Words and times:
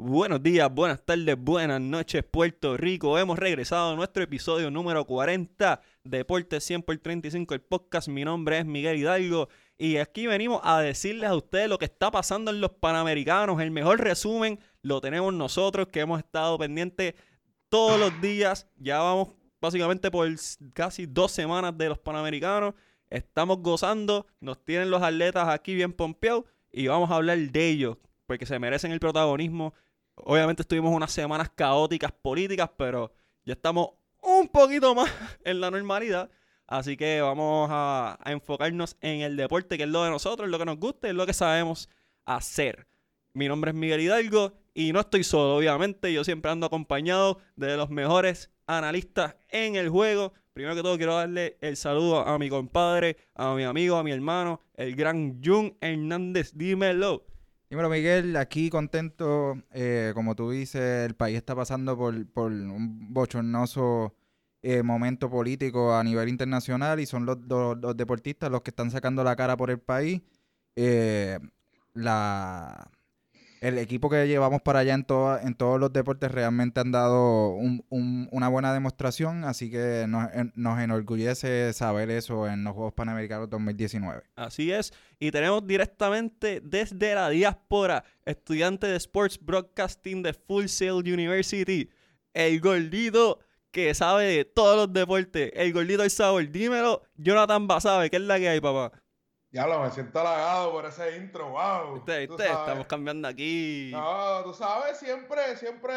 Buenos 0.00 0.40
días, 0.40 0.72
buenas 0.72 1.04
tardes, 1.04 1.36
buenas 1.36 1.80
noches, 1.80 2.22
Puerto 2.22 2.76
Rico. 2.76 3.18
Hemos 3.18 3.36
regresado 3.36 3.90
a 3.90 3.96
nuestro 3.96 4.22
episodio 4.22 4.70
número 4.70 5.04
40, 5.04 5.80
Deporte 6.04 6.60
100 6.60 6.82
por 6.84 6.96
35, 6.98 7.52
el 7.54 7.60
podcast. 7.62 8.06
Mi 8.06 8.24
nombre 8.24 8.60
es 8.60 8.64
Miguel 8.64 8.96
Hidalgo 8.96 9.48
y 9.76 9.96
aquí 9.96 10.28
venimos 10.28 10.60
a 10.62 10.80
decirles 10.80 11.28
a 11.28 11.34
ustedes 11.34 11.68
lo 11.68 11.78
que 11.78 11.86
está 11.86 12.12
pasando 12.12 12.52
en 12.52 12.60
los 12.60 12.70
Panamericanos. 12.74 13.60
El 13.60 13.72
mejor 13.72 13.98
resumen 13.98 14.60
lo 14.82 15.00
tenemos 15.00 15.34
nosotros, 15.34 15.88
que 15.88 15.98
hemos 15.98 16.20
estado 16.20 16.56
pendientes 16.58 17.14
todos 17.68 17.98
los 17.98 18.20
días. 18.20 18.68
Ya 18.76 19.00
vamos 19.00 19.30
básicamente 19.60 20.12
por 20.12 20.28
casi 20.74 21.06
dos 21.06 21.32
semanas 21.32 21.76
de 21.76 21.88
los 21.88 21.98
Panamericanos. 21.98 22.74
Estamos 23.10 23.58
gozando, 23.62 24.28
nos 24.38 24.64
tienen 24.64 24.92
los 24.92 25.02
atletas 25.02 25.48
aquí 25.48 25.74
bien 25.74 25.92
pompeados 25.92 26.44
y 26.70 26.86
vamos 26.86 27.10
a 27.10 27.16
hablar 27.16 27.36
de 27.36 27.68
ellos, 27.68 27.96
porque 28.26 28.46
se 28.46 28.60
merecen 28.60 28.92
el 28.92 29.00
protagonismo 29.00 29.74
Obviamente 30.24 30.62
estuvimos 30.62 30.94
unas 30.94 31.12
semanas 31.12 31.50
caóticas 31.54 32.12
políticas, 32.12 32.70
pero 32.76 33.12
ya 33.44 33.54
estamos 33.54 33.90
un 34.22 34.48
poquito 34.48 34.94
más 34.94 35.10
en 35.44 35.60
la 35.60 35.70
normalidad. 35.70 36.30
Así 36.66 36.98
que 36.98 37.22
vamos 37.22 37.68
a, 37.72 38.18
enfocarnos 38.26 38.96
en 39.00 39.22
el 39.22 39.36
deporte, 39.36 39.78
que 39.78 39.84
es 39.84 39.88
lo 39.88 40.04
de 40.04 40.10
nosotros, 40.10 40.48
lo 40.50 40.58
que 40.58 40.66
nos 40.66 40.78
gusta, 40.78 41.08
es 41.08 41.14
lo 41.14 41.26
que 41.26 41.32
sabemos 41.32 41.88
hacer. 42.26 42.86
Mi 43.32 43.48
nombre 43.48 43.70
es 43.70 43.74
Miguel 43.74 44.02
Hidalgo 44.02 44.52
y 44.74 44.92
no 44.92 45.00
estoy 45.00 45.24
solo, 45.24 45.56
obviamente. 45.56 46.12
Yo 46.12 46.24
siempre 46.24 46.50
ando 46.50 46.66
acompañado 46.66 47.38
de 47.56 47.76
los 47.76 47.88
mejores 47.88 48.50
analistas 48.66 49.36
en 49.48 49.76
el 49.76 49.88
juego. 49.88 50.34
Primero 50.52 50.74
que 50.74 50.82
todo, 50.82 50.96
quiero 50.98 51.14
darle 51.14 51.56
el 51.62 51.76
saludo 51.76 52.20
a 52.20 52.38
mi 52.38 52.50
compadre, 52.50 53.16
a 53.34 53.54
mi 53.54 53.64
amigo, 53.64 53.96
a 53.96 54.02
mi 54.02 54.12
hermano, 54.12 54.60
el 54.74 54.94
gran 54.94 55.42
Jun 55.42 55.76
Hernández. 55.80 56.52
Dímelo. 56.54 57.24
Dímelo, 57.70 57.90
Miguel, 57.90 58.34
aquí 58.36 58.70
contento, 58.70 59.62
eh, 59.72 60.12
como 60.14 60.34
tú 60.34 60.50
dices, 60.50 61.06
el 61.06 61.14
país 61.14 61.36
está 61.36 61.54
pasando 61.54 61.98
por, 61.98 62.14
un 62.14 63.12
bochornoso 63.12 64.14
eh, 64.62 64.82
momento 64.82 65.28
político 65.28 65.94
a 65.94 66.02
nivel 66.02 66.30
internacional 66.30 66.98
y 66.98 67.04
son 67.04 67.26
los, 67.26 67.38
los, 67.46 67.96
deportistas 67.96 68.50
los 68.50 68.62
que 68.62 68.70
están 68.70 68.90
sacando 68.90 69.22
la 69.22 69.36
cara 69.36 69.56
por 69.56 69.70
el 69.70 69.80
país. 69.80 70.22
Eh, 70.76 71.38
la, 71.92 72.90
el 73.60 73.78
equipo 73.78 74.08
que 74.08 74.26
llevamos 74.26 74.62
para 74.62 74.80
allá 74.80 74.94
en, 74.94 75.06
en 75.42 75.54
todos 75.54 75.80
los 75.80 75.92
deportes 75.92 76.30
realmente 76.30 76.80
han 76.80 76.92
dado 76.92 77.50
una 77.50 78.48
buena 78.48 78.72
demostración, 78.72 79.44
así 79.44 79.70
que 79.70 80.06
nos, 80.08 80.28
nos, 80.54 80.80
enorgullece 80.80 81.72
saber 81.72 82.10
eso 82.10 82.46
en 82.46 82.64
los 82.64 82.74
Juegos 82.74 82.94
Panamericanos 82.94 83.50
2019. 83.50 84.22
Así 84.36 84.70
es, 84.70 84.92
y 85.18 85.30
tenemos 85.30 85.66
directamente 85.66 86.60
desde 86.62 87.14
la 87.14 87.30
diáspora, 87.30 88.04
estudiante 88.24 88.86
de 88.86 88.96
Sports 88.96 89.38
Broadcasting 89.40 90.22
de 90.22 90.32
Full 90.32 90.66
Sail 90.66 91.12
University, 91.12 91.90
el 92.34 92.60
gordito 92.60 93.40
que 93.70 93.94
sabe 93.94 94.24
de 94.24 94.44
todos 94.44 94.76
los 94.76 94.92
deportes, 94.92 95.50
el 95.54 95.72
gordito 95.72 96.02
del 96.02 96.10
sabor. 96.10 96.50
Dímelo, 96.50 97.02
Jonathan 97.16 97.66
Basabe, 97.66 98.10
¿qué 98.10 98.16
es 98.16 98.22
la 98.22 98.38
que 98.38 98.48
hay, 98.48 98.60
papá? 98.60 98.92
Ya 99.50 99.66
lo, 99.66 99.82
me 99.82 99.90
siento 99.90 100.20
halagado 100.20 100.72
por 100.72 100.84
ese 100.84 101.16
intro, 101.16 101.48
wow. 101.48 101.94
¿Viste, 101.94 102.24
Estamos 102.24 102.86
cambiando 102.86 103.26
aquí. 103.28 103.90
No, 103.92 104.42
tú 104.44 104.52
sabes, 104.52 104.98
siempre, 104.98 105.56
siempre, 105.56 105.94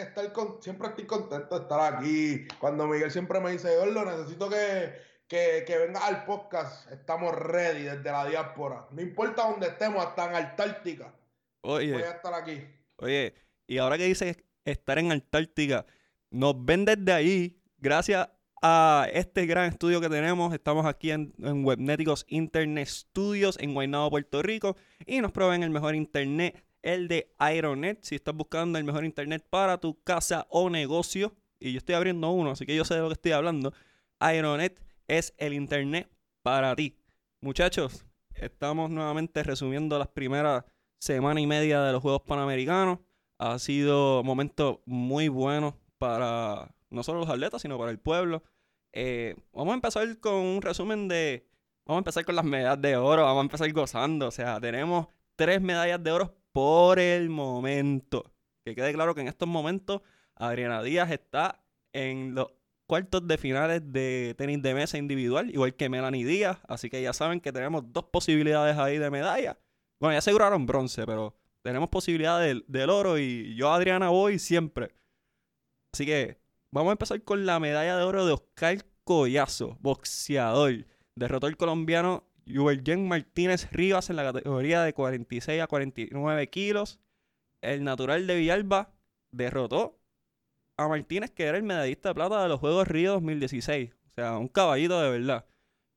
estar 0.00 0.32
con, 0.32 0.62
siempre 0.62 0.88
estoy 0.88 1.06
contento 1.06 1.56
de 1.56 1.62
estar 1.62 1.94
aquí. 1.94 2.46
Cuando 2.60 2.86
Miguel 2.86 3.10
siempre 3.10 3.40
me 3.40 3.50
dice, 3.50 3.74
lo 3.86 4.04
necesito 4.04 4.48
que, 4.48 4.92
que, 5.26 5.64
que 5.66 5.78
venga 5.78 6.06
al 6.06 6.24
podcast. 6.24 6.92
Estamos 6.92 7.34
ready 7.34 7.82
desde 7.82 8.04
la 8.04 8.24
diáspora. 8.26 8.86
No 8.92 9.02
importa 9.02 9.48
dónde 9.48 9.66
estemos, 9.66 10.06
hasta 10.06 10.30
en 10.30 10.36
Antártica. 10.36 11.12
Oye. 11.62 11.92
Voy 11.94 12.02
a 12.02 12.10
estar 12.12 12.34
aquí. 12.34 12.64
Oye, 12.98 13.34
y 13.66 13.78
ahora 13.78 13.98
que 13.98 14.04
dices 14.04 14.36
estar 14.64 15.00
en 15.00 15.10
Antártica, 15.10 15.86
nos 16.30 16.64
ven 16.64 16.84
desde 16.84 17.12
ahí, 17.12 17.60
gracias 17.78 18.28
a 18.62 19.08
este 19.12 19.44
gran 19.46 19.68
estudio 19.68 20.00
que 20.00 20.08
tenemos. 20.08 20.54
Estamos 20.54 20.86
aquí 20.86 21.10
en, 21.10 21.34
Webneticos 21.38 22.24
Internet 22.28 22.86
Studios 22.86 23.58
en 23.60 23.74
Guaynabo, 23.74 24.10
Puerto 24.10 24.40
Rico. 24.40 24.76
Y 25.04 25.20
nos 25.20 25.32
proveen 25.32 25.64
el 25.64 25.70
mejor 25.70 25.96
internet, 25.96 26.64
el 26.80 27.08
de 27.08 27.34
Aeronet. 27.38 27.98
Si 28.02 28.14
estás 28.14 28.34
buscando 28.34 28.78
el 28.78 28.84
mejor 28.84 29.04
internet 29.04 29.44
para 29.50 29.78
tu 29.78 30.00
casa 30.02 30.46
o 30.48 30.70
negocio, 30.70 31.34
y 31.58 31.72
yo 31.72 31.78
estoy 31.78 31.96
abriendo 31.96 32.30
uno, 32.30 32.52
así 32.52 32.64
que 32.64 32.76
yo 32.76 32.84
sé 32.84 32.94
de 32.94 33.00
lo 33.00 33.08
que 33.08 33.14
estoy 33.14 33.32
hablando. 33.32 33.74
Aeronet 34.20 34.80
es 35.08 35.34
el 35.38 35.54
internet 35.54 36.08
para 36.42 36.74
ti. 36.76 36.96
Muchachos, 37.40 38.06
estamos 38.36 38.90
nuevamente 38.90 39.42
resumiendo 39.42 39.98
las 39.98 40.08
primeras 40.08 40.64
semana 40.98 41.40
y 41.40 41.48
media 41.48 41.82
de 41.82 41.90
los 41.90 42.00
Juegos 42.00 42.22
Panamericanos. 42.22 43.00
Ha 43.38 43.58
sido 43.58 44.20
un 44.20 44.26
momento 44.26 44.82
muy 44.86 45.26
bueno 45.26 45.76
para 45.98 46.72
no 46.90 47.02
solo 47.02 47.20
los 47.20 47.28
atletas, 47.28 47.62
sino 47.62 47.76
para 47.76 47.90
el 47.90 47.98
pueblo. 47.98 48.44
Eh, 48.92 49.36
vamos 49.52 49.72
a 49.72 49.74
empezar 49.74 50.18
con 50.18 50.34
un 50.34 50.62
resumen 50.62 51.08
de. 51.08 51.46
Vamos 51.84 51.98
a 51.98 52.02
empezar 52.02 52.24
con 52.24 52.36
las 52.36 52.44
medallas 52.44 52.80
de 52.80 52.96
oro. 52.96 53.22
Vamos 53.22 53.40
a 53.40 53.44
empezar 53.44 53.72
gozando. 53.72 54.28
O 54.28 54.30
sea, 54.30 54.60
tenemos 54.60 55.08
tres 55.36 55.60
medallas 55.60 56.02
de 56.02 56.12
oro 56.12 56.36
por 56.52 56.98
el 56.98 57.30
momento. 57.30 58.32
Que 58.64 58.74
quede 58.74 58.92
claro 58.92 59.14
que 59.14 59.22
en 59.22 59.28
estos 59.28 59.48
momentos 59.48 60.02
Adriana 60.36 60.82
Díaz 60.82 61.10
está 61.10 61.64
en 61.92 62.34
los 62.34 62.48
cuartos 62.86 63.26
de 63.26 63.38
finales 63.38 63.82
de 63.92 64.34
tenis 64.36 64.62
de 64.62 64.74
mesa 64.74 64.98
individual, 64.98 65.50
igual 65.50 65.74
que 65.74 65.88
Melanie 65.88 66.24
Díaz. 66.24 66.58
Así 66.68 66.90
que 66.90 67.02
ya 67.02 67.12
saben 67.12 67.40
que 67.40 67.52
tenemos 67.52 67.92
dos 67.92 68.04
posibilidades 68.04 68.76
ahí 68.78 68.98
de 68.98 69.10
medalla. 69.10 69.58
Bueno, 69.98 70.12
ya 70.12 70.18
aseguraron 70.18 70.66
bronce, 70.66 71.06
pero 71.06 71.34
tenemos 71.62 71.88
posibilidad 71.88 72.40
del, 72.40 72.64
del 72.68 72.90
oro 72.90 73.18
y 73.18 73.54
yo 73.56 73.72
Adriana 73.72 74.10
voy 74.10 74.38
siempre. 74.38 74.94
Así 75.92 76.06
que 76.06 76.41
Vamos 76.74 76.88
a 76.88 76.92
empezar 76.92 77.22
con 77.22 77.44
la 77.44 77.60
medalla 77.60 77.98
de 77.98 78.02
oro 78.02 78.24
de 78.24 78.32
Oscar 78.32 78.78
Collazo, 79.04 79.76
boxeador. 79.80 80.86
Derrotó 81.14 81.46
el 81.46 81.58
colombiano 81.58 82.26
Yubergen 82.46 83.06
Martínez 83.06 83.70
Rivas 83.72 84.08
en 84.08 84.16
la 84.16 84.24
categoría 84.24 84.82
de 84.82 84.94
46 84.94 85.60
a 85.60 85.66
49 85.66 86.48
kilos. 86.48 86.98
El 87.60 87.84
natural 87.84 88.26
de 88.26 88.36
Villalba 88.36 88.94
derrotó 89.32 90.00
a 90.78 90.88
Martínez, 90.88 91.30
que 91.30 91.44
era 91.44 91.58
el 91.58 91.62
medallista 91.62 92.08
de 92.08 92.14
plata 92.14 92.42
de 92.42 92.48
los 92.48 92.58
Juegos 92.58 92.88
Río 92.88 93.12
2016. 93.12 93.90
O 94.06 94.10
sea, 94.14 94.38
un 94.38 94.48
caballito 94.48 94.98
de 94.98 95.10
verdad. 95.10 95.44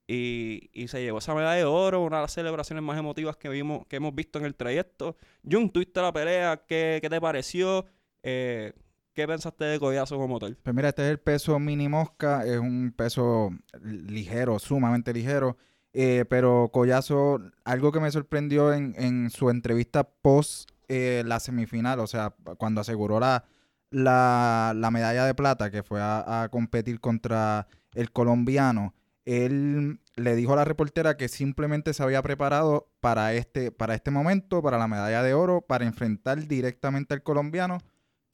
Y, 0.09 0.69
se 0.90 1.02
llevó 1.02 1.19
esa 1.19 1.34
medalla 1.34 1.56
de 1.56 1.64
oro, 1.64 2.03
una 2.03 2.18
de 2.18 2.24
las 2.24 2.34
celebraciones 2.34 2.84
más 2.84 3.00
emotivas 3.00 3.38
que, 3.38 3.47
vimos, 3.47 3.88
que 3.88 3.96
hemos 3.96 4.14
visto 4.14 4.40
en 4.40 4.46
el 4.46 4.56
trayecto. 4.56 5.16
Jun, 5.50 5.69
tuviste 5.69 6.02
la 6.02 6.12
pelea, 6.12 6.66
¿qué, 6.68 7.00
qué 7.02 7.09
te 7.09 7.22
pareció? 7.22 7.85
Eh, 8.24 8.74
¿Qué 9.16 9.26
pensaste 9.26 9.64
de 9.64 9.80
Collazo 9.80 10.18
como 10.18 10.40
tal? 10.40 10.58
Pues 10.62 10.76
mira, 10.76 10.90
este 10.90 11.03
es 11.03 11.09
el 11.09 11.20
peso 11.20 11.58
mini 11.58 11.88
mosca, 11.88 12.46
es 12.46 12.59
un 12.59 12.94
peso 12.94 13.50
ligero, 13.81 14.59
sumamente 14.59 15.14
ligero. 15.14 15.56
Eh, 15.94 16.26
pero 16.30 16.70
Collazo, 16.74 17.40
algo 17.64 17.94
que 17.94 18.02
me 18.02 18.12
sorprendió 18.12 18.74
en, 18.74 19.30
su 19.30 19.50
entrevista 19.50 20.03
post 20.03 20.70
eh, 20.90 21.24
la 21.26 21.40
semifinal, 21.40 22.02
o 22.02 22.08
sea, 22.08 22.36
cuando 22.58 22.81
aseguró 22.81 23.22
la, 23.22 23.46
la, 23.90 24.90
medalla 24.92 25.26
de 25.26 25.34
plata, 25.34 25.72
que 25.72 25.82
fue 25.82 26.02
a, 26.02 26.50
competir 26.52 27.00
contra 27.00 27.68
el 27.94 28.12
colombiano, 28.12 28.94
él 29.24 30.02
le 30.18 30.36
dijo 30.36 30.52
a 30.52 30.58
la 30.58 30.66
reportera 30.66 31.16
que 31.16 31.30
simplemente 31.30 31.94
se 31.94 32.03
había 32.03 32.22
preparado 32.22 32.90
para 33.00 33.34
este, 33.34 33.72
para 33.72 33.96
este 33.96 34.12
momento, 34.12 34.62
para 34.62 34.78
la 34.78 34.90
medalla 34.90 35.24
de 35.24 35.34
oro, 35.34 35.62
para 35.62 35.86
enfrentar 35.86 36.46
directamente 36.47 37.14
al 37.14 37.24
colombiano 37.24 37.78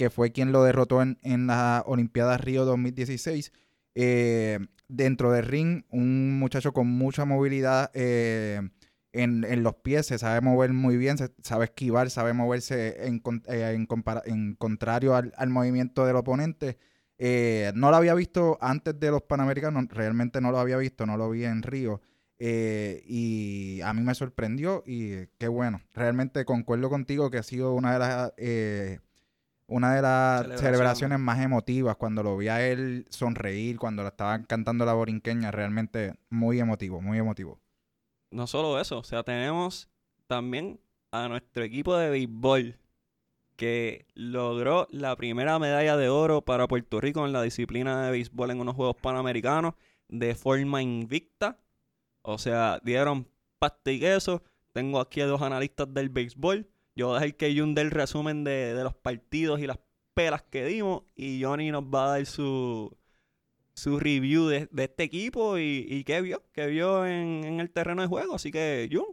que 0.02 0.10
fue 0.10 0.32
quien 0.32 0.52
lo 0.52 0.64
derrotó 0.64 1.04
en, 1.04 1.20
en 1.22 1.46
las 1.46 1.84
Olimpiadas 1.86 2.42
Río 2.42 2.66
2016. 2.66 3.54
Eh, 3.94 4.58
dentro 4.88 5.32
del 5.32 5.46
ring, 5.46 5.84
un 5.92 6.40
muchacho 6.40 6.74
con 6.74 6.88
mucha 6.88 7.24
movilidad 7.24 7.92
eh, 7.94 8.68
en, 9.14 9.62
los 9.62 9.76
pies, 9.76 10.08
se 10.08 10.18
sabe 10.18 10.42
mover 10.42 10.74
muy 10.74 10.98
bien, 10.98 11.18
sabe 11.44 11.66
esquivar, 11.66 12.10
sabe 12.10 12.34
moverse 12.34 13.06
en, 13.06 13.22
eh, 13.48 13.86
en, 14.26 14.56
contrario 14.56 15.14
al, 15.14 15.50
movimiento 15.50 16.08
del 16.08 16.16
oponente. 16.16 16.80
no 17.76 17.92
lo 17.92 17.96
había 17.96 18.16
visto 18.16 18.58
antes 18.60 19.00
de 19.00 19.12
los 19.12 19.22
Panamericanos, 19.22 19.86
realmente 19.90 20.42
no 20.42 20.50
lo 20.50 20.58
había 20.58 20.78
visto, 20.78 21.06
no 21.06 21.16
lo 21.16 21.30
vi 21.30 21.46
en 21.46 21.62
Río. 21.62 22.02
y 22.40 23.82
a 23.82 23.94
mí 23.94 24.02
me 24.02 24.16
sorprendió 24.16 24.82
y 24.84 25.28
qué 25.38 25.48
bueno. 25.48 25.80
Realmente 25.94 26.44
concuerdo 26.44 26.90
contigo 26.90 27.30
que 27.30 27.38
ha 27.38 27.44
sido 27.44 27.76
una 27.76 27.94
de 27.94 28.00
las 28.00 28.32
una 29.72 29.96
de 29.96 30.02
las 30.02 30.60
celebraciones 30.60 31.18
más 31.18 31.40
emotivas 31.40 31.96
cuando 31.96 32.24
lo 32.24 32.36
vi 32.36 32.50
a 32.50 32.68
él 32.68 33.06
sonreír, 33.10 33.80
cuando 33.80 34.04
lo 34.04 34.10
estaban 34.10 34.44
cantando 34.44 34.86
la 34.86 34.94
borinqueña, 34.94 35.50
realmente 35.50 36.16
muy 36.30 36.60
emotivo, 36.60 37.02
muy 37.02 37.18
emotivo. 37.18 37.58
No 38.32 38.48
solo 38.48 38.82
eso, 38.82 39.00
o 39.00 39.04
sea, 39.04 39.24
tenemos 39.24 39.90
también 40.28 40.82
a 41.12 41.30
nuestro 41.30 41.64
equipo 41.64 41.96
de 41.96 42.10
béisbol 42.10 42.80
que 43.56 44.08
logró 44.14 44.88
la 44.92 45.16
primera 45.16 45.58
medalla 45.58 45.96
de 45.96 46.10
oro 46.10 46.42
para 46.42 46.68
Puerto 46.68 47.00
Rico 47.00 47.26
en 47.26 47.32
la 47.32 47.42
disciplina 47.42 48.06
de 48.06 48.12
béisbol 48.12 48.52
en 48.52 48.60
unos 48.60 48.76
Juegos 48.76 48.98
Panamericanos 48.98 49.76
de 50.10 50.36
forma 50.36 50.82
invicta. 50.82 51.60
O 52.24 52.38
sea, 52.38 52.82
dieron 52.84 53.26
pasta 53.58 53.90
y 53.92 54.02
queso. 54.02 54.44
Tengo 54.74 55.00
aquí 55.00 55.22
a 55.22 55.28
dos 55.28 55.42
analistas 55.42 55.94
del 55.94 56.10
béisbol 56.10 56.68
Yo 56.96 57.08
voy 57.08 57.18
a 57.18 57.20
dejar 57.22 57.38
que 57.38 57.58
Jun 57.58 57.76
dé 57.76 57.82
el 57.82 57.92
resumen 57.92 58.44
de, 58.44 58.74
de 58.74 58.84
los 58.84 58.94
partidos 58.94 59.60
y 59.60 59.68
las 59.68 59.80
pelas 60.14 60.44
que 60.44 60.66
dimos 60.66 61.04
y 61.16 61.42
Johnny 61.44 61.72
nos 61.72 61.84
va 61.84 62.06
a 62.06 62.10
dar 62.18 62.26
su, 62.26 62.96
su 63.74 64.00
review 64.00 64.48
de, 64.48 64.68
de 64.72 64.84
este 64.84 65.04
equipo 65.04 65.58
y, 65.58 65.86
y 65.90 66.04
qué 66.04 66.22
vio, 66.22 66.44
qué 66.54 66.68
vio 66.68 67.06
en, 67.06 67.44
en 67.44 67.60
el 67.60 67.72
terreno 67.72 68.02
de 68.02 68.08
juego. 68.08 68.36
Así 68.36 68.52
que, 68.52 68.90
Jun. 68.92 69.06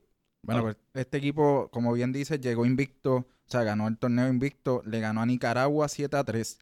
Bueno, 0.42 0.62
pues 0.62 0.76
este 0.94 1.18
equipo, 1.18 1.68
como 1.70 1.92
bien 1.92 2.12
dice, 2.12 2.38
llegó 2.38 2.64
invicto, 2.64 3.16
o 3.16 3.26
sea, 3.46 3.64
ganó 3.64 3.88
el 3.88 3.98
torneo 3.98 4.28
invicto, 4.28 4.82
le 4.86 5.00
ganó 5.00 5.20
a 5.20 5.26
Nicaragua 5.26 5.88
7 5.88 6.16
a 6.16 6.24
3, 6.24 6.58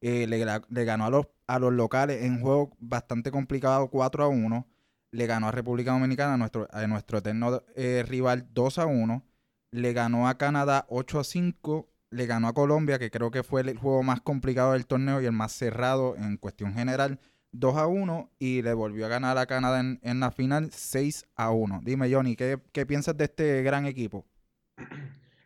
eh, 0.00 0.26
le, 0.26 0.84
ganó 0.84 1.06
a 1.06 1.10
los, 1.10 1.26
a 1.46 1.58
los 1.58 1.72
locales 1.72 2.22
en 2.22 2.34
un 2.34 2.40
juego 2.40 2.76
bastante 2.80 3.30
complicado 3.30 3.88
4 3.88 4.24
a 4.24 4.28
1, 4.28 4.66
le 5.12 5.26
ganó 5.26 5.48
a 5.48 5.52
República 5.52 5.92
Dominicana, 5.92 6.36
nuestro, 6.36 6.66
a 6.70 6.86
nuestro 6.86 7.18
eterno 7.18 7.62
eh, 7.76 8.04
rival 8.08 8.48
2 8.52 8.78
a 8.78 8.86
1, 8.86 9.22
le 9.70 9.92
ganó 9.92 10.28
a 10.28 10.38
Canadá 10.38 10.86
8 10.88 11.20
a 11.20 11.24
5, 11.24 11.88
le 12.10 12.26
ganó 12.26 12.48
a 12.48 12.54
Colombia, 12.54 12.98
que 12.98 13.10
creo 13.10 13.30
que 13.30 13.42
fue 13.42 13.60
el 13.62 13.78
juego 13.78 14.02
más 14.02 14.20
complicado 14.20 14.72
del 14.72 14.86
torneo 14.86 15.20
y 15.20 15.26
el 15.26 15.32
más 15.32 15.52
cerrado 15.52 16.16
en 16.16 16.36
cuestión 16.36 16.74
general, 16.74 17.20
2 17.52 17.76
a 17.76 17.86
1 17.86 18.30
y 18.38 18.62
le 18.62 18.74
volvió 18.74 19.06
a 19.06 19.08
ganar 19.08 19.38
a 19.38 19.46
Canadá 19.46 19.80
en, 19.80 20.00
en 20.02 20.20
la 20.20 20.30
final 20.30 20.70
6 20.72 21.26
a 21.34 21.50
1. 21.50 21.80
Dime, 21.82 22.12
Johnny, 22.12 22.36
¿qué, 22.36 22.58
qué 22.72 22.86
piensas 22.86 23.16
de 23.16 23.24
este 23.24 23.62
gran 23.62 23.86
equipo? 23.86 24.26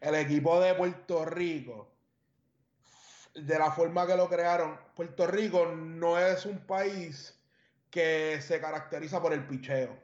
El 0.01 0.15
equipo 0.17 0.61
de 0.61 0.75
Puerto 0.75 1.25
Rico, 1.25 1.89
de 3.35 3.59
la 3.59 3.71
forma 3.71 4.07
que 4.07 4.17
lo 4.17 4.29
crearon, 4.29 4.77
Puerto 4.95 5.27
Rico 5.27 5.75
no 5.75 6.19
es 6.19 6.45
un 6.45 6.59
país 6.59 7.39
que 7.91 8.41
se 8.41 8.61
caracteriza 8.61 9.21
por 9.23 9.33
el 9.33 9.47
picheo. 9.47 9.97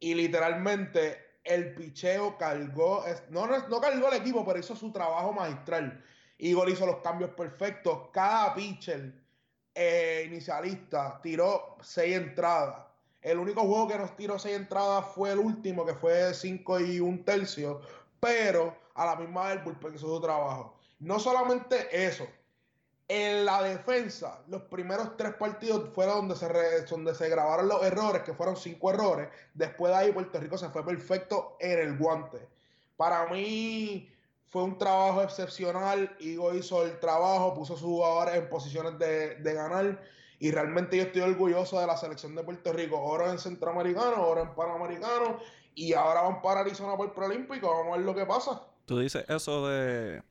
Y 0.00 0.14
literalmente 0.14 1.21
el 1.44 1.74
picheo 1.74 2.36
cargó, 2.38 3.04
no, 3.30 3.46
no 3.46 3.80
cargó 3.80 4.08
el 4.08 4.20
equipo, 4.20 4.44
pero 4.44 4.58
hizo 4.58 4.76
su 4.76 4.92
trabajo 4.92 5.32
magistral. 5.32 6.02
Igor 6.38 6.68
hizo 6.68 6.86
los 6.86 6.98
cambios 6.98 7.30
perfectos. 7.30 8.08
Cada 8.12 8.54
pitcher 8.54 9.12
eh, 9.74 10.24
inicialista 10.26 11.20
tiró 11.22 11.76
seis 11.80 12.16
entradas. 12.16 12.86
El 13.20 13.38
único 13.38 13.62
juego 13.62 13.88
que 13.88 13.98
nos 13.98 14.16
tiró 14.16 14.38
seis 14.38 14.56
entradas 14.56 15.06
fue 15.14 15.30
el 15.30 15.38
último, 15.38 15.86
que 15.86 15.94
fue 15.94 16.34
cinco 16.34 16.80
y 16.80 16.98
un 17.00 17.24
tercio. 17.24 17.80
Pero 18.18 18.76
a 18.94 19.06
la 19.06 19.16
misma 19.16 19.48
vez 19.48 19.58
el 19.58 19.64
bullpen 19.64 19.94
hizo 19.94 20.08
su 20.08 20.20
trabajo. 20.20 20.76
No 20.98 21.18
solamente 21.18 22.06
eso. 22.06 22.26
En 23.08 23.44
la 23.44 23.62
defensa, 23.62 24.40
los 24.48 24.62
primeros 24.62 25.16
tres 25.16 25.34
partidos 25.34 25.90
fueron 25.92 26.28
donde 26.28 26.36
se, 26.36 26.86
donde 26.88 27.14
se 27.14 27.28
grabaron 27.28 27.68
los 27.68 27.82
errores, 27.82 28.22
que 28.22 28.32
fueron 28.32 28.56
cinco 28.56 28.90
errores. 28.90 29.28
Después 29.54 29.92
de 29.92 29.98
ahí, 29.98 30.12
Puerto 30.12 30.40
Rico 30.40 30.56
se 30.56 30.70
fue 30.70 30.84
perfecto 30.84 31.56
en 31.60 31.78
el 31.78 31.98
guante. 31.98 32.38
Para 32.96 33.26
mí 33.26 34.08
fue 34.48 34.62
un 34.62 34.78
trabajo 34.78 35.22
excepcional. 35.22 36.14
Igo 36.20 36.54
hizo 36.54 36.84
el 36.84 36.98
trabajo, 37.00 37.54
puso 37.54 37.74
a 37.74 37.76
sus 37.76 37.86
jugadores 37.86 38.36
en 38.36 38.48
posiciones 38.48 38.98
de, 38.98 39.34
de 39.36 39.54
ganar. 39.54 40.00
Y 40.38 40.50
realmente 40.50 40.96
yo 40.96 41.04
estoy 41.04 41.22
orgulloso 41.22 41.80
de 41.80 41.86
la 41.86 41.96
selección 41.96 42.34
de 42.34 42.42
Puerto 42.42 42.72
Rico. 42.72 43.00
Oro 43.00 43.30
en 43.30 43.38
Centroamericano, 43.38 44.26
oro 44.26 44.42
en 44.42 44.54
Panamericano. 44.54 45.38
Y 45.74 45.92
ahora 45.92 46.22
van 46.22 46.42
para 46.42 46.60
Arizona 46.60 46.96
por 46.96 47.12
Preolímpico. 47.14 47.68
Vamos 47.68 47.94
a 47.94 47.96
ver 47.96 48.06
lo 48.06 48.14
que 48.14 48.26
pasa. 48.26 48.62
Tú 48.86 48.98
dices 48.98 49.24
eso 49.28 49.68
de, 49.68 50.22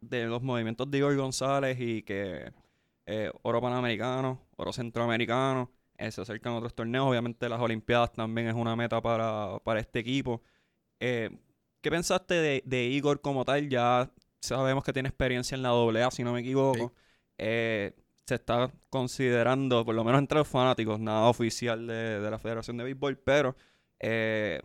de 0.00 0.26
los 0.26 0.42
movimientos 0.42 0.90
de 0.90 0.98
Igor 0.98 1.16
González 1.16 1.78
y 1.80 2.02
que 2.02 2.52
eh, 3.06 3.30
oro 3.42 3.60
panamericano, 3.60 4.40
oro 4.56 4.72
centroamericano, 4.72 5.70
eh, 5.98 6.10
se 6.10 6.20
acercan 6.20 6.54
otros 6.54 6.74
torneos. 6.74 7.06
Obviamente 7.08 7.48
las 7.48 7.60
Olimpiadas 7.60 8.12
también 8.12 8.48
es 8.48 8.54
una 8.54 8.76
meta 8.76 9.00
para, 9.00 9.58
para 9.64 9.80
este 9.80 10.00
equipo. 10.00 10.42
Eh, 11.00 11.30
¿Qué 11.80 11.90
pensaste 11.90 12.34
de, 12.34 12.62
de 12.64 12.84
Igor 12.84 13.20
como 13.20 13.44
tal? 13.44 13.68
Ya 13.68 14.10
sabemos 14.40 14.84
que 14.84 14.92
tiene 14.92 15.08
experiencia 15.08 15.54
en 15.54 15.62
la 15.62 15.70
AA, 15.70 16.10
si 16.10 16.24
no 16.24 16.32
me 16.32 16.40
equivoco. 16.40 16.88
Sí. 16.88 16.94
Eh, 17.38 17.94
se 18.26 18.34
está 18.34 18.72
considerando, 18.90 19.84
por 19.84 19.94
lo 19.94 20.02
menos 20.02 20.18
entre 20.18 20.38
los 20.38 20.48
fanáticos, 20.48 20.98
nada 20.98 21.28
oficial 21.28 21.86
de, 21.86 22.20
de 22.20 22.30
la 22.30 22.38
Federación 22.38 22.76
de 22.76 22.84
Béisbol, 22.84 23.18
pero 23.18 23.54
eh, 24.00 24.60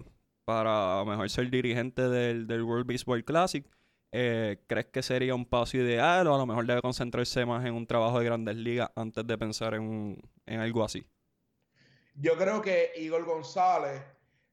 para 0.46 1.04
mejor 1.06 1.30
ser 1.30 1.50
dirigente 1.52 2.10
del, 2.10 2.48
del 2.48 2.64
World 2.64 2.88
Baseball 2.88 3.24
Classic, 3.24 3.66
eh, 4.12 4.64
¿crees 4.68 4.88
que 4.88 5.02
sería 5.02 5.36
un 5.36 5.46
paso 5.46 5.78
ideal 5.78 6.28
o 6.28 6.36
a 6.36 6.38
lo 6.38 6.46
mejor 6.46 6.66
debe 6.66 6.82
concentrarse 6.82 7.46
más 7.46 7.66
en 7.66 7.74
un 7.74 7.88
trabajo 7.88 8.20
de 8.20 8.26
grandes 8.26 8.56
ligas 8.56 8.92
antes 8.96 9.26
de 9.26 9.38
pensar 9.38 9.74
en, 9.74 10.22
en 10.46 10.60
algo 10.60 10.84
así? 10.84 11.06
Yo 12.16 12.38
creo 12.38 12.62
que 12.62 12.92
Igor 12.98 13.24
González 13.26 14.02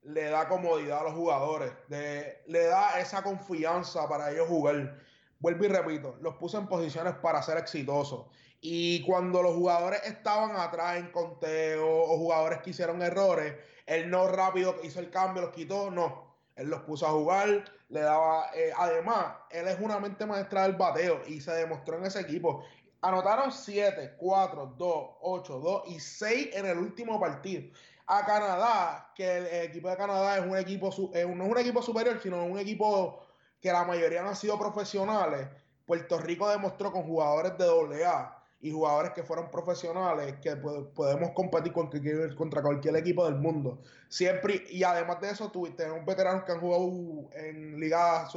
le 0.02 0.24
da 0.24 0.48
comodidad 0.48 1.00
a 1.00 1.04
los 1.04 1.14
jugadores, 1.14 1.72
le 1.88 2.64
da 2.64 3.00
esa 3.00 3.22
confianza 3.22 4.08
para 4.08 4.30
ellos 4.30 4.48
jugar. 4.48 5.00
Vuelvo 5.40 5.64
y 5.64 5.68
repito, 5.68 6.16
los 6.20 6.36
puso 6.36 6.58
en 6.58 6.66
posiciones 6.66 7.14
para 7.14 7.42
ser 7.42 7.58
exitosos. 7.58 8.26
Y 8.60 9.02
cuando 9.02 9.42
los 9.42 9.54
jugadores 9.54 10.02
estaban 10.04 10.56
atrás 10.56 10.96
en 10.96 11.10
conteo 11.12 11.86
o 11.86 12.16
jugadores 12.16 12.60
que 12.60 12.70
hicieron 12.70 13.02
errores, 13.02 13.54
él 13.86 14.10
no 14.10 14.26
rápido 14.28 14.76
hizo 14.82 15.00
el 15.00 15.10
cambio, 15.10 15.42
los 15.42 15.52
quitó, 15.52 15.90
no. 15.90 16.27
Él 16.58 16.68
los 16.68 16.82
puso 16.82 17.06
a 17.06 17.10
jugar, 17.10 17.64
le 17.88 18.00
daba... 18.00 18.50
eh, 18.54 18.72
además, 18.76 19.36
él 19.50 19.68
es 19.68 19.78
una 19.80 19.98
mente 19.98 20.26
maestra 20.26 20.64
del 20.64 20.74
bateo 20.74 21.22
y 21.26 21.40
se 21.40 21.52
demostró 21.52 21.96
en 21.96 22.04
ese 22.04 22.20
equipo. 22.20 22.64
Anotaron 23.00 23.52
7, 23.52 24.16
4, 24.18 24.74
2, 24.76 25.08
8, 25.20 25.60
2 25.60 25.82
y 25.86 26.00
6 26.00 26.50
en 26.52 26.66
el 26.66 26.78
último 26.78 27.20
partido. 27.20 27.70
A 28.06 28.26
Canadá, 28.26 29.12
que 29.14 29.38
el, 29.38 29.46
equipo 29.68 29.88
de 29.88 29.96
Canadá 29.96 30.38
es 30.38 30.44
un 30.44 30.56
equipo, 30.56 30.90
eh, 31.14 31.24
no 31.26 31.44
es 31.44 31.50
un 31.50 31.58
equipo 31.58 31.80
superior, 31.80 32.20
sino 32.20 32.44
un 32.44 32.58
equipo 32.58 33.20
que 33.60 33.70
la 33.70 33.84
mayoría 33.84 34.22
no 34.22 34.30
han 34.30 34.36
sido 34.36 34.58
profesionales. 34.58 35.46
Puerto 35.86 36.18
Rico 36.18 36.48
demostró 36.50 36.90
con 36.90 37.04
jugadores 37.04 37.56
de 37.56 38.04
AA 38.04 38.37
y 38.60 38.72
jugadores 38.72 39.12
que 39.12 39.22
fueron 39.22 39.50
profesionales 39.50 40.34
que 40.42 40.56
po- 40.56 40.88
podemos 40.90 41.30
competir 41.30 41.72
con 41.72 41.90
contra 42.36 42.60
cualquier 42.62 42.96
equipo 42.96 43.24
del 43.24 43.36
mundo. 43.36 43.80
Siempre, 44.08 44.64
y 44.70 44.82
además 44.82 45.20
de 45.20 45.30
eso, 45.30 45.50
tu- 45.50 45.68
tenemos 45.76 46.04
veteranos 46.04 46.44
que 46.44 46.52
han 46.52 46.60
jugado 46.60 46.90
en 47.34 47.78
liga, 47.78 48.28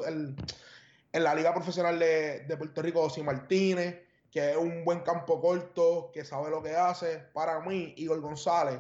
en 1.14 1.24
la 1.24 1.36
liga 1.36 1.54
profesional 1.54 1.98
de, 2.00 2.42
de 2.42 2.58
Puerto 2.58 2.82
Rico, 2.82 3.02
Osi 3.02 3.24
Martínez, 3.24 4.00
que 4.32 4.52
es 4.52 4.58
un 4.58 4.86
buen 4.86 5.02
campo 5.02 5.42
corto, 5.42 6.12
que 6.14 6.24
sabe 6.24 6.50
lo 6.50 6.62
que 6.62 6.76
hace. 6.76 7.18
Para 7.34 7.60
mí, 7.60 7.94
Igor 7.98 8.22
González 8.22 8.80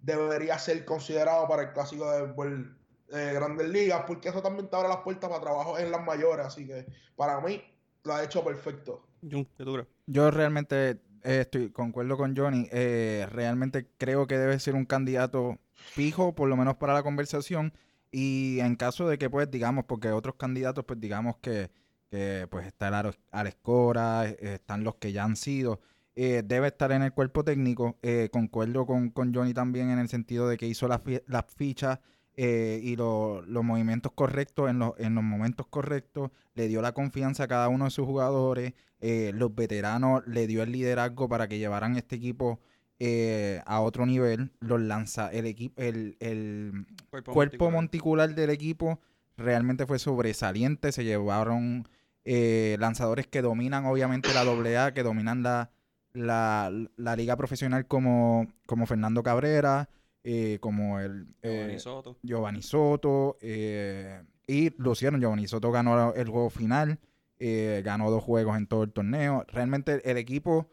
debería 0.00 0.58
ser 0.58 0.84
considerado 0.84 1.46
para 1.48 1.62
el 1.62 1.72
clásico 1.72 2.10
de, 2.10 2.64
de 3.08 3.32
Grandes 3.34 3.68
Ligas, 3.68 4.04
porque 4.06 4.28
eso 4.28 4.40
también 4.40 4.68
te 4.70 4.76
abre 4.76 4.88
las 4.88 4.98
puertas 4.98 5.28
para 5.28 5.42
trabajo 5.42 5.78
en 5.78 5.90
las 5.90 6.02
mayores. 6.02 6.46
Así 6.46 6.66
que 6.66 6.86
para 7.16 7.40
mí 7.40 7.62
lo 8.04 8.14
ha 8.14 8.22
hecho 8.24 8.42
perfecto. 8.44 9.04
Jun, 9.30 9.44
¿qué 9.56 9.64
tú 9.64 9.72
crees? 9.74 9.88
Yo 10.06 10.30
realmente 10.30 10.90
eh, 11.22 11.40
estoy 11.40 11.70
concuerdo 11.70 12.16
con 12.16 12.36
Johnny. 12.36 12.68
eh, 12.72 13.26
realmente 13.30 13.88
creo 13.98 14.26
que 14.26 14.38
debe 14.38 14.58
ser 14.60 14.74
un 14.74 14.84
candidato 14.84 15.58
fijo, 15.74 16.34
por 16.34 16.48
lo 16.48 16.56
menos 16.56 16.76
para 16.76 16.94
la 16.94 17.02
conversación. 17.02 17.72
Y 18.12 18.60
en 18.60 18.76
caso 18.76 19.08
de 19.08 19.18
que, 19.18 19.28
pues, 19.28 19.50
digamos, 19.50 19.84
porque 19.84 20.10
otros 20.12 20.36
candidatos, 20.36 20.84
pues, 20.84 21.00
digamos 21.00 21.36
que, 21.38 21.70
que, 22.10 22.46
pues, 22.50 22.66
está 22.66 22.88
el 22.88 23.12
Alex 23.32 23.56
Cora, 23.62 24.26
eh, 24.28 24.36
están 24.54 24.84
los 24.84 24.94
que 24.96 25.12
ya 25.12 25.24
han 25.24 25.36
sido. 25.36 25.80
debe 26.14 26.68
estar 26.68 26.92
en 26.92 27.02
el 27.02 27.12
cuerpo 27.12 27.44
técnico. 27.44 27.98
concuerdo 28.30 28.86
con, 28.86 29.10
con 29.10 29.34
Johnny 29.34 29.52
también 29.52 29.90
en 29.90 29.98
el 29.98 30.08
sentido 30.08 30.48
de 30.48 30.56
que 30.56 30.66
hizo 30.66 30.88
las 30.88 31.02
fi- 31.02 31.20
fichas 31.56 31.98
y 32.38 32.96
lo- 32.96 33.42
los 33.42 33.64
movimientos 33.64 34.12
correctos 34.12 34.70
en 34.70 34.78
los, 34.78 34.92
en 34.98 35.14
los 35.14 35.24
momentos 35.24 35.66
correctos. 35.66 36.30
Le 36.54 36.68
dio 36.68 36.80
la 36.80 36.92
confianza 36.92 37.44
a 37.44 37.48
cada 37.48 37.68
uno 37.68 37.84
de 37.86 37.90
sus 37.90 38.06
jugadores. 38.06 38.72
Eh, 39.00 39.32
los 39.34 39.54
veteranos 39.54 40.26
le 40.26 40.46
dio 40.46 40.62
el 40.62 40.72
liderazgo 40.72 41.28
para 41.28 41.48
que 41.48 41.58
llevaran 41.58 41.96
este 41.96 42.16
equipo 42.16 42.60
eh, 42.98 43.60
a 43.66 43.80
otro 43.80 44.06
nivel. 44.06 44.52
Los 44.60 44.80
lanza, 44.80 45.30
el 45.30 45.46
equipo, 45.46 45.80
el, 45.80 46.16
el 46.20 46.86
cuerpo 47.24 47.70
monticular 47.70 48.34
del 48.34 48.50
equipo 48.50 49.00
realmente 49.36 49.86
fue 49.86 49.98
sobresaliente. 49.98 50.92
Se 50.92 51.04
llevaron 51.04 51.86
eh, 52.24 52.76
lanzadores 52.80 53.26
que 53.26 53.42
dominan 53.42 53.84
obviamente 53.86 54.30
la 54.32 54.40
AA, 54.42 54.94
que 54.94 55.02
dominan 55.02 55.42
la, 55.42 55.70
la, 56.12 56.72
la 56.96 57.16
liga 57.16 57.36
profesional 57.36 57.86
como, 57.86 58.48
como 58.66 58.86
Fernando 58.86 59.22
Cabrera, 59.22 59.90
eh, 60.24 60.58
como 60.60 60.98
el 60.98 61.28
eh, 61.42 61.52
Giovanni 61.52 61.78
Soto. 61.78 62.16
Giovanni 62.22 62.62
Soto. 62.62 63.36
eh, 63.40 64.22
y 64.46 64.70
lo 64.80 64.92
hicieron. 64.92 65.20
Giovanni 65.20 65.46
Soto 65.46 65.70
ganó 65.70 66.14
el 66.14 66.28
juego 66.28 66.50
final. 66.50 66.98
Eh, 67.38 67.82
ganó 67.84 68.10
dos 68.10 68.22
juegos 68.22 68.56
en 68.56 68.66
todo 68.66 68.82
el 68.82 68.92
torneo. 68.92 69.44
Realmente 69.48 70.00
el 70.08 70.16
equipo 70.16 70.68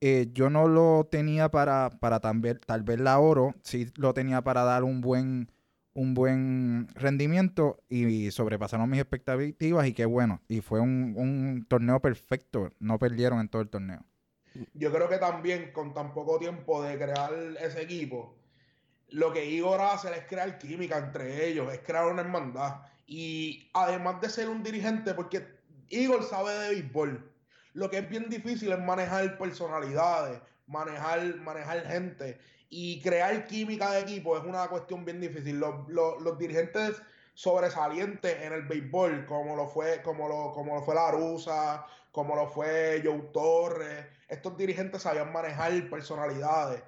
eh, 0.00 0.28
yo 0.32 0.48
no 0.48 0.68
lo 0.68 1.08
tenía 1.10 1.50
para, 1.50 1.90
para 1.90 2.20
tal, 2.20 2.40
vez, 2.40 3.00
la 3.00 3.18
oro. 3.18 3.54
Sí 3.62 3.90
lo 3.96 4.14
tenía 4.14 4.42
para 4.42 4.62
dar 4.62 4.84
un 4.84 5.00
buen, 5.00 5.50
un 5.94 6.14
buen 6.14 6.88
rendimiento 6.94 7.82
y 7.88 8.30
sobrepasaron 8.30 8.88
mis 8.88 9.00
expectativas 9.00 9.86
y 9.86 9.92
qué 9.92 10.04
bueno. 10.04 10.40
Y 10.48 10.60
fue 10.60 10.80
un, 10.80 11.14
un 11.16 11.66
torneo 11.68 12.00
perfecto. 12.00 12.70
No 12.78 12.98
perdieron 12.98 13.40
en 13.40 13.48
todo 13.48 13.62
el 13.62 13.68
torneo. 13.68 14.04
Yo 14.74 14.92
creo 14.92 15.08
que 15.08 15.18
también 15.18 15.72
con 15.72 15.94
tan 15.94 16.14
poco 16.14 16.38
tiempo 16.38 16.82
de 16.82 16.96
crear 16.96 17.32
ese 17.60 17.82
equipo, 17.82 18.36
lo 19.10 19.32
que 19.32 19.44
Igor 19.46 19.80
hace 19.80 20.10
es 20.10 20.24
crear 20.26 20.58
química 20.58 20.98
entre 20.98 21.46
ellos, 21.48 21.72
es 21.72 21.80
crear 21.80 22.06
una 22.06 22.22
hermandad. 22.22 22.82
Y 23.06 23.70
además 23.72 24.20
de 24.20 24.28
ser 24.28 24.48
un 24.48 24.62
dirigente, 24.62 25.14
porque 25.14 25.57
Igor 25.90 26.24
sabe 26.24 26.52
de 26.52 26.68
béisbol, 26.70 27.32
lo 27.74 27.90
que 27.90 27.98
es 27.98 28.08
bien 28.08 28.28
difícil 28.28 28.72
es 28.72 28.78
manejar 28.78 29.38
personalidades, 29.38 30.40
manejar, 30.66 31.36
manejar 31.36 31.86
gente 31.86 32.38
y 32.70 33.00
crear 33.00 33.46
química 33.46 33.92
de 33.92 34.00
equipo 34.00 34.36
es 34.36 34.44
una 34.44 34.68
cuestión 34.68 35.04
bien 35.04 35.20
difícil. 35.20 35.58
Los, 35.58 35.88
los, 35.88 36.38
dirigentes 36.38 37.00
sobresalientes 37.34 38.42
en 38.42 38.52
el 38.52 38.62
béisbol, 38.62 39.24
como 39.26 39.56
lo 39.56 39.66
fue, 39.66 40.02
como 40.02 40.28
lo, 40.28 40.52
como 40.52 40.74
lo 40.74 40.82
fue 40.82 40.94
La 40.94 41.10
Rusa, 41.10 41.86
como 42.12 42.34
lo 42.34 42.48
fue 42.48 43.00
Joe 43.04 43.30
Torres, 43.32 44.06
estos 44.28 44.56
dirigentes 44.56 45.02
sabían 45.02 45.32
manejar 45.32 45.88
personalidades. 45.88 46.82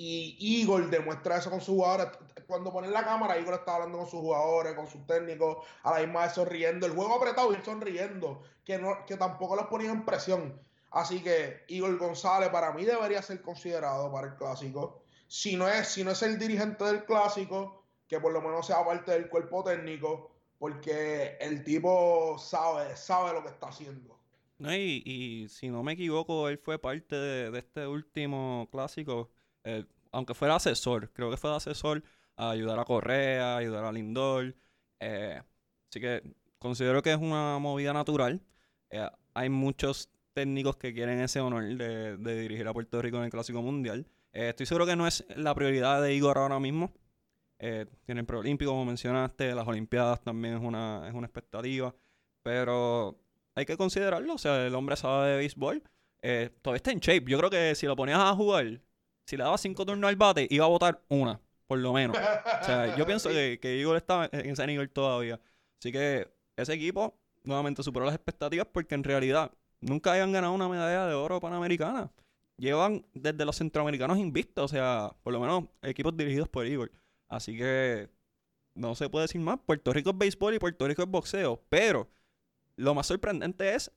Y 0.00 0.36
Igor 0.38 0.88
demuestra 0.90 1.38
eso 1.38 1.50
con 1.50 1.60
sus 1.60 1.74
jugadores. 1.74 2.16
Cuando 2.46 2.72
ponen 2.72 2.92
la 2.92 3.04
cámara, 3.04 3.36
Igor 3.36 3.54
está 3.54 3.74
hablando 3.74 3.98
con 3.98 4.06
sus 4.06 4.20
jugadores, 4.20 4.74
con 4.74 4.86
sus 4.86 5.04
técnicos, 5.08 5.66
a 5.82 5.94
la 5.94 6.06
misma 6.06 6.22
vez 6.22 6.34
sonriendo. 6.34 6.86
El 6.86 6.92
juego 6.92 7.16
apretado 7.16 7.50
y 7.50 7.56
él 7.56 7.64
sonriendo, 7.64 8.40
que, 8.64 8.78
no, 8.78 9.04
que 9.06 9.16
tampoco 9.16 9.56
los 9.56 9.66
ponía 9.66 9.90
en 9.90 10.04
presión. 10.04 10.62
Así 10.92 11.20
que 11.20 11.64
Igor 11.66 11.98
González 11.98 12.48
para 12.50 12.72
mí 12.72 12.84
debería 12.84 13.20
ser 13.22 13.42
considerado 13.42 14.12
para 14.12 14.28
el 14.28 14.36
clásico. 14.36 15.02
Si 15.26 15.56
no 15.56 15.66
es, 15.66 15.88
si 15.88 16.04
no 16.04 16.12
es 16.12 16.22
el 16.22 16.38
dirigente 16.38 16.84
del 16.84 17.04
clásico, 17.04 17.82
que 18.06 18.20
por 18.20 18.32
lo 18.32 18.40
menos 18.40 18.68
sea 18.68 18.84
parte 18.84 19.10
del 19.10 19.28
cuerpo 19.28 19.64
técnico, 19.64 20.30
porque 20.60 21.36
el 21.40 21.64
tipo 21.64 22.38
sabe, 22.38 22.94
sabe 22.94 23.32
lo 23.32 23.42
que 23.42 23.50
está 23.50 23.70
haciendo. 23.70 24.16
No, 24.58 24.72
y, 24.72 25.02
y 25.04 25.48
si 25.48 25.68
no 25.70 25.82
me 25.82 25.94
equivoco, 25.94 26.48
él 26.48 26.58
fue 26.58 26.78
parte 26.78 27.16
de, 27.16 27.50
de 27.50 27.58
este 27.58 27.84
último 27.88 28.68
clásico, 28.70 29.32
eh, 29.68 29.84
aunque 30.12 30.34
fuera 30.34 30.56
asesor, 30.56 31.10
creo 31.12 31.30
que 31.30 31.36
fue 31.36 31.54
asesor 31.54 32.02
a 32.36 32.50
ayudar 32.50 32.78
a 32.78 32.84
Correa, 32.84 33.56
ayudar 33.56 33.84
a 33.84 33.92
Lindor. 33.92 34.54
eh, 35.00 35.42
así 35.90 36.00
que 36.00 36.22
considero 36.58 37.02
que 37.02 37.12
es 37.12 37.18
una 37.18 37.58
movida 37.58 37.92
natural. 37.92 38.40
Eh, 38.90 39.08
hay 39.34 39.48
muchos 39.50 40.10
técnicos 40.34 40.76
que 40.76 40.94
quieren 40.94 41.20
ese 41.20 41.40
honor 41.40 41.64
de, 41.64 42.16
de 42.16 42.40
dirigir 42.40 42.66
a 42.68 42.72
Puerto 42.72 43.00
Rico 43.02 43.18
en 43.18 43.24
el 43.24 43.30
Clásico 43.30 43.62
Mundial. 43.62 44.06
Eh, 44.32 44.50
estoy 44.50 44.66
seguro 44.66 44.86
que 44.86 44.96
no 44.96 45.06
es 45.06 45.24
la 45.36 45.54
prioridad 45.54 46.02
de 46.02 46.14
Igor 46.14 46.38
ahora 46.38 46.60
mismo. 46.60 46.92
Eh, 47.58 47.86
tiene 48.04 48.20
el 48.22 48.26
preolímpico, 48.26 48.70
como 48.70 48.84
mencionaste, 48.84 49.54
las 49.54 49.66
Olimpiadas 49.66 50.22
también 50.22 50.54
es 50.54 50.60
una, 50.62 51.08
es 51.08 51.14
una 51.14 51.26
expectativa. 51.26 51.94
Pero 52.42 53.18
hay 53.54 53.66
que 53.66 53.76
considerarlo. 53.76 54.34
O 54.34 54.38
sea, 54.38 54.66
el 54.66 54.74
hombre 54.74 54.96
sabe 54.96 55.30
de 55.30 55.36
béisbol. 55.38 55.82
Eh, 56.22 56.50
todavía 56.62 56.76
está 56.78 56.92
en 56.92 57.00
shape. 57.00 57.30
Yo 57.30 57.38
creo 57.38 57.50
que 57.50 57.74
si 57.74 57.86
lo 57.86 57.96
ponías 57.96 58.20
a 58.20 58.34
jugar, 58.34 58.80
si 59.28 59.36
le 59.36 59.44
dabas 59.44 59.60
cinco 59.60 59.84
turnos 59.84 60.08
al 60.08 60.16
bate, 60.16 60.46
iba 60.48 60.64
a 60.64 60.68
votar 60.68 61.02
una, 61.08 61.38
por 61.66 61.78
lo 61.78 61.92
menos. 61.92 62.16
O 62.16 62.64
sea, 62.64 62.96
yo 62.96 63.04
pienso 63.06 63.28
que, 63.28 63.58
que 63.60 63.76
Igor 63.76 63.98
está 63.98 64.26
en 64.32 64.48
ese 64.48 64.66
nivel 64.66 64.88
todavía. 64.88 65.38
Así 65.78 65.92
que 65.92 66.32
ese 66.56 66.72
equipo 66.72 67.14
nuevamente 67.44 67.82
superó 67.82 68.06
las 68.06 68.14
expectativas 68.14 68.66
porque 68.72 68.94
en 68.94 69.04
realidad 69.04 69.52
nunca 69.82 70.12
habían 70.12 70.32
ganado 70.32 70.54
una 70.54 70.66
medalla 70.66 71.06
de 71.06 71.12
oro 71.12 71.40
panamericana. 71.40 72.10
Llevan 72.56 73.04
desde 73.12 73.44
los 73.44 73.54
centroamericanos 73.54 74.16
invictos, 74.16 74.64
o 74.64 74.68
sea, 74.68 75.14
por 75.22 75.34
lo 75.34 75.40
menos 75.40 75.64
equipos 75.82 76.16
dirigidos 76.16 76.48
por 76.48 76.66
Igor. 76.66 76.90
Así 77.28 77.54
que 77.54 78.08
no 78.74 78.94
se 78.94 79.10
puede 79.10 79.24
decir 79.24 79.42
más. 79.42 79.58
Puerto 79.60 79.92
Rico 79.92 80.08
es 80.08 80.16
béisbol 80.16 80.54
y 80.54 80.58
Puerto 80.58 80.88
Rico 80.88 81.02
es 81.02 81.08
boxeo. 81.08 81.62
Pero 81.68 82.08
lo 82.76 82.94
más 82.94 83.06
sorprendente 83.06 83.74
es 83.74 83.92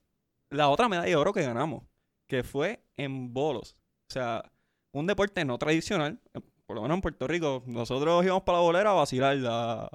la 0.50 0.68
otra 0.68 0.90
medalla 0.90 1.08
de 1.08 1.16
oro 1.16 1.32
que 1.32 1.42
ganamos, 1.42 1.86
que 2.28 2.44
fue 2.44 2.84
en 2.98 3.34
bolos. 3.34 3.78
O 4.10 4.14
sea, 4.14 4.52
un 4.92 5.08
deporte 5.08 5.44
no 5.46 5.58
tradicional. 5.58 6.20
Por 6.66 6.76
lo 6.76 6.82
menos 6.84 6.96
en 6.96 7.02
Puerto 7.02 7.28
Rico, 7.28 7.64
nosotros 7.66 8.24
íbamos 8.24 8.44
para 8.44 8.60
la 8.60 8.64
bolera 8.64 8.90
a 8.92 8.94
vacilar, 8.94 9.38
a, 9.46 9.90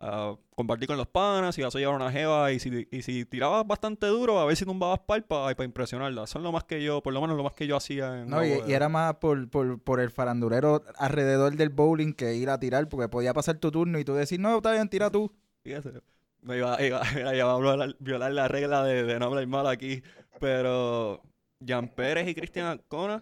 a 0.00 0.36
compartir 0.54 0.86
con 0.86 0.96
los 0.96 1.08
panas, 1.08 1.58
y 1.58 1.62
vas 1.62 1.74
a 1.74 1.78
llevar 1.78 1.96
una 1.96 2.12
jeva, 2.12 2.52
y 2.52 2.60
si, 2.60 2.86
y 2.90 3.02
si 3.02 3.24
tirabas 3.24 3.66
bastante 3.66 4.06
duro, 4.06 4.38
a 4.38 4.44
ver 4.44 4.56
si 4.56 4.64
tumbabas 4.64 5.00
palpa 5.00 5.52
para 5.54 5.64
impresionarla. 5.64 6.24
Eso 6.24 6.38
es 6.38 6.42
lo 6.44 6.52
más 6.52 6.64
que 6.64 6.82
yo, 6.82 7.02
por 7.02 7.12
lo 7.12 7.20
menos 7.20 7.36
lo 7.36 7.42
más 7.42 7.54
que 7.54 7.66
yo 7.66 7.76
hacía 7.76 8.20
en 8.20 8.28
No, 8.28 8.44
y, 8.44 8.50
y 8.68 8.72
era 8.72 8.88
más 8.88 9.16
por, 9.16 9.50
por, 9.50 9.80
por 9.82 9.98
el 10.00 10.10
farandulero 10.10 10.84
alrededor 10.96 11.56
del 11.56 11.70
bowling 11.70 12.12
que 12.12 12.34
ir 12.36 12.48
a 12.50 12.58
tirar, 12.60 12.88
porque 12.88 13.08
podía 13.08 13.34
pasar 13.34 13.58
tu 13.58 13.70
turno 13.72 13.98
y 13.98 14.04
tú 14.04 14.14
decir, 14.14 14.38
no, 14.38 14.56
está 14.56 14.72
bien, 14.72 14.88
tira 14.88 15.10
tú. 15.10 15.32
Fíjate, 15.64 16.00
me 16.42 16.58
iba, 16.58 16.80
iba- 16.82 17.02
iba 17.36 17.52
a 17.52 17.86
violar, 17.98 18.32
la 18.32 18.46
regla 18.48 18.84
de, 18.84 19.02
de 19.02 19.18
no 19.18 19.26
hablar 19.26 19.46
mal 19.48 19.66
aquí. 19.66 20.02
Pero 20.38 21.20
Jan 21.66 21.88
Pérez 21.88 22.28
y 22.28 22.34
Cristian 22.34 22.80
derro- 22.88 23.20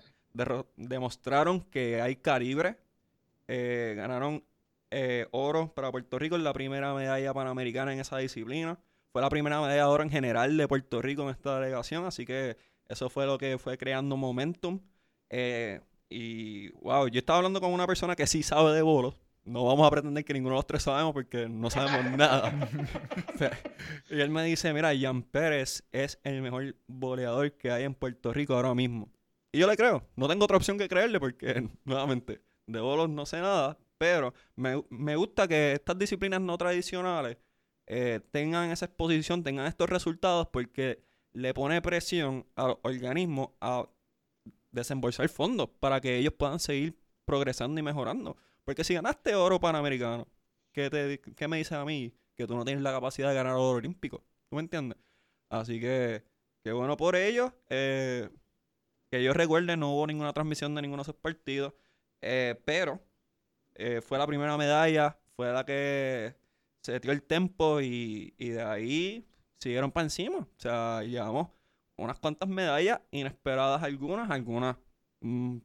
demostraron 0.76 1.60
que 1.62 2.00
hay 2.00 2.16
calibre. 2.16 2.78
Eh, 3.46 3.94
ganaron 3.96 4.44
eh, 4.90 5.26
oro 5.30 5.72
para 5.74 5.90
Puerto 5.90 6.18
Rico 6.18 6.36
en 6.36 6.44
la 6.44 6.52
primera 6.52 6.94
medalla 6.94 7.34
panamericana 7.34 7.92
en 7.92 8.00
esa 8.00 8.18
disciplina. 8.18 8.78
Fue 9.12 9.22
la 9.22 9.30
primera 9.30 9.60
medalla 9.60 9.82
de 9.82 9.88
oro 9.88 10.02
en 10.02 10.10
general 10.10 10.56
de 10.56 10.68
Puerto 10.68 11.02
Rico 11.02 11.22
en 11.22 11.30
esta 11.30 11.58
delegación. 11.58 12.04
Así 12.04 12.24
que 12.24 12.56
eso 12.88 13.10
fue 13.10 13.26
lo 13.26 13.38
que 13.38 13.58
fue 13.58 13.78
creando 13.78 14.16
momentum. 14.16 14.80
Eh, 15.30 15.80
y 16.08 16.70
wow, 16.80 17.08
yo 17.08 17.18
estaba 17.18 17.38
hablando 17.38 17.60
con 17.60 17.72
una 17.72 17.86
persona 17.86 18.16
que 18.16 18.26
sí 18.26 18.42
sabe 18.42 18.72
de 18.72 18.82
bolos. 18.82 19.14
No 19.44 19.64
vamos 19.64 19.86
a 19.86 19.90
pretender 19.90 20.24
que 20.26 20.34
ninguno 20.34 20.54
de 20.54 20.58
los 20.58 20.66
tres 20.66 20.82
sabemos 20.82 21.14
porque 21.14 21.48
no 21.48 21.70
sabemos 21.70 22.10
nada. 22.16 22.52
O 23.34 23.38
sea, 23.38 23.58
y 24.10 24.20
él 24.20 24.30
me 24.30 24.42
dice, 24.44 24.72
mira, 24.72 24.90
Jan 24.98 25.22
Pérez 25.22 25.84
es 25.92 26.18
el 26.24 26.42
mejor 26.42 26.74
boleador 26.86 27.52
que 27.52 27.70
hay 27.70 27.84
en 27.84 27.94
Puerto 27.94 28.32
Rico 28.32 28.54
ahora 28.54 28.74
mismo. 28.74 29.08
Y 29.52 29.58
yo 29.58 29.66
le 29.66 29.76
creo. 29.76 30.06
No 30.16 30.28
tengo 30.28 30.44
otra 30.44 30.56
opción 30.56 30.78
que 30.78 30.88
creerle 30.88 31.20
porque, 31.20 31.68
nuevamente, 31.84 32.42
de 32.66 32.80
bolos 32.80 33.08
no 33.08 33.26
sé 33.26 33.40
nada. 33.40 33.78
Pero 33.98 34.32
me, 34.54 34.84
me 34.90 35.16
gusta 35.16 35.48
que 35.48 35.72
estas 35.72 35.98
disciplinas 35.98 36.40
no 36.40 36.56
tradicionales 36.56 37.38
eh, 37.86 38.20
tengan 38.30 38.70
esa 38.70 38.84
exposición, 38.84 39.42
tengan 39.42 39.66
estos 39.66 39.88
resultados 39.88 40.46
porque 40.52 41.02
le 41.32 41.54
pone 41.54 41.80
presión 41.80 42.46
al 42.54 42.78
organismo 42.82 43.56
a 43.60 43.88
desembolsar 44.70 45.28
fondos 45.28 45.70
para 45.80 46.00
que 46.00 46.16
ellos 46.18 46.34
puedan 46.34 46.60
seguir 46.60 46.98
progresando 47.24 47.80
y 47.80 47.82
mejorando. 47.82 48.36
Porque 48.64 48.84
si 48.84 48.94
ganaste 48.94 49.34
oro 49.34 49.58
panamericano, 49.58 50.28
¿qué, 50.72 50.90
te, 50.90 51.20
qué 51.20 51.48
me 51.48 51.56
dices 51.56 51.72
a 51.72 51.84
mí? 51.84 52.14
Que 52.36 52.46
tú 52.46 52.56
no 52.56 52.64
tienes 52.64 52.82
la 52.82 52.92
capacidad 52.92 53.30
de 53.30 53.34
ganar 53.34 53.54
oro 53.54 53.78
olímpico. 53.78 54.22
¿Tú 54.48 54.56
me 54.56 54.62
entiendes? 54.62 54.98
Así 55.48 55.80
que, 55.80 56.22
qué 56.62 56.72
bueno 56.72 56.96
por 56.96 57.16
ellos. 57.16 57.52
Eh, 57.70 58.28
que 59.10 59.22
yo 59.22 59.32
recuerde, 59.32 59.76
no 59.76 59.92
hubo 59.92 60.06
ninguna 60.06 60.32
transmisión 60.32 60.74
de 60.74 60.82
ninguno 60.82 61.02
de 61.02 61.10
esos 61.10 61.20
partidos. 61.20 61.74
Eh, 62.20 62.60
pero 62.64 63.00
eh, 63.74 64.00
fue 64.00 64.18
la 64.18 64.26
primera 64.26 64.56
medalla, 64.56 65.18
fue 65.36 65.52
la 65.52 65.64
que 65.64 66.34
se 66.82 66.98
dio 67.00 67.12
el 67.12 67.22
tempo 67.22 67.80
y, 67.80 68.34
de 68.38 68.62
ahí 68.62 69.26
siguieron 69.60 69.92
para 69.92 70.04
encima. 70.04 70.38
O 70.38 70.48
sea, 70.58 71.02
llevamos 71.02 71.48
unas 71.96 72.18
cuantas 72.18 72.48
medallas 72.48 73.00
inesperadas 73.10 73.82
algunas, 73.82 74.30
algunas 74.30 74.76
mm, 75.20 75.58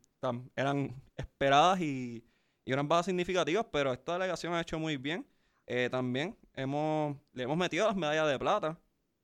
eran 0.55 0.95
esperadas 1.17 1.81
y, 1.81 2.23
y 2.65 2.71
eran 2.71 2.87
bajas 2.87 3.07
significativas, 3.07 3.65
pero 3.71 3.93
esta 3.93 4.13
delegación 4.13 4.53
ha 4.53 4.61
hecho 4.61 4.79
muy 4.79 4.97
bien. 4.97 5.27
Eh, 5.65 5.89
también 5.89 6.37
hemos, 6.53 7.17
le 7.33 7.43
hemos 7.43 7.57
metido 7.57 7.87
las 7.87 7.95
medallas 7.95 8.27
de 8.27 8.39
plata. 8.39 8.79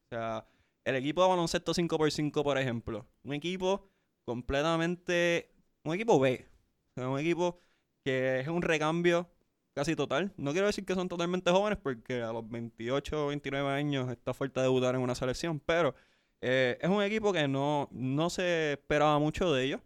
O 0.05 0.07
sea, 0.09 0.47
el 0.83 0.95
equipo 0.95 1.21
de 1.23 1.29
baloncesto 1.29 1.73
5x5, 1.73 2.43
por 2.43 2.57
ejemplo, 2.57 3.07
un 3.23 3.33
equipo 3.33 3.89
completamente, 4.29 5.51
un 5.83 5.93
equipo 5.95 6.19
B, 6.19 6.45
o 6.91 6.93
sea, 7.01 7.09
un 7.09 7.19
equipo 7.19 7.59
que 8.03 8.39
es 8.39 8.47
un 8.47 8.61
recambio 8.61 9.29
casi 9.73 9.95
total. 9.95 10.33
No 10.37 10.51
quiero 10.51 10.67
decir 10.67 10.85
que 10.85 10.95
son 10.95 11.07
totalmente 11.09 11.51
jóvenes 11.51 11.79
porque 11.81 12.21
a 12.21 12.31
los 12.33 12.47
28 12.49 13.25
o 13.25 13.27
29 13.29 13.69
años 13.71 14.09
está 14.11 14.33
fuerte 14.33 14.61
debutar 14.61 14.95
en 14.95 15.01
una 15.01 15.15
selección, 15.15 15.59
pero 15.59 15.95
eh, 16.41 16.77
es 16.81 16.89
un 16.89 17.01
equipo 17.03 17.33
que 17.33 17.47
no, 17.47 17.89
no 17.91 18.29
se 18.29 18.73
esperaba 18.73 19.19
mucho 19.19 19.51
de 19.53 19.63
ellos 19.65 19.81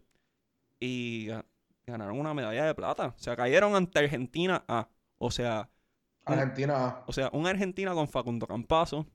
y 0.80 1.26
ga- 1.28 1.44
ganaron 1.86 2.18
una 2.18 2.34
medalla 2.34 2.64
de 2.66 2.74
plata. 2.74 3.08
O 3.16 3.18
sea, 3.18 3.36
cayeron 3.36 3.74
ante 3.76 3.98
Argentina 3.98 4.64
A. 4.68 4.88
O 5.18 5.30
sea, 5.30 5.70
Argentina. 6.24 7.02
o 7.06 7.12
sea, 7.12 7.30
una 7.32 7.50
Argentina 7.50 7.92
con 7.94 8.08
Facundo 8.08 8.46
Campazo, 8.46 9.06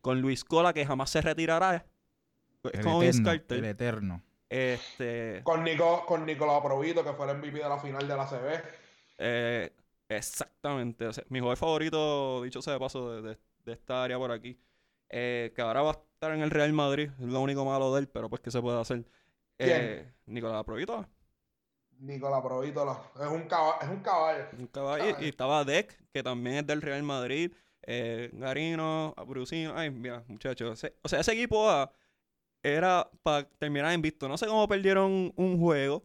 con 0.00 0.20
Luis 0.20 0.44
Cola 0.44 0.72
que 0.72 0.86
jamás 0.86 1.10
se 1.10 1.20
retirará. 1.20 1.86
Es 2.64 2.74
El 2.74 2.82
como 2.84 3.00
Vince 3.00 3.20
eterno, 3.20 3.30
Carter. 3.40 3.58
el 3.58 3.64
eterno. 3.64 4.22
Este, 4.50 5.42
Con, 5.44 5.62
Nico, 5.64 6.04
con 6.06 6.26
Nicolás 6.26 6.60
Provito, 6.60 7.04
que 7.04 7.12
fue 7.14 7.30
el 7.30 7.38
MVP 7.38 7.58
de 7.58 7.68
la 7.68 7.78
final 7.78 8.06
de 8.08 8.16
la 8.16 8.26
CB. 8.26 8.62
eh, 9.18 9.72
exactamente. 10.08 11.06
O 11.06 11.12
sea, 11.12 11.24
mi 11.28 11.38
jugador 11.38 11.56
favorito, 11.58 12.42
dicho 12.42 12.60
sea 12.60 12.72
de 12.74 12.80
paso, 12.80 13.12
de, 13.22 13.22
de- 13.30 13.38
de 13.64 13.72
esta 13.72 14.02
área 14.04 14.18
por 14.18 14.32
aquí. 14.32 14.58
eh, 15.12 15.52
que 15.56 15.62
ahora 15.62 15.82
va 15.82 15.90
a 15.90 15.92
estar 15.94 16.32
en 16.32 16.40
el 16.42 16.50
Real 16.50 16.72
Madrid. 16.72 17.10
Es 17.20 17.26
lo 17.26 17.40
único 17.40 17.64
malo 17.64 17.92
de 17.94 18.00
él, 18.00 18.08
pero 18.08 18.28
pues, 18.30 18.40
¿qué 18.42 18.50
se 18.50 18.60
puede 18.60 18.80
hacer? 18.80 19.04
Eh, 19.58 20.10
Nicolás 20.26 20.64
Provito. 20.64 21.06
Nicolás 21.98 22.40
Provito 22.42 22.84
la- 22.84 23.24
es 23.26 23.30
un 23.30 23.42
caballo. 23.48 23.78
Es 23.82 23.88
un 23.88 24.00
caballo. 24.00 24.44
Un 24.58 24.66
caballo. 24.68 25.16
Y 25.20 25.28
estaba 25.28 25.64
Deck, 25.64 25.98
que 26.12 26.22
también 26.22 26.56
es 26.56 26.66
del 26.66 26.80
Real 26.82 27.02
Madrid. 27.02 27.52
Eh, 27.82 28.30
Garino, 28.32 29.14
Brusino. 29.26 29.72
Ay, 29.76 29.90
mira, 29.90 30.24
muchachos. 30.28 30.84
o 31.02 31.08
sea, 31.08 31.20
ese 31.20 31.32
equipo 31.32 31.68
A 31.68 31.92
era 32.62 33.10
para 33.22 33.48
terminar 33.48 33.92
invicto. 33.94 34.28
No 34.28 34.36
sé 34.36 34.46
cómo 34.46 34.66
perdieron 34.68 35.32
un 35.36 35.58
juego. 35.58 36.04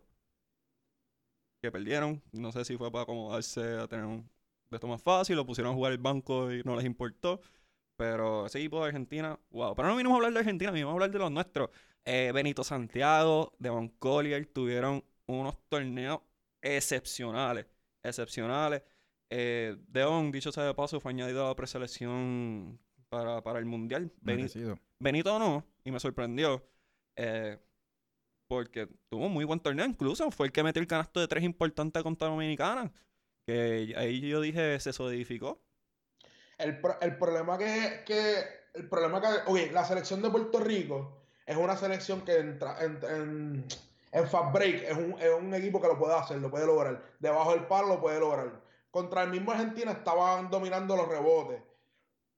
Que 1.62 1.72
perdieron. 1.72 2.22
No 2.32 2.52
sé 2.52 2.66
si 2.66 2.78
fue 2.78 2.92
para 2.92 3.04
acomodarse 3.04 3.62
a 3.62 3.88
tener 3.88 4.06
un, 4.06 4.30
de 4.70 4.78
esto 4.78 4.88
más 4.88 5.02
fácil, 5.02 5.36
lo 5.36 5.46
pusieron 5.46 5.74
a 5.74 5.76
jugar 5.76 5.92
el 5.92 5.98
banco 5.98 6.52
y 6.52 6.64
no 6.64 6.76
les 6.76 6.86
importó. 6.86 7.42
Pero 7.98 8.46
ese 8.46 8.60
equipo 8.60 8.82
de 8.82 8.88
Argentina, 8.88 9.40
wow. 9.52 9.74
Pero 9.76 9.88
no 9.88 9.96
vinimos 9.96 10.16
a 10.16 10.18
hablar 10.18 10.34
de 10.34 10.40
Argentina, 10.40 10.72
vinimos 10.72 10.92
a 10.92 10.94
hablar 10.94 11.12
de 11.12 11.20
los 11.20 11.32
nuestros. 11.32 11.70
Eh, 12.04 12.32
Benito 12.34 12.64
Santiago, 12.64 13.54
Devon 13.58 13.90
Collier 13.90 14.46
tuvieron 14.46 15.04
unos 15.28 15.58
torneos 15.70 16.20
excepcionales. 16.62 17.66
Excepcionales. 18.04 18.84
Eh, 19.30 19.78
Devon, 19.88 20.32
dicho 20.32 20.52
sea 20.52 20.66
de 20.66 20.74
paso, 20.74 21.00
fue 21.00 21.12
añadido 21.12 21.46
a 21.46 21.50
la 21.50 21.56
preselección 21.56 22.80
para, 23.10 23.42
para 23.42 23.60
el 23.60 23.66
Mundial. 23.66 24.12
Benito. 24.22 24.78
Benito 25.00 25.40
no, 25.40 25.66
y 25.86 25.92
me 25.92 26.00
sorprendió. 26.02 26.68
eh, 27.18 27.60
porque 28.48 28.88
tuvo 29.10 29.28
un 29.28 29.34
muy 29.34 29.46
buen 29.46 29.60
torneo, 29.62 29.86
incluso 29.86 30.32
fue 30.32 30.48
el 30.48 30.54
que 30.54 30.64
metió 30.64 30.82
el 30.82 30.88
canasto 30.88 31.20
de 31.20 31.28
tres 31.28 31.44
importante 31.44 32.04
contra 32.04 32.28
Dominicana. 32.30 32.94
Que 33.48 33.94
ahí 33.98 34.22
yo 34.30 34.42
dije, 34.42 34.80
se 34.80 34.94
solidificó. 34.94 35.64
El, 36.58 36.80
el 37.02 37.18
problema 37.18 37.58
que, 37.58 38.04
que 38.06 38.44
el 38.74 38.88
problema 38.90 39.22
que, 39.22 39.28
ok, 39.52 39.72
la 39.74 39.86
selección 39.86 40.22
de 40.22 40.30
Puerto 40.30 40.60
Rico 40.60 41.22
es 41.46 41.58
una 41.58 41.76
selección 41.78 42.22
que 42.24 42.38
entra 42.40 42.78
en, 42.84 43.00
en, 43.04 43.66
en 44.12 44.28
Fast 44.28 44.54
Break 44.54 44.84
es 44.84 44.98
un, 44.98 45.16
es 45.20 45.32
un 45.34 45.54
equipo 45.54 45.82
que 45.82 45.88
lo 45.88 45.98
puede 45.98 46.16
hacer, 46.16 46.38
lo 46.40 46.50
puede 46.52 46.66
lograr. 46.66 47.02
Debajo 47.20 47.52
del 47.52 47.66
palo 47.68 47.88
lo 47.90 48.02
puede 48.02 48.20
lograr. 48.20 48.62
Contra 48.92 49.24
el 49.24 49.32
mismo 49.32 49.52
Argentina 49.52 49.92
estaban 49.92 50.50
dominando 50.50 50.96
los 50.96 51.08
rebotes. 51.10 51.62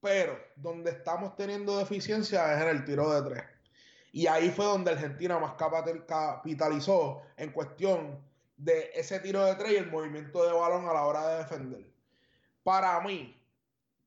Pero 0.01 0.37
donde 0.55 0.91
estamos 0.91 1.35
teniendo 1.35 1.77
deficiencia 1.77 2.53
es 2.55 2.61
en 2.61 2.69
el 2.69 2.85
tiro 2.85 3.09
de 3.09 3.29
tres. 3.29 3.43
Y 4.11 4.27
ahí 4.27 4.49
fue 4.49 4.65
donde 4.65 4.91
Argentina 4.91 5.37
más 5.39 5.53
capitalizó 5.53 7.21
en 7.35 7.51
cuestión 7.51 8.19
de 8.57 8.91
ese 8.93 9.19
tiro 9.19 9.45
de 9.45 9.55
tres 9.55 9.73
y 9.73 9.75
el 9.75 9.91
movimiento 9.91 10.45
de 10.45 10.53
balón 10.53 10.87
a 10.87 10.93
la 10.93 11.05
hora 11.05 11.27
de 11.27 11.37
defender. 11.37 11.85
Para 12.63 12.99
mí, 13.01 13.39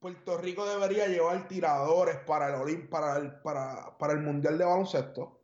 Puerto 0.01 0.39
Rico 0.39 0.67
debería 0.67 1.07
llevar 1.07 1.47
tiradores 1.47 2.17
para 2.17 2.49
el, 2.49 2.89
para 2.89 3.17
el, 3.19 3.33
para, 3.41 3.97
para 3.99 4.13
el 4.15 4.21
Mundial 4.21 4.59
de 4.59 4.65
Baloncesto. 4.65 5.41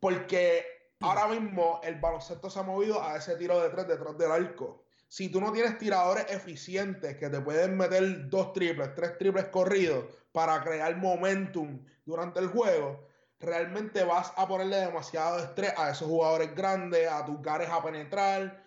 Porque 0.00 0.64
ahora 1.00 1.28
mismo 1.28 1.80
el 1.84 2.00
baloncesto 2.00 2.50
se 2.50 2.58
ha 2.58 2.62
movido 2.62 3.02
a 3.02 3.16
ese 3.16 3.36
tiro 3.36 3.60
de 3.60 3.70
tres 3.70 3.86
detrás 3.88 4.18
del 4.18 4.32
arco. 4.32 4.85
Si 5.08 5.30
tú 5.30 5.40
no 5.40 5.52
tienes 5.52 5.78
tiradores 5.78 6.26
eficientes 6.30 7.16
que 7.16 7.30
te 7.30 7.40
pueden 7.40 7.76
meter 7.76 8.28
dos 8.28 8.52
triples, 8.52 8.94
tres 8.94 9.16
triples 9.18 9.46
corridos 9.46 10.06
para 10.32 10.62
crear 10.62 10.96
momentum 10.96 11.84
durante 12.04 12.40
el 12.40 12.48
juego, 12.48 13.06
realmente 13.38 14.02
vas 14.04 14.32
a 14.36 14.46
ponerle 14.48 14.76
demasiado 14.76 15.38
estrés 15.38 15.72
a 15.76 15.90
esos 15.90 16.08
jugadores 16.08 16.54
grandes, 16.54 17.08
a 17.08 17.24
tus 17.24 17.40
gares 17.40 17.68
a 17.70 17.82
penetrar. 17.82 18.66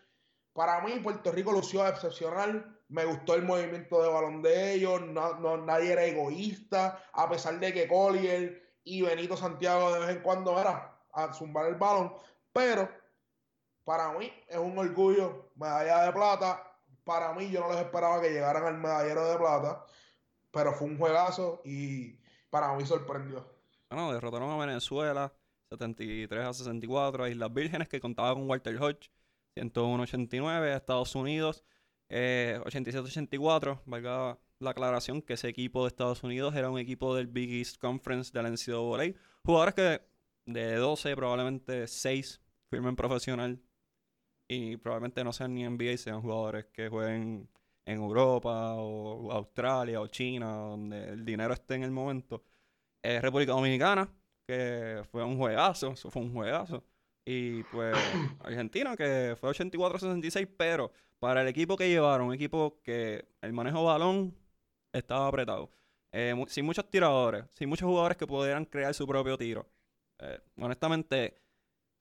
Para 0.54 0.82
mí, 0.82 1.00
Puerto 1.02 1.32
Rico 1.32 1.52
lució 1.52 1.88
excepcional. 1.88 2.80
Me 2.88 3.06
gustó 3.06 3.36
el 3.36 3.44
movimiento 3.44 4.02
de 4.02 4.10
balón 4.10 4.42
de 4.42 4.74
ellos. 4.74 5.02
No, 5.02 5.36
no- 5.40 5.58
nadie 5.58 5.92
era 5.94 6.06
egoísta. 6.06 7.04
A 7.14 7.30
pesar 7.30 7.60
de 7.60 7.74
que 7.74 7.88
Collier 7.88 8.76
y 8.84 9.02
Benito 9.02 9.38
Santiago 9.38 9.94
de 9.94 10.00
vez 10.00 10.10
en 10.10 10.22
cuando 10.24 10.60
era 10.60 11.00
a 11.14 11.34
zumbar 11.34 11.68
el 11.68 11.76
balón. 11.76 12.14
Pero 12.54 12.90
para 13.90 14.12
mí 14.16 14.32
es 14.48 14.58
un 14.60 14.78
orgullo. 14.78 15.50
Medalla 15.56 16.04
de 16.04 16.12
plata. 16.12 16.64
Para 17.04 17.34
mí, 17.34 17.50
yo 17.50 17.62
no 17.62 17.72
les 17.72 17.80
esperaba 17.80 18.22
que 18.22 18.30
llegaran 18.30 18.64
al 18.64 18.78
medallero 18.78 19.28
de 19.28 19.36
plata. 19.36 19.84
Pero 20.52 20.74
fue 20.74 20.90
un 20.90 21.00
juegazo 21.00 21.60
y 21.66 22.20
para 22.52 22.72
mí 22.76 22.86
sorprendió. 22.86 23.44
Bueno, 23.90 24.14
derrotaron 24.14 24.52
a 24.52 24.64
Venezuela 24.64 25.34
73 25.72 26.46
a 26.46 26.54
64, 26.54 27.24
a 27.24 27.30
Islas 27.32 27.52
Vírgenes 27.52 27.90
que 27.90 28.00
contaba 28.00 28.36
con 28.36 28.48
Walter 28.48 28.80
Hodge 28.80 29.10
101-89, 29.56 30.72
a 30.72 30.78
Estados 30.78 31.16
Unidos 31.16 31.64
eh, 32.10 32.62
87-84, 32.66 33.82
valga 33.86 34.38
la 34.60 34.70
aclaración 34.70 35.24
que 35.24 35.34
ese 35.34 35.50
equipo 35.50 35.82
de 35.82 35.88
Estados 35.88 36.24
Unidos 36.24 36.54
era 36.54 36.70
un 36.70 36.78
equipo 36.78 37.16
del 37.16 37.26
Big 37.26 37.52
East 37.54 37.80
Conference 37.80 38.32
de 38.32 38.44
la 38.44 38.52
NCAA, 38.52 39.20
jugadores 39.44 39.74
que 39.74 40.02
de 40.46 40.76
12 40.76 41.16
probablemente 41.16 41.88
6 41.88 42.40
firmen 42.70 42.96
profesional 42.96 43.60
y 44.50 44.78
probablemente 44.78 45.24
no 45.24 45.32
sean 45.34 45.56
ni 45.56 45.64
NBA, 45.66 45.98
sean 45.98 46.22
jugadores 46.22 46.66
que 46.74 46.90
jueguen 46.90 47.50
en 47.86 47.98
Europa 48.00 48.76
o 48.76 49.32
Australia 49.32 50.02
o 50.02 50.08
China, 50.08 50.48
donde 50.54 51.10
el 51.10 51.26
dinero 51.26 51.54
esté 51.54 51.76
en 51.76 51.84
el 51.84 51.92
momento. 51.92 52.44
Eh, 53.04 53.22
República 53.22 53.54
Dominicana, 53.54 54.10
que 54.48 55.04
fue 55.12 55.24
un 55.24 55.38
juegazo, 55.38 55.92
eso 55.94 56.12
fue 56.12 56.22
un 56.24 56.34
juegazo. 56.34 56.84
Y 57.26 57.64
pues 57.66 57.96
Argentina, 58.44 58.98
que 58.98 59.36
fue 59.40 59.50
84-66, 59.52 60.48
pero 60.58 60.92
para 61.20 61.42
el 61.44 61.48
equipo 61.48 61.78
que 61.78 61.90
llevaron, 61.90 62.28
un 62.28 62.34
equipo 62.34 62.82
que 62.84 63.26
el 63.42 63.54
manejo 63.54 63.84
balón 63.86 64.36
estaba 64.94 65.28
apretado. 65.28 65.70
Eh, 66.12 66.34
mu- 66.36 66.48
sin 66.48 66.66
muchos 66.66 66.90
tiradores, 66.90 67.46
sin 67.52 67.70
muchos 67.70 67.88
jugadores 67.88 68.18
que 68.18 68.26
pudieran 68.28 68.66
crear 68.66 68.94
su 68.94 69.06
propio 69.08 69.38
tiro. 69.38 69.68
Eh, 70.20 70.40
honestamente, 70.60 71.36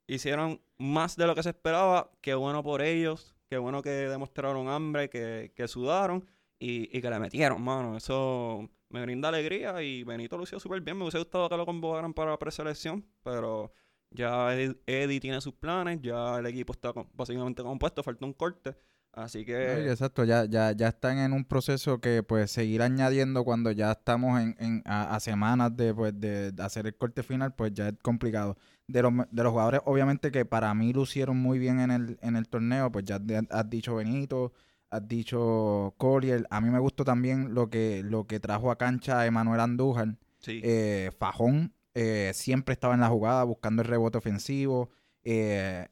hicieron 0.08 0.60
más 0.78 1.16
de 1.16 1.26
lo 1.26 1.34
que 1.36 1.42
se 1.44 1.50
esperaba. 1.50 2.10
Qué 2.20 2.34
bueno 2.34 2.62
por 2.64 2.82
ellos. 2.82 3.36
Qué 3.48 3.58
bueno 3.58 3.82
que 3.82 3.90
demostraron 3.90 4.68
hambre, 4.68 5.08
que, 5.08 5.52
que 5.54 5.68
sudaron 5.68 6.26
y, 6.58 6.96
y 6.96 7.00
que 7.00 7.10
le 7.10 7.18
metieron, 7.20 7.62
mano. 7.62 7.96
Eso 7.96 8.68
me 8.90 9.02
brinda 9.02 9.28
alegría 9.28 9.80
y 9.82 10.02
Benito 10.04 10.36
lució 10.36 10.58
súper 10.58 10.80
bien. 10.80 10.96
Me 10.96 11.04
hubiese 11.04 11.18
gustado 11.18 11.48
que 11.48 11.56
lo 11.56 11.64
convocaran 11.64 12.12
para 12.12 12.32
la 12.32 12.38
preselección, 12.38 13.06
pero 13.22 13.72
ya 14.10 14.54
Eddie, 14.54 15.20
tiene 15.20 15.40
sus 15.40 15.54
planes, 15.54 16.00
ya 16.02 16.38
el 16.38 16.46
equipo 16.46 16.72
está 16.72 16.92
básicamente 17.12 17.62
compuesto, 17.62 18.02
falta 18.02 18.24
un 18.24 18.32
corte. 18.32 18.74
Así 19.12 19.44
que 19.44 19.90
exacto, 19.90 20.22
ya, 20.24 20.44
ya, 20.44 20.70
ya 20.72 20.88
están 20.88 21.18
en 21.18 21.32
un 21.32 21.44
proceso 21.44 22.00
que 22.00 22.22
pues 22.22 22.52
seguir 22.52 22.82
añadiendo 22.82 23.44
cuando 23.44 23.72
ya 23.72 23.90
estamos 23.92 24.40
en, 24.40 24.54
en- 24.60 24.82
a, 24.84 25.16
a 25.16 25.20
semanas 25.20 25.76
de, 25.76 25.92
pues, 25.92 26.18
de, 26.20 26.52
de 26.52 26.62
hacer 26.62 26.86
el 26.86 26.94
corte 26.96 27.24
final, 27.24 27.52
pues 27.54 27.72
ya 27.74 27.88
es 27.88 27.94
complicado. 28.00 28.56
De 28.86 29.02
los, 29.02 29.12
de 29.30 29.42
los 29.42 29.50
jugadores, 29.50 29.80
obviamente 29.86 30.30
que 30.30 30.44
para 30.44 30.72
mí 30.74 30.92
lucieron 30.92 31.36
muy 31.36 31.58
bien 31.58 31.80
en 31.80 31.90
el, 31.90 32.18
en 32.22 32.36
el 32.36 32.48
torneo, 32.48 32.92
pues 32.92 33.04
ya 33.06 33.20
has 33.50 33.68
dicho 33.68 33.96
Benito, 33.96 34.52
has 34.90 35.06
dicho 35.08 35.94
Collier. 35.98 36.46
A 36.50 36.60
mí 36.60 36.70
me 36.70 36.78
gustó 36.78 37.04
también 37.04 37.54
lo 37.54 37.70
que, 37.70 38.02
lo 38.04 38.26
que 38.26 38.38
trajo 38.40 38.70
a 38.70 38.78
cancha 38.78 39.26
Emanuel 39.26 39.60
Andújar. 39.60 40.16
sí. 40.38 40.60
Eh, 40.62 41.10
Fajón 41.18 41.72
eh, 41.94 42.30
siempre 42.34 42.72
estaba 42.74 42.94
en 42.94 43.00
la 43.00 43.08
jugada 43.08 43.42
buscando 43.44 43.82
el 43.82 43.88
rebote 43.88 44.18
ofensivo. 44.18 44.90
eh, 45.24 45.88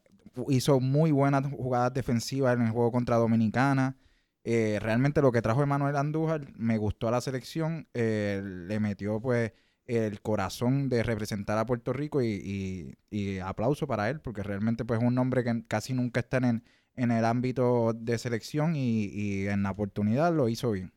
hizo 0.49 0.79
muy 0.79 1.11
buenas 1.11 1.45
jugadas 1.51 1.93
defensivas 1.93 2.55
en 2.55 2.63
el 2.63 2.71
juego 2.71 2.91
contra 2.91 3.17
Dominicana. 3.17 3.97
Eh, 4.43 4.79
realmente 4.81 5.21
lo 5.21 5.31
que 5.31 5.41
trajo 5.41 5.61
Emanuel 5.63 5.95
Andújar 5.97 6.47
me 6.57 6.77
gustó 6.77 7.07
a 7.07 7.11
la 7.11 7.21
selección. 7.21 7.87
eh, 7.93 8.41
le 8.43 8.79
metió 8.79 9.19
pues 9.21 9.51
el 9.85 10.21
corazón 10.21 10.89
de 10.89 11.03
representar 11.03 11.57
a 11.57 11.65
Puerto 11.65 11.93
Rico 11.93 12.21
y, 12.21 12.27
y- 12.27 12.95
y 13.35 13.39
aplauso 13.39 13.87
para 13.87 14.09
él 14.09 14.19
porque 14.21 14.43
realmente 14.43 14.85
pues 14.85 14.99
es 15.01 15.05
un 15.07 15.17
hombre 15.17 15.43
que 15.43 15.63
casi 15.67 15.93
nunca 15.93 16.19
está 16.21 16.37
en 16.37 16.43
el, 16.45 16.63
en 16.95 17.11
el 17.11 17.25
ámbito 17.25 17.93
de 17.93 18.17
selección 18.17 18.75
y, 18.75 19.05
y 19.05 19.47
en 19.47 19.63
la 19.63 19.71
oportunidad 19.71 20.33
lo 20.33 20.49
hizo 20.49 20.71
bien. 20.71 20.91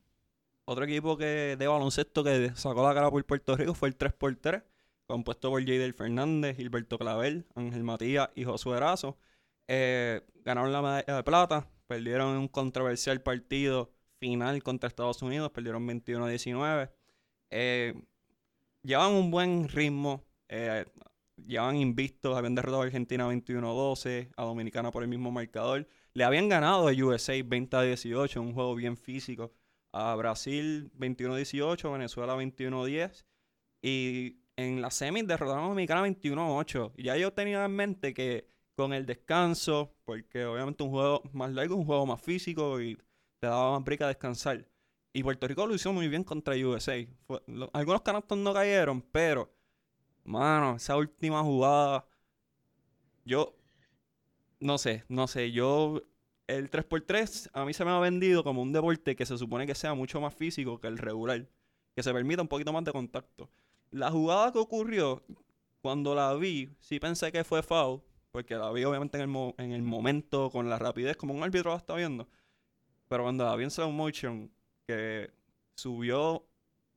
Otro 0.64 0.84
equipo 0.84 1.16
que 1.16 1.56
de 1.58 1.66
baloncesto 1.66 2.22
que 2.24 2.52
sacó 2.54 2.86
la 2.86 2.94
cara 2.94 3.10
por 3.10 3.24
Puerto 3.26 3.56
Rico 3.56 3.74
fue 3.74 3.88
el 3.88 3.96
3x3, 3.96 4.62
compuesto 5.06 5.50
por 5.50 5.60
Jader 5.62 5.92
Fernández, 5.94 6.56
Gilberto 6.56 6.98
Clavel, 6.98 7.46
Ángel 7.56 7.82
Matías 7.82 8.30
y 8.36 8.44
Josué 8.44 8.76
Erazo. 8.76 9.18
Eh, 9.72 10.20
ganaron 10.44 10.72
la 10.72 10.82
medalla 10.82 11.16
de 11.18 11.22
plata, 11.22 11.70
perdieron 11.86 12.36
un 12.36 12.48
controversial 12.48 13.22
partido 13.22 13.92
final 14.18 14.64
contra 14.64 14.88
Estados 14.88 15.22
Unidos, 15.22 15.52
perdieron 15.52 15.86
21 15.86 16.24
a 16.24 16.28
19. 16.28 16.90
Eh, 17.50 17.94
llevan 18.82 19.12
un 19.12 19.30
buen 19.30 19.68
ritmo, 19.68 20.24
eh, 20.48 20.86
llevan 21.36 21.76
invictos, 21.76 22.36
habían 22.36 22.56
derrotado 22.56 22.82
a 22.82 22.86
Argentina 22.86 23.28
21 23.28 23.70
a 23.70 23.72
12, 23.72 24.32
a 24.36 24.42
Dominicana 24.42 24.90
por 24.90 25.04
el 25.04 25.08
mismo 25.08 25.30
marcador. 25.30 25.86
Le 26.14 26.24
habían 26.24 26.48
ganado 26.48 26.88
a 26.88 26.92
USA 26.92 27.40
20 27.40 27.76
a 27.76 27.82
18, 27.82 28.42
un 28.42 28.52
juego 28.52 28.74
bien 28.74 28.96
físico 28.96 29.52
a 29.92 30.16
Brasil 30.16 30.90
21-18, 30.98 31.92
Venezuela 31.92 32.34
21-10 32.34 33.24
y 33.82 34.40
en 34.56 34.82
la 34.82 34.90
semis 34.90 35.28
derrotaron 35.28 35.64
a 35.64 35.68
Dominicana 35.68 36.04
21-8. 36.08 36.94
Y 36.96 37.04
ya 37.04 37.16
yo 37.16 37.32
tenía 37.32 37.64
en 37.64 37.70
mente 37.70 38.12
que 38.12 38.50
con 38.80 38.92
el 38.92 39.06
descanso, 39.06 39.94
porque 40.04 40.44
obviamente 40.44 40.82
un 40.82 40.90
juego 40.90 41.22
más 41.32 41.52
largo, 41.52 41.76
un 41.76 41.84
juego 41.86 42.06
más 42.06 42.20
físico 42.20 42.80
y 42.80 42.96
te 43.40 43.46
daba 43.48 43.72
más 43.72 43.84
brica 43.84 44.04
a 44.06 44.08
descansar. 44.08 44.66
Y 45.12 45.22
Puerto 45.22 45.48
Rico 45.48 45.66
lo 45.66 45.74
hizo 45.74 45.92
muy 45.92 46.08
bien 46.08 46.24
contra 46.24 46.54
USA. 46.56 47.08
Fue- 47.26 47.42
lo- 47.46 47.70
algunos 47.72 48.02
canastos 48.02 48.38
no 48.38 48.54
cayeron, 48.54 49.02
pero, 49.02 49.52
mano, 50.24 50.76
esa 50.76 50.96
última 50.96 51.42
jugada, 51.44 52.06
yo, 53.24 53.54
no 54.60 54.78
sé, 54.78 55.04
no 55.08 55.26
sé, 55.26 55.52
yo 55.52 56.02
el 56.46 56.70
3x3 56.70 57.48
a 57.52 57.64
mí 57.64 57.72
se 57.72 57.84
me 57.84 57.90
ha 57.90 57.98
vendido 57.98 58.44
como 58.44 58.62
un 58.62 58.72
deporte 58.72 59.16
que 59.16 59.26
se 59.26 59.38
supone 59.38 59.66
que 59.66 59.74
sea 59.74 59.94
mucho 59.94 60.20
más 60.20 60.34
físico 60.34 60.80
que 60.80 60.88
el 60.88 60.98
regular, 60.98 61.48
que 61.94 62.02
se 62.02 62.12
permita 62.12 62.42
un 62.42 62.48
poquito 62.48 62.72
más 62.72 62.84
de 62.84 62.92
contacto. 62.92 63.48
La 63.90 64.10
jugada 64.10 64.52
que 64.52 64.58
ocurrió, 64.58 65.22
cuando 65.80 66.14
la 66.14 66.34
vi, 66.34 66.70
sí 66.80 67.00
pensé 67.00 67.32
que 67.32 67.44
fue 67.44 67.62
foul, 67.62 68.02
porque 68.32 68.56
la 68.56 68.70
vi 68.72 68.84
obviamente 68.84 69.16
en 69.18 69.22
el, 69.22 69.28
mo- 69.28 69.54
en 69.58 69.72
el 69.72 69.82
momento 69.82 70.50
con 70.50 70.68
la 70.70 70.78
rapidez, 70.78 71.16
como 71.16 71.34
un 71.34 71.42
árbitro 71.42 71.70
la 71.72 71.76
está 71.78 71.94
viendo. 71.96 72.28
pero 73.08 73.24
cuando 73.24 73.44
la 73.44 73.56
vi 73.56 73.64
en 73.64 73.70
slow 73.70 73.90
motion, 73.92 74.52
que 74.86 75.30
subió 75.74 76.46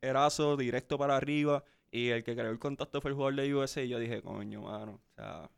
Erazo 0.02 0.58
directo 0.58 0.98
para 0.98 1.18
arriba 1.18 1.64
y 1.92 2.10
el 2.10 2.24
que 2.24 2.36
creó 2.36 2.52
el 2.52 2.60
contacto 2.60 3.02
fue 3.02 3.12
el 3.12 3.16
jugador 3.16 3.36
de 3.36 3.56
USA, 3.56 3.84
y 3.84 3.90
yo 3.90 4.00
dije, 4.00 4.22
coño, 4.22 4.62
mano, 4.64 4.94
o 4.94 5.14
sea... 5.16 5.50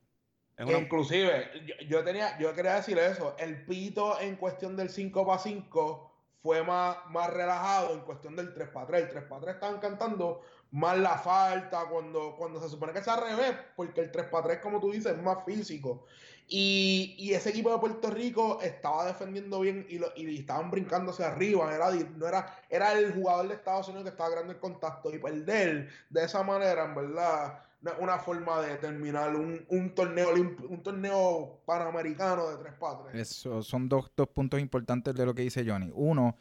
Es. 0.57 0.81
Inclusive, 0.81 1.51
yo, 1.65 1.75
yo 1.87 2.03
tenía, 2.03 2.37
yo 2.39 2.53
quería 2.55 2.75
decir 2.75 2.97
eso, 2.97 3.35
el 3.37 3.65
pito 3.65 4.19
en 4.19 4.35
cuestión 4.35 4.75
del 4.75 4.89
5 4.89 5.25
para 5.25 5.39
5 5.39 6.11
fue 6.41 6.63
más, 6.63 6.97
más 7.09 7.31
relajado 7.31 7.93
en 7.93 8.01
cuestión 8.01 8.35
del 8.35 8.53
3 8.53 8.69
para 8.69 8.87
3. 8.87 9.03
El 9.03 9.09
3 9.09 9.23
para 9.25 9.41
3 9.41 9.55
estaban 9.55 9.79
cantando 9.79 10.41
más 10.71 10.97
la 10.97 11.17
falta 11.17 11.85
cuando, 11.89 12.35
cuando 12.37 12.61
se 12.61 12.69
supone 12.69 12.93
que 12.93 12.99
es 12.99 13.07
al 13.07 13.21
revés, 13.21 13.55
porque 13.75 14.01
el 14.01 14.11
3 14.11 14.27
para 14.27 14.47
3, 14.47 14.59
como 14.59 14.79
tú 14.79 14.91
dices, 14.91 15.13
es 15.13 15.21
más 15.21 15.43
físico. 15.45 16.05
Y, 16.47 17.15
y 17.17 17.33
ese 17.33 17.49
equipo 17.49 17.71
de 17.71 17.79
Puerto 17.79 18.11
Rico 18.11 18.59
estaba 18.61 19.07
defendiendo 19.07 19.59
bien 19.61 19.87
y, 19.89 19.97
lo, 19.97 20.11
y 20.15 20.37
estaban 20.37 20.69
brincándose 20.69 21.23
arriba. 21.23 21.73
Era, 21.73 21.89
no 22.15 22.27
era, 22.27 22.59
era 22.69 22.93
el 22.93 23.13
jugador 23.13 23.47
de 23.47 23.55
Estados 23.55 23.87
Unidos 23.87 24.03
que 24.03 24.11
estaba 24.11 24.31
creando 24.31 24.53
el 24.53 24.59
contacto 24.59 25.13
y 25.13 25.17
perder 25.17 25.89
de 26.09 26.23
esa 26.23 26.43
manera, 26.43 26.85
en 26.85 26.93
verdad, 26.93 27.63
una 27.99 28.19
forma 28.19 28.61
de 28.61 28.77
terminar 28.77 29.35
un, 29.35 29.65
un 29.69 29.95
torneo 29.95 30.33
un 30.33 30.83
torneo 30.83 31.61
panamericano 31.65 32.49
de 32.49 32.57
3 32.57 32.73
para 32.79 33.03
3. 33.11 33.15
Eso 33.15 33.63
son 33.63 33.89
dos, 33.89 34.11
dos 34.15 34.27
puntos 34.27 34.59
importantes 34.59 35.15
de 35.15 35.25
lo 35.25 35.33
que 35.33 35.43
dice 35.43 35.65
Johnny. 35.67 35.91
Uno, 35.95 36.35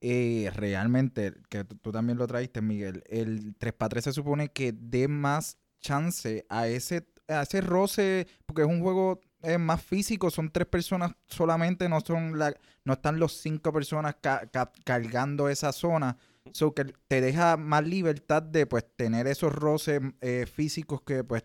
eh, 0.00 0.50
realmente, 0.54 1.34
que 1.48 1.64
tú 1.64 1.92
también 1.92 2.18
lo 2.18 2.26
traíste, 2.26 2.62
Miguel, 2.62 3.02
el 3.06 3.54
3 3.56 3.72
para 3.72 3.88
3 3.90 4.04
se 4.04 4.12
supone 4.12 4.48
que 4.48 4.72
dé 4.72 5.08
más 5.08 5.58
chance 5.80 6.44
a 6.48 6.68
ese, 6.68 7.06
a 7.28 7.42
ese 7.42 7.60
roce, 7.60 8.26
porque 8.44 8.62
es 8.62 8.68
un 8.68 8.80
juego 8.80 9.20
más 9.58 9.80
físico, 9.80 10.30
son 10.30 10.50
tres 10.50 10.66
personas 10.66 11.12
solamente, 11.28 11.88
no 11.88 12.00
son 12.00 12.36
la, 12.36 12.52
no 12.84 12.94
están 12.94 13.20
los 13.20 13.32
cinco 13.32 13.72
personas 13.72 14.16
ca 14.20 14.46
ca 14.50 14.72
cargando 14.84 15.48
esa 15.48 15.72
zona. 15.72 16.16
So 16.52 16.74
que 16.74 16.84
te 17.08 17.20
deja 17.20 17.56
más 17.56 17.86
libertad 17.86 18.42
de 18.42 18.66
pues 18.66 18.84
tener 18.96 19.26
esos 19.26 19.52
roces 19.52 20.00
eh, 20.20 20.46
físicos 20.46 21.02
que 21.02 21.24
pues 21.24 21.44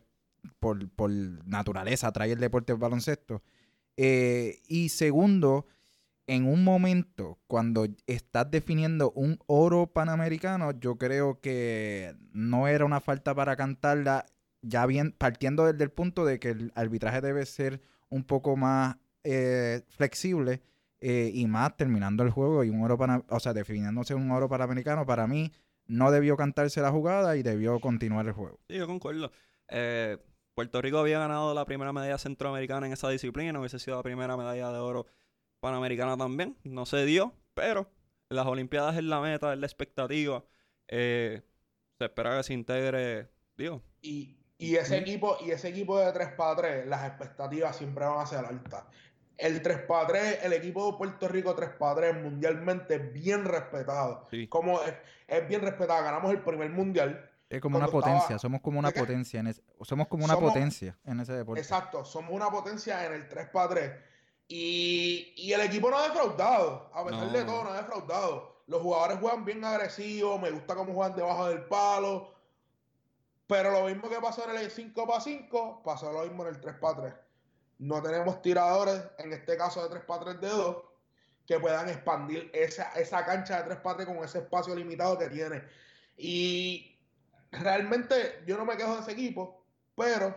por, 0.59 0.89
por, 0.89 1.11
naturaleza 1.11 2.11
trae 2.11 2.31
el 2.31 2.39
deporte 2.39 2.73
del 2.73 2.79
baloncesto. 2.79 3.41
Eh, 3.97 4.61
y 4.67 4.89
segundo, 4.89 5.65
en 6.31 6.47
un 6.47 6.63
momento 6.63 7.39
cuando 7.45 7.85
estás 8.07 8.49
definiendo 8.49 9.11
un 9.11 9.37
oro 9.47 9.87
panamericano, 9.87 10.71
yo 10.79 10.97
creo 10.97 11.41
que 11.41 12.15
no 12.31 12.69
era 12.69 12.85
una 12.85 13.01
falta 13.01 13.35
para 13.35 13.57
cantarla, 13.57 14.25
ya 14.61 14.85
bien 14.85 15.11
partiendo 15.11 15.65
desde 15.65 15.83
el 15.83 15.91
punto 15.91 16.23
de 16.23 16.39
que 16.39 16.51
el 16.51 16.71
arbitraje 16.73 17.19
debe 17.19 17.45
ser 17.45 17.81
un 18.07 18.23
poco 18.23 18.55
más 18.55 18.95
eh, 19.25 19.81
flexible 19.89 20.61
eh, 21.01 21.31
y 21.33 21.47
más 21.47 21.75
terminando 21.75 22.23
el 22.23 22.29
juego 22.29 22.63
y 22.63 22.69
un 22.69 22.81
oro 22.81 22.97
o 23.27 23.39
sea, 23.41 23.51
definiéndose 23.51 24.15
un 24.15 24.31
oro 24.31 24.47
panamericano, 24.47 25.05
para 25.05 25.27
mí 25.27 25.51
no 25.85 26.11
debió 26.11 26.37
cantarse 26.37 26.79
la 26.79 26.91
jugada 26.91 27.35
y 27.35 27.43
debió 27.43 27.77
continuar 27.81 28.25
el 28.27 28.31
juego. 28.31 28.57
Sí, 28.69 28.77
yo 28.77 28.87
concuerdo. 28.87 29.33
Eh, 29.67 30.17
Puerto 30.53 30.81
Rico 30.81 30.97
había 30.97 31.19
ganado 31.19 31.53
la 31.53 31.65
primera 31.65 31.91
medalla 31.91 32.17
centroamericana 32.17 32.87
en 32.87 32.93
esa 32.93 33.09
disciplina, 33.09 33.59
hubiese 33.59 33.79
sido 33.79 33.97
la 33.97 34.03
primera 34.03 34.37
medalla 34.37 34.71
de 34.71 34.79
oro 34.79 35.07
panamericana 35.61 36.17
también, 36.17 36.57
no 36.63 36.85
se 36.85 37.05
dio, 37.05 37.33
pero 37.53 37.89
las 38.27 38.45
Olimpiadas 38.45 38.97
es 38.97 39.03
la 39.03 39.21
meta, 39.21 39.53
es 39.53 39.59
la 39.59 39.65
expectativa. 39.65 40.43
Eh, 40.89 41.41
se 41.97 42.05
espera 42.05 42.37
que 42.37 42.43
se 42.43 42.53
integre, 42.53 43.29
digo. 43.55 43.81
Y, 44.01 44.37
y 44.57 44.75
ese 44.75 44.97
equipo, 44.97 45.37
y 45.45 45.51
ese 45.51 45.69
equipo 45.69 45.99
de 45.99 46.11
3 46.11 46.29
para 46.33 46.55
3, 46.55 46.87
las 46.87 47.07
expectativas 47.07 47.77
siempre 47.77 48.05
van 48.05 48.19
a 48.19 48.25
ser 48.25 48.43
altas. 48.43 48.83
El 49.37 49.61
3 49.61 49.79
para 49.87 50.07
3, 50.07 50.39
el 50.43 50.53
equipo 50.53 50.91
de 50.91 50.97
Puerto 50.97 51.27
Rico 51.27 51.55
3 51.55 51.69
para 51.79 51.95
3 51.95 52.23
mundialmente 52.23 52.97
bien 52.97 53.45
respetado. 53.45 54.27
Sí. 54.29 54.47
Como 54.47 54.81
es, 54.81 54.93
es, 55.27 55.47
bien 55.47 55.61
respetado. 55.61 56.03
Ganamos 56.03 56.31
el 56.31 56.41
primer 56.41 56.69
mundial. 56.69 57.29
Es 57.49 57.59
como 57.59 57.77
una 57.77 57.87
potencia, 57.87 58.21
estaba... 58.21 58.39
somos 58.39 58.61
como 58.61 58.79
una 58.79 58.91
potencia 58.91 59.39
en 59.39 59.47
ese, 59.47 59.61
somos 59.81 60.07
como 60.07 60.23
una 60.23 60.35
somos, 60.35 60.53
potencia 60.53 60.97
en 61.03 61.19
ese 61.19 61.33
deporte. 61.33 61.59
Exacto, 61.59 62.05
somos 62.05 62.31
una 62.31 62.49
potencia 62.49 63.05
en 63.05 63.13
el 63.13 63.27
3 63.27 63.49
para 63.49 63.69
3. 63.69 63.91
Y, 64.53 65.33
y, 65.37 65.53
el 65.53 65.61
equipo 65.61 65.89
no 65.89 65.97
ha 65.97 66.09
defraudado, 66.09 66.89
a 66.93 67.05
pesar 67.05 67.27
no. 67.27 67.31
de 67.31 67.45
todo, 67.45 67.63
no 67.63 67.69
ha 67.69 67.77
defraudado. 67.77 68.63
Los 68.67 68.81
jugadores 68.81 69.19
juegan 69.21 69.45
bien 69.45 69.63
agresivos, 69.63 70.41
me 70.41 70.51
gusta 70.51 70.75
cómo 70.75 70.93
juegan 70.93 71.15
debajo 71.15 71.47
del 71.47 71.63
palo. 71.67 72.33
Pero 73.47 73.71
lo 73.71 73.85
mismo 73.85 74.09
que 74.09 74.19
pasó 74.19 74.49
en 74.49 74.57
el 74.57 74.69
5 74.69 75.07
para 75.07 75.21
5, 75.21 75.83
pasó 75.85 76.11
lo 76.11 76.23
mismo 76.23 76.43
en 76.43 76.55
el 76.55 76.59
3 76.59 76.75
para 76.81 77.01
3. 77.01 77.13
No 77.79 78.01
tenemos 78.01 78.41
tiradores, 78.41 79.01
en 79.19 79.31
este 79.31 79.55
caso 79.55 79.83
de 79.83 79.89
3 79.89 80.03
para 80.03 80.25
3 80.25 80.41
de 80.41 80.49
2, 80.49 80.77
que 81.47 81.57
puedan 81.57 81.87
expandir 81.87 82.51
esa, 82.53 82.91
esa 82.99 83.23
cancha 83.25 83.59
de 83.59 83.69
3 83.69 83.77
para 83.77 84.03
3 84.03 84.07
con 84.09 84.17
ese 84.17 84.39
espacio 84.39 84.75
limitado 84.75 85.17
que 85.17 85.29
tiene. 85.29 85.63
Y 86.17 86.99
realmente 87.53 88.43
yo 88.45 88.57
no 88.57 88.65
me 88.65 88.75
quejo 88.75 88.95
de 88.95 89.01
ese 89.01 89.13
equipo, 89.13 89.65
pero 89.95 90.35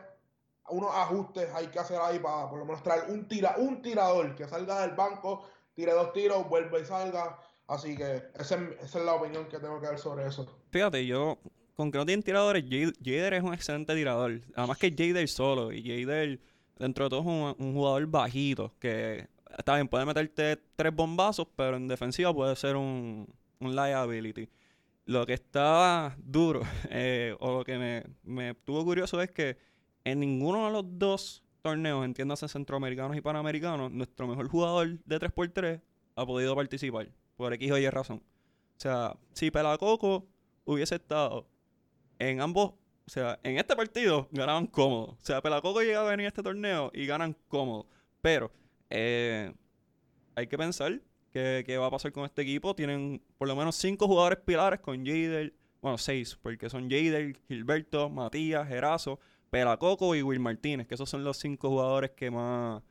unos 0.70 0.94
ajustes 0.94 1.48
hay 1.55 1.66
que 1.68 1.79
hacer 1.79 1.98
ahí 2.00 2.18
para 2.18 2.48
por 2.48 2.59
lo 2.59 2.64
menos 2.64 2.83
traer 2.83 3.11
un, 3.11 3.29
tira, 3.29 3.55
un 3.59 3.83
tirador 3.83 4.35
que 4.35 4.48
salga 4.48 4.81
del 4.87 4.96
banco, 4.96 5.46
tire 5.74 5.92
dos 5.92 6.12
tiros, 6.12 6.48
vuelva 6.48 6.79
y 6.79 6.85
salga. 6.85 7.38
Así 7.66 7.96
que 7.96 8.22
esa, 8.38 8.59
es 8.83 8.94
la 8.94 9.14
opinión 9.14 9.46
que 9.48 9.59
tengo 9.59 9.81
que 9.81 9.87
dar 9.87 9.98
sobre 9.98 10.27
eso. 10.27 10.46
Fíjate, 10.70 11.07
yo 11.07 11.38
con 11.77 11.90
que 11.90 11.98
no 11.98 12.07
tienen 12.07 12.22
tiradores, 12.22 12.64
Jader 12.64 13.35
es 13.35 13.42
un 13.42 13.55
excelente 13.55 13.94
tirador. 13.94 14.40
Además 14.55 14.79
que 14.79 14.90
Jader 14.90 15.29
solo. 15.29 15.72
Y 15.72 15.83
Jader, 15.83 16.40
dentro 16.79 17.07
de 17.07 17.11
todo, 17.11 17.20
es 17.20 17.57
un, 17.59 17.74
jugador 17.74 18.07
bajito. 18.07 18.72
Que 18.79 19.29
está 19.59 19.74
bien, 19.74 19.88
puede 19.88 20.05
meterte 20.05 20.61
tres 20.77 20.94
bombazos, 20.94 21.48
pero 21.57 21.77
en 21.77 21.88
defensiva 21.88 22.33
puede 22.35 22.55
ser 22.57 22.77
un, 22.77 23.27
un 23.61 23.74
liability. 23.74 24.48
Lo 25.07 25.27
que 25.27 25.35
está 25.35 26.14
duro, 26.18 26.61
eh, 26.90 27.35
o 27.40 27.59
lo 27.59 27.64
que 27.64 27.79
me, 27.79 28.05
me 28.22 28.55
tuvo 28.55 28.85
curioso 28.85 29.20
es 29.20 29.31
que 29.31 29.57
en 30.04 30.20
ninguno 30.20 30.66
de 30.66 30.72
los 30.72 30.84
dos 30.98 31.42
torneos, 31.62 32.04
entiéndase 32.04 32.46
centroamericanos 32.46 33.16
y 33.16 33.20
panamericanos, 33.20 33.90
nuestro 33.90 34.26
mejor 34.26 34.48
jugador 34.48 34.98
de 35.04 35.18
3x3 35.18 35.80
ha 36.16 36.26
podido 36.26 36.54
participar. 36.54 37.08
Por 37.36 37.52
X 37.54 37.72
o 37.72 37.78
Y 37.78 37.88
razón. 37.90 38.22
O 38.76 38.80
sea, 38.80 39.16
si 39.32 39.50
Pelacoco 39.50 40.26
hubiese 40.64 40.96
estado 40.96 41.48
en 42.18 42.40
ambos, 42.40 42.74
o 43.06 43.10
sea, 43.10 43.40
en 43.42 43.58
este 43.58 43.74
partido 43.74 44.28
ganaban 44.30 44.66
cómodo. 44.66 45.16
O 45.20 45.24
sea, 45.24 45.42
Pelacoco 45.42 45.82
llega 45.82 46.00
a 46.00 46.10
venir 46.10 46.26
a 46.26 46.28
este 46.28 46.42
torneo 46.42 46.90
y 46.94 47.06
ganan 47.06 47.36
cómodo. 47.48 47.86
Pero 48.20 48.52
eh, 48.90 49.52
hay 50.34 50.46
que 50.46 50.58
pensar 50.58 51.00
qué 51.32 51.76
va 51.78 51.86
a 51.86 51.90
pasar 51.90 52.12
con 52.12 52.24
este 52.24 52.42
equipo. 52.42 52.74
Tienen 52.74 53.22
por 53.36 53.48
lo 53.48 53.56
menos 53.56 53.74
cinco 53.76 54.06
jugadores 54.06 54.38
pilares 54.38 54.80
con 54.80 55.04
Jader, 55.04 55.52
bueno, 55.82 55.98
seis, 55.98 56.38
porque 56.40 56.70
son 56.70 56.88
Jader, 56.88 57.36
Gilberto, 57.48 58.08
Matías, 58.08 58.66
Gerazo, 58.68 59.18
Pelacoco 59.54 60.16
y 60.16 60.22
Will 60.22 60.40
Martínez, 60.40 60.88
que 60.88 60.96
esos 60.96 61.08
son 61.08 61.22
los 61.22 61.36
cinco 61.36 61.68
jugadores 61.68 62.10
que 62.10 62.28
más, 62.28 62.82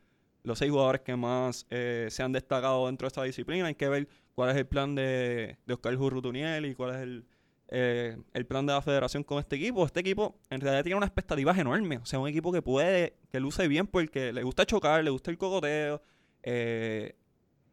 los 0.44 0.58
seis 0.58 0.70
jugadores 0.70 1.02
que 1.02 1.14
más 1.14 1.66
eh, 1.68 2.08
se 2.10 2.22
han 2.22 2.32
destacado 2.32 2.86
dentro 2.86 3.04
de 3.04 3.08
esta 3.08 3.22
disciplina. 3.22 3.66
Hay 3.66 3.74
que 3.74 3.86
ver 3.86 4.08
cuál 4.34 4.48
es 4.48 4.56
el 4.56 4.66
plan 4.66 4.94
de, 4.94 5.58
Oscar 5.68 5.94
Jurrutuniel 5.94 6.64
y 6.64 6.74
cuál 6.74 6.94
es 6.94 7.02
el, 7.02 7.26
eh, 7.68 8.16
el 8.32 8.46
plan 8.46 8.64
de 8.64 8.72
la 8.72 8.80
federación 8.80 9.24
con 9.24 9.40
este 9.40 9.56
equipo. 9.56 9.84
Este 9.84 10.00
equipo 10.00 10.38
en 10.48 10.62
realidad 10.62 10.82
tiene 10.84 10.96
unas 10.96 11.08
expectativas 11.08 11.58
enormes. 11.58 12.00
O 12.00 12.06
sea, 12.06 12.18
un 12.18 12.28
equipo 12.28 12.50
que 12.50 12.62
puede, 12.62 13.18
que 13.30 13.40
luce 13.40 13.68
bien 13.68 13.86
porque 13.86 14.32
le 14.32 14.42
gusta 14.42 14.64
chocar, 14.64 15.04
le 15.04 15.10
gusta 15.10 15.30
el 15.30 15.36
cocoteo. 15.36 16.00
Eh, 16.44 17.14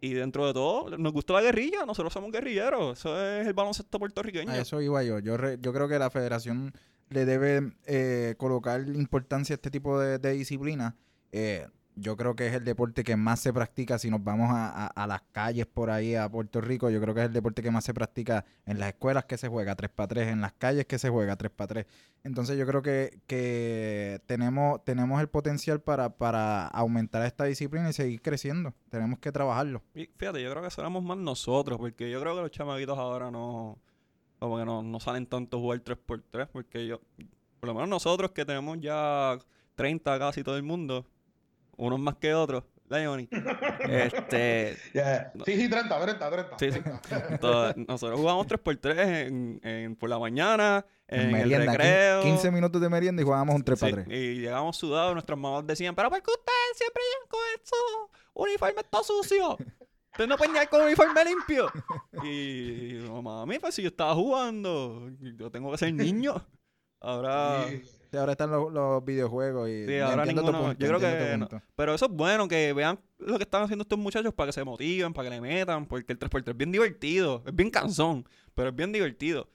y 0.01 0.13
dentro 0.15 0.47
de 0.47 0.53
todo, 0.53 0.97
nos 0.97 1.13
gusta 1.13 1.31
la 1.31 1.41
guerrilla. 1.41 1.85
Nosotros 1.85 2.11
somos 2.11 2.29
guerrilleros. 2.29 2.99
Eso 2.99 3.25
es 3.25 3.47
el 3.47 3.53
baloncesto 3.53 3.99
puertorriqueño. 3.99 4.51
A 4.51 4.57
eso 4.57 4.81
iba 4.81 5.01
yo. 5.01 5.19
Yo, 5.19 5.37
yo 5.37 5.71
creo 5.71 5.87
que 5.87 5.97
la 5.97 6.09
federación 6.09 6.73
le 7.11 7.25
debe 7.25 7.73
eh, 7.85 8.35
colocar 8.37 8.81
importancia 8.87 9.53
a 9.53 9.57
este 9.57 9.69
tipo 9.69 9.99
de, 9.99 10.17
disciplina. 10.31 10.95
Eh, 11.31 11.67
yo 11.95 12.15
creo 12.15 12.35
que 12.37 12.47
es 12.47 12.53
el 12.53 12.63
deporte 12.63 13.03
que 13.03 13.17
más 13.17 13.41
se 13.41 13.51
practica 13.51 13.99
si 13.99 14.09
nos 14.09 14.23
vamos 14.23 14.49
a, 14.49 14.87
a, 14.87 15.07
las 15.07 15.21
calles 15.33 15.67
por 15.67 15.91
ahí 15.91 16.15
a 16.15 16.29
Puerto 16.29 16.61
Rico. 16.61 16.89
Yo 16.89 17.01
creo 17.01 17.13
que 17.13 17.19
es 17.19 17.27
el 17.27 17.33
deporte 17.33 17.61
que 17.61 17.69
más 17.69 17.83
se 17.83 17.93
practica 17.93 18.45
en 18.65 18.79
las 18.79 18.89
escuelas 18.89 19.25
que 19.25 19.37
se 19.37 19.49
juega 19.49 19.75
3 19.75 19.91
para 19.91 20.07
3, 20.07 20.27
en 20.29 20.41
las 20.41 20.53
calles 20.53 20.85
que 20.85 20.97
se 20.97 21.09
juega 21.09 21.35
3 21.35 21.51
para 21.51 21.67
3. 21.67 21.85
Entonces 22.23 22.57
yo 22.57 22.65
creo 22.65 22.81
que, 22.81 23.19
que 23.27 24.21
tenemos, 24.25 24.83
tenemos 24.85 25.19
el 25.19 25.27
potencial 25.27 25.81
para, 25.81 26.17
para 26.17 26.67
aumentar 26.67 27.25
esta 27.25 27.43
disciplina 27.43 27.89
y 27.89 27.93
seguir 27.93 28.21
creciendo. 28.21 28.73
Tenemos 28.89 29.19
que 29.19 29.33
trabajarlo. 29.33 29.83
Y 29.93 30.09
fíjate, 30.15 30.41
yo 30.41 30.49
creo 30.49 30.63
que 30.63 30.71
seremos 30.71 31.03
más 31.03 31.17
nosotros, 31.17 31.77
porque 31.77 32.09
yo 32.09 32.21
creo 32.21 32.35
que 32.35 32.41
los 32.41 32.51
chamaquitos 32.51 32.97
ahora 32.97 33.29
no, 33.29 33.77
como 34.41 34.57
que 34.57 34.65
no, 34.65 34.81
no 34.81 34.99
salen 34.99 35.27
tanto 35.27 35.57
a 35.57 35.59
jugar 35.59 35.81
3 35.81 35.99
por 36.03 36.23
3 36.31 36.47
porque 36.51 36.87
yo, 36.87 36.99
por 37.59 37.67
lo 37.67 37.75
menos 37.75 37.87
nosotros 37.87 38.31
que 38.31 38.43
tenemos 38.43 38.79
ya 38.81 39.37
30 39.75 40.17
casi 40.17 40.43
todo 40.43 40.57
el 40.57 40.63
mundo, 40.63 41.05
unos 41.77 41.99
más 41.99 42.15
que 42.15 42.33
otros, 42.33 42.63
Leoni. 42.89 43.29
este. 43.87 44.77
Yeah. 44.93 45.31
Sí, 45.45 45.57
sí, 45.57 45.69
30, 45.69 46.01
30, 46.01 46.31
30. 46.31 46.57
Sí, 46.57 46.71
30. 46.71 47.01
sí. 47.07 47.15
Entonces, 47.29 47.87
nosotros 47.87 48.19
jugamos 48.19 48.47
3x3 48.47 49.27
en, 49.27 49.61
en, 49.63 49.95
por 49.95 50.09
la 50.09 50.17
mañana, 50.17 50.87
en, 51.07 51.21
en 51.21 51.31
merienda, 51.33 51.73
el 51.73 51.77
recreo. 51.77 52.23
15 52.23 52.49
minutos 52.49 52.81
de 52.81 52.89
merienda 52.89 53.21
y 53.21 53.25
jugábamos 53.25 53.53
un 53.53 53.63
3x3. 53.63 54.05
Sí, 54.07 54.13
y 54.15 54.39
llegamos 54.39 54.75
sudados, 54.75 55.13
nuestras 55.13 55.37
mamás 55.37 55.67
decían, 55.67 55.93
pero 55.93 56.09
¿por 56.09 56.19
qué 56.19 56.31
ustedes 56.31 56.77
siempre 56.77 57.03
llegan 57.03 57.27
con 57.29 57.39
eso? 57.63 58.11
Uniforme 58.33 58.81
está 58.81 59.03
sucio. 59.03 59.57
Ustedes 60.21 60.29
no 60.29 60.37
pueden 60.37 60.53
llegar 60.53 60.69
con 60.69 60.81
uniforme 60.83 61.25
limpio. 61.25 61.71
Y, 62.23 62.99
yo, 63.03 63.21
mami, 63.21 63.59
pues 63.59 63.75
si 63.75 63.81
yo 63.81 63.87
estaba 63.89 64.13
jugando, 64.13 65.09
yo 65.19 65.49
tengo 65.51 65.71
que 65.71 65.77
ser 65.77 65.93
niño. 65.93 66.35
Ahora... 66.99 67.65
Y- 67.71 67.83
Sí, 68.11 68.17
ahora 68.17 68.33
están 68.33 68.51
los, 68.51 68.73
los 68.73 69.05
videojuegos 69.05 69.69
y 69.69 69.85
Sí, 69.85 69.93
y 69.93 69.99
ahora 69.99 70.25
ninguno- 70.25 70.51
punto, 70.51 70.73
yo 70.73 70.87
creo 70.89 70.99
que 70.99 71.37
no. 71.37 71.47
Pero 71.77 71.93
eso 71.95 72.07
es 72.07 72.11
bueno, 72.11 72.45
que 72.49 72.73
vean 72.73 72.99
lo 73.19 73.37
que 73.37 73.43
están 73.43 73.63
haciendo 73.63 73.83
estos 73.83 73.97
muchachos 73.97 74.33
para 74.33 74.47
que 74.47 74.51
se 74.51 74.65
motiven, 74.65 75.13
para 75.13 75.29
que 75.29 75.35
le 75.35 75.39
metan, 75.39 75.85
porque 75.85 76.11
el 76.11 76.19
3x3 76.19 76.49
es 76.49 76.57
bien 76.57 76.73
divertido, 76.73 77.41
es 77.47 77.55
bien 77.55 77.69
cansón, 77.69 78.27
pero 78.53 78.67
es 78.67 78.75
bien 78.75 78.91
divertido. 78.91 79.47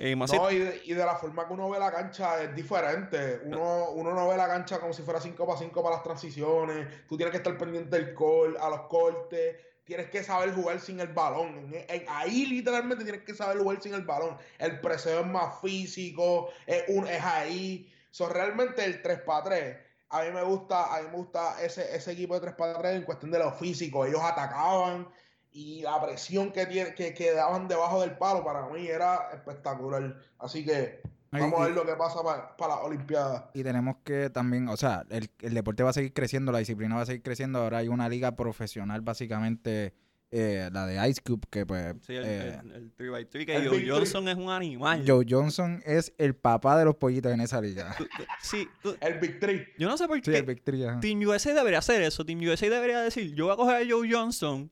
Y 0.00 0.16
más 0.16 0.30
si- 0.30 0.38
No, 0.38 0.50
y 0.50 0.56
de, 0.58 0.80
y 0.86 0.94
de 0.94 1.04
la 1.04 1.16
forma 1.16 1.46
que 1.46 1.52
uno 1.52 1.68
ve 1.68 1.78
la 1.78 1.92
cancha 1.92 2.42
es 2.42 2.56
diferente. 2.56 3.40
Uno, 3.44 3.90
uno 3.90 4.14
no 4.14 4.26
ve 4.26 4.38
la 4.38 4.48
cancha 4.48 4.80
como 4.80 4.94
si 4.94 5.02
fuera 5.02 5.20
5 5.20 5.46
para 5.46 5.58
5 5.58 5.82
para 5.82 5.96
las 5.96 6.02
transiciones. 6.02 7.06
Tú 7.06 7.18
tienes 7.18 7.30
que 7.30 7.36
estar 7.36 7.58
pendiente 7.58 7.94
del 7.94 8.14
col, 8.14 8.56
a 8.58 8.70
los 8.70 8.80
cortes. 8.86 9.54
Tienes 9.88 10.10
que 10.10 10.22
saber 10.22 10.52
jugar 10.54 10.80
sin 10.80 11.00
el 11.00 11.08
balón. 11.08 11.72
Ahí 12.08 12.44
literalmente 12.44 13.04
tienes 13.04 13.22
que 13.22 13.32
saber 13.32 13.56
jugar 13.56 13.80
sin 13.80 13.94
el 13.94 14.02
balón. 14.02 14.36
El 14.58 14.80
preseo 14.80 15.20
es 15.20 15.26
más 15.26 15.62
físico, 15.62 16.50
es, 16.66 16.84
ahí. 17.24 17.90
So, 18.10 18.28
realmente 18.28 18.84
el 18.84 19.00
3 19.00 19.20
para 19.20 19.44
3 19.44 19.76
a 20.10 20.24
mí 20.24 20.30
me 20.30 20.42
gusta, 20.42 20.94
a 20.94 21.00
mí 21.00 21.08
me 21.08 21.16
gusta 21.16 21.62
ese, 21.62 21.96
ese 21.96 22.12
equipo 22.12 22.34
de 22.34 22.40
3 22.40 22.54
para 22.54 22.78
3 22.78 22.96
en 22.96 23.02
cuestión 23.04 23.30
de 23.30 23.38
lo 23.38 23.50
físico. 23.52 24.04
Ellos 24.04 24.20
atacaban 24.22 25.08
y 25.52 25.80
la 25.80 25.98
presión 26.02 26.52
que, 26.52 27.32
daban 27.34 27.66
debajo 27.66 28.02
del 28.02 28.18
palo 28.18 28.44
para 28.44 28.66
mí 28.68 28.86
era 28.88 29.30
espectacular. 29.32 30.20
Así 30.38 30.66
que 30.66 31.00
vamos 31.30 31.60
a 31.60 31.64
y- 31.64 31.66
ver 31.66 31.74
lo 31.74 31.84
que 31.86 31.94
pasa 31.96 32.22
para, 32.22 32.56
para 32.56 32.76
las 32.76 32.84
Olimpiadas. 32.84 33.44
Y 33.54 33.62
tenemos 33.62 33.96
que 34.04 34.30
también, 34.30 34.68
o 34.68 34.76
sea, 34.76 35.04
el, 35.10 35.30
el 35.40 35.54
deporte 35.54 35.82
va 35.82 35.90
a 35.90 35.92
seguir 35.92 36.12
creciendo, 36.12 36.52
la 36.52 36.58
disciplina 36.58 36.96
va 36.96 37.02
a 37.02 37.06
seguir 37.06 37.22
creciendo. 37.22 37.58
Ahora 37.60 37.78
hay 37.78 37.88
una 37.88 38.08
liga 38.08 38.34
profesional, 38.36 39.00
básicamente, 39.02 39.94
eh, 40.30 40.68
la 40.72 40.86
de 40.86 41.08
Ice 41.08 41.22
Cube, 41.24 41.40
que 41.50 41.64
pues 41.64 41.94
sí, 42.02 42.14
el, 42.14 42.24
eh, 42.26 42.60
el, 42.62 42.70
el 42.72 42.96
3x3, 42.96 43.46
que 43.46 43.56
el 43.56 43.68
Joe. 43.68 43.88
Johnson 43.88 44.28
es 44.28 44.36
un 44.36 44.50
animal. 44.50 45.02
Joe 45.06 45.24
Johnson 45.28 45.82
es 45.86 46.12
el 46.18 46.34
papá 46.36 46.78
de 46.78 46.84
los 46.84 46.96
pollitos 46.96 47.32
en 47.32 47.40
esa 47.40 47.60
liga. 47.62 47.94
Tú- 47.96 48.04
tú- 48.04 48.22
sí, 48.42 48.68
tú- 48.82 48.96
El 49.00 49.18
Big 49.20 49.40
Three. 49.40 49.66
yo 49.78 49.88
no 49.88 49.96
sé 49.96 50.06
por 50.06 50.16
Sí, 50.18 50.22
qué 50.30 50.38
el 50.38 50.44
Big 50.44 50.62
Three, 50.62 50.84
ajá. 50.84 51.00
Team 51.00 51.20
USA 51.20 51.54
debería 51.54 51.78
hacer 51.78 52.02
eso. 52.02 52.24
Team 52.26 52.40
USA 52.40 52.68
debería 52.68 53.00
decir, 53.00 53.34
yo 53.34 53.44
voy 53.46 53.54
a 53.54 53.56
coger 53.56 53.76
a 53.76 53.90
Joe 53.90 54.06
Johnson, 54.12 54.70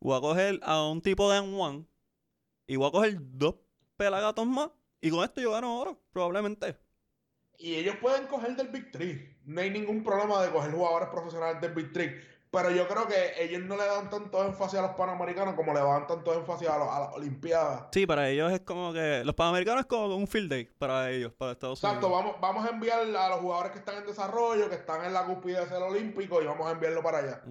voy 0.00 0.16
a 0.16 0.20
coger 0.20 0.60
a 0.62 0.84
un 0.84 1.00
tipo 1.02 1.30
de 1.32 1.40
M1 1.40 1.84
y 2.68 2.76
voy 2.76 2.86
a 2.88 2.92
coger 2.92 3.16
dos 3.20 3.56
pelagatos 3.96 4.46
más 4.46 4.70
y 5.00 5.10
con 5.10 5.24
esto 5.24 5.40
yo 5.40 5.52
gano 5.52 5.78
oro, 5.80 6.00
probablemente. 6.12 6.76
Y 7.58 7.74
ellos 7.74 7.96
pueden 8.00 8.26
coger 8.28 8.54
del 8.56 8.68
Big 8.68 8.90
Three. 8.92 9.36
No 9.44 9.60
hay 9.60 9.70
ningún 9.70 10.04
problema 10.04 10.42
de 10.42 10.50
coger 10.50 10.70
jugadores 10.72 11.08
profesionales 11.08 11.60
del 11.60 11.72
Big 11.74 11.92
Three. 11.92 12.14
Pero 12.50 12.70
yo 12.70 12.88
creo 12.88 13.06
que 13.06 13.42
ellos 13.44 13.60
no 13.62 13.76
le 13.76 13.84
dan 13.84 14.08
tanto 14.08 14.42
énfasis 14.42 14.78
a 14.78 14.82
los 14.82 14.92
panamericanos 14.92 15.54
como 15.54 15.74
le 15.74 15.80
dan 15.80 16.06
tanto 16.06 16.32
énfasis 16.32 16.66
a, 16.68 16.78
los- 16.78 16.88
a 16.88 17.00
las 17.00 17.14
Olimpiadas. 17.14 17.88
Sí, 17.92 18.06
para 18.06 18.30
ellos 18.30 18.50
es 18.52 18.60
como 18.60 18.90
que. 18.92 19.22
Los 19.24 19.34
panamericanos 19.34 19.80
es 19.80 19.86
como 19.86 20.16
un 20.16 20.26
field 20.26 20.48
day 20.50 20.64
para 20.78 21.10
ellos, 21.10 21.30
para 21.34 21.52
Estados 21.52 21.82
Exacto, 21.84 22.06
Unidos. 22.06 22.24
vamos, 22.24 22.40
vamos 22.40 22.64
a 22.66 22.72
enviar 22.72 23.00
a 23.00 23.28
los 23.28 23.40
jugadores 23.40 23.72
que 23.72 23.78
están 23.80 23.96
en 23.98 24.06
desarrollo, 24.06 24.68
que 24.70 24.76
están 24.76 25.04
en 25.04 25.12
la 25.12 25.26
cúspide 25.26 25.60
de 25.60 25.66
ser 25.68 25.82
olímpico, 25.82 26.40
y 26.40 26.46
vamos 26.46 26.66
a 26.66 26.70
enviarlo 26.70 27.02
para 27.02 27.18
allá. 27.18 27.42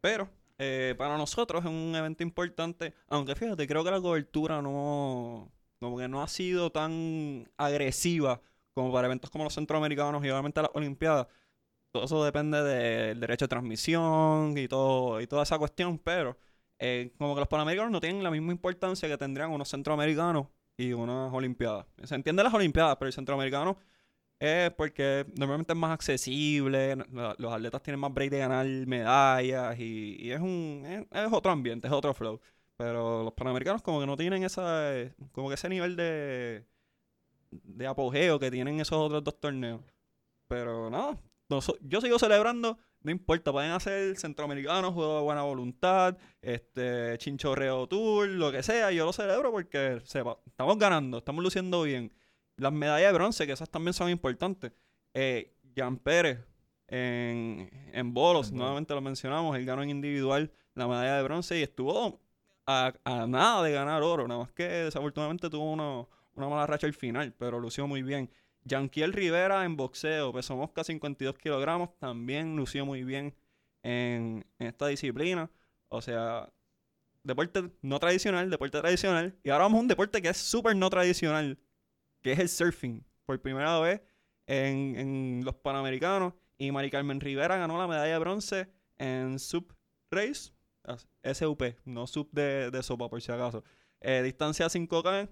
Pero, 0.00 0.28
eh, 0.58 0.94
para 0.96 1.18
nosotros 1.18 1.62
es 1.64 1.70
un 1.70 1.94
evento 1.94 2.22
importante. 2.22 2.94
Aunque 3.08 3.34
fíjate, 3.34 3.66
creo 3.66 3.84
que 3.84 3.90
la 3.90 4.00
cobertura 4.00 4.62
no. 4.62 5.50
Como 5.84 5.98
que 5.98 6.08
no 6.08 6.22
ha 6.22 6.28
sido 6.28 6.70
tan 6.72 7.48
agresiva 7.58 8.40
como 8.74 8.92
para 8.92 9.06
eventos 9.06 9.30
como 9.30 9.44
los 9.44 9.54
centroamericanos 9.54 10.24
y 10.24 10.30
obviamente 10.30 10.62
las 10.62 10.70
Olimpiadas. 10.74 11.28
Todo 11.92 12.04
eso 12.06 12.24
depende 12.24 12.62
del 12.62 13.20
derecho 13.20 13.44
de 13.44 13.48
transmisión 13.48 14.56
y 14.58 14.66
todo 14.66 15.20
y 15.20 15.26
toda 15.26 15.44
esa 15.44 15.58
cuestión, 15.58 15.98
pero 15.98 16.36
eh, 16.78 17.12
como 17.18 17.34
que 17.34 17.40
los 17.40 17.48
panamericanos 17.48 17.92
no 17.92 18.00
tienen 18.00 18.24
la 18.24 18.30
misma 18.30 18.52
importancia 18.52 19.08
que 19.08 19.18
tendrían 19.18 19.50
unos 19.50 19.68
centroamericanos 19.68 20.48
y 20.76 20.92
unas 20.92 21.32
olimpiadas. 21.32 21.86
Se 22.02 22.14
entiende 22.14 22.42
las 22.42 22.54
olimpiadas, 22.54 22.96
pero 22.96 23.08
el 23.08 23.12
centroamericano 23.12 23.76
es 24.40 24.70
porque 24.72 25.26
normalmente 25.36 25.72
es 25.72 25.78
más 25.78 25.92
accesible, 25.92 26.96
los 27.38 27.52
atletas 27.52 27.82
tienen 27.82 28.00
más 28.00 28.12
break 28.12 28.30
de 28.30 28.38
ganar 28.38 28.66
medallas 28.66 29.78
y, 29.78 30.32
es 30.32 30.40
un 30.40 31.06
es 31.10 31.32
otro 31.32 31.52
ambiente, 31.52 31.86
es 31.88 31.92
otro 31.92 32.14
flow. 32.14 32.40
Pero 32.76 33.22
los 33.22 33.32
panamericanos 33.34 33.82
como 33.82 34.00
que 34.00 34.06
no 34.06 34.16
tienen 34.16 34.42
esa 34.42 34.92
como 35.32 35.48
que 35.48 35.54
ese 35.54 35.68
nivel 35.68 35.96
de 35.96 36.66
de 37.50 37.86
apogeo 37.86 38.38
que 38.40 38.50
tienen 38.50 38.80
esos 38.80 38.98
otros 38.98 39.22
dos 39.22 39.38
torneos. 39.40 39.80
Pero 40.48 40.90
noso- 41.48 41.78
yo 41.82 42.00
sigo 42.00 42.18
celebrando, 42.18 42.78
no 43.00 43.10
importa, 43.12 43.52
pueden 43.52 43.70
hacer 43.70 44.16
centroamericanos, 44.16 44.92
juego 44.92 45.18
de 45.18 45.22
buena 45.22 45.42
voluntad, 45.42 46.16
este 46.42 47.16
chinchorreo 47.18 47.86
tour, 47.86 48.26
lo 48.28 48.50
que 48.50 48.62
sea, 48.62 48.90
yo 48.90 49.04
lo 49.04 49.12
celebro 49.12 49.52
porque 49.52 50.00
sepa, 50.04 50.38
estamos 50.46 50.78
ganando, 50.78 51.18
estamos 51.18 51.44
luciendo 51.44 51.82
bien. 51.82 52.12
Las 52.56 52.72
medallas 52.72 53.12
de 53.12 53.18
bronce, 53.18 53.46
que 53.46 53.52
esas 53.52 53.70
también 53.70 53.94
son 53.94 54.10
importantes. 54.10 54.72
Eh, 55.12 55.54
Jan 55.76 55.96
Pérez 55.98 56.40
en, 56.88 57.70
En 57.92 58.14
bolos. 58.14 58.50
nuevamente 58.52 58.94
lo 58.94 59.00
mencionamos, 59.00 59.56
él 59.56 59.64
ganó 59.64 59.82
en 59.82 59.90
individual 59.90 60.52
la 60.74 60.88
medalla 60.88 61.16
de 61.16 61.22
bronce 61.22 61.58
y 61.58 61.62
estuvo 61.62 62.20
a, 62.66 62.92
nada 63.28 63.62
de 63.62 63.72
ganar 63.72 64.02
oro, 64.02 64.26
nada 64.28 64.40
más 64.40 64.52
que 64.52 64.64
desafortunadamente 64.68 65.50
tuvo 65.50 65.72
uno- 65.72 66.08
una 66.34 66.48
mala 66.48 66.66
racha 66.66 66.86
al 66.86 66.94
final, 66.94 67.32
pero 67.38 67.60
lució 67.60 67.86
muy 67.86 68.02
bien. 68.02 68.30
Yanquiel 68.64 69.12
Rivera 69.12 69.64
en 69.64 69.76
boxeo, 69.76 70.32
peso 70.32 70.56
mosca 70.56 70.84
52 70.84 71.38
kilogramos, 71.38 71.90
también 71.98 72.56
lució 72.56 72.86
muy 72.86 73.04
bien 73.04 73.34
en, 73.82 74.46
esta 74.58 74.86
disciplina. 74.88 75.50
O 75.88 76.00
sea, 76.02 76.50
deporte 77.24 77.70
no 77.82 77.98
tradicional, 78.00 78.50
deporte 78.50 78.80
tradicional. 78.80 79.36
Y 79.44 79.50
ahora 79.50 79.64
vamos 79.64 79.78
a 79.78 79.82
un 79.82 79.88
deporte 79.88 80.22
que 80.22 80.28
es 80.30 80.36
súper 80.38 80.76
no 80.76 80.90
tradicional, 80.90 81.58
que 82.22 82.32
es 82.32 82.38
el 82.40 82.48
surfing. 82.48 83.04
Por 83.26 83.40
primera 83.42 83.78
vez 83.80 84.02
en, 84.46 84.96
en 84.98 85.42
los 85.44 85.56
Panamericanos. 85.56 86.34
Y 86.58 86.72
Mari 86.72 86.90
Carmen 86.90 87.20
Rivera 87.20 87.56
ganó 87.58 87.78
la 87.78 87.88
medalla 87.88 88.14
de 88.14 88.18
bronce 88.20 88.68
en 88.98 89.38
sub 89.40 89.74
race, 90.10 90.52
SUP, 91.22 91.62
no 91.84 92.06
sub 92.06 92.28
de, 92.32 92.70
de 92.70 92.82
sopa 92.82 93.08
por 93.08 93.20
si 93.20 93.32
acaso. 93.32 93.64
Eh, 94.00 94.22
distancia 94.22 94.66
5K, 94.66 95.30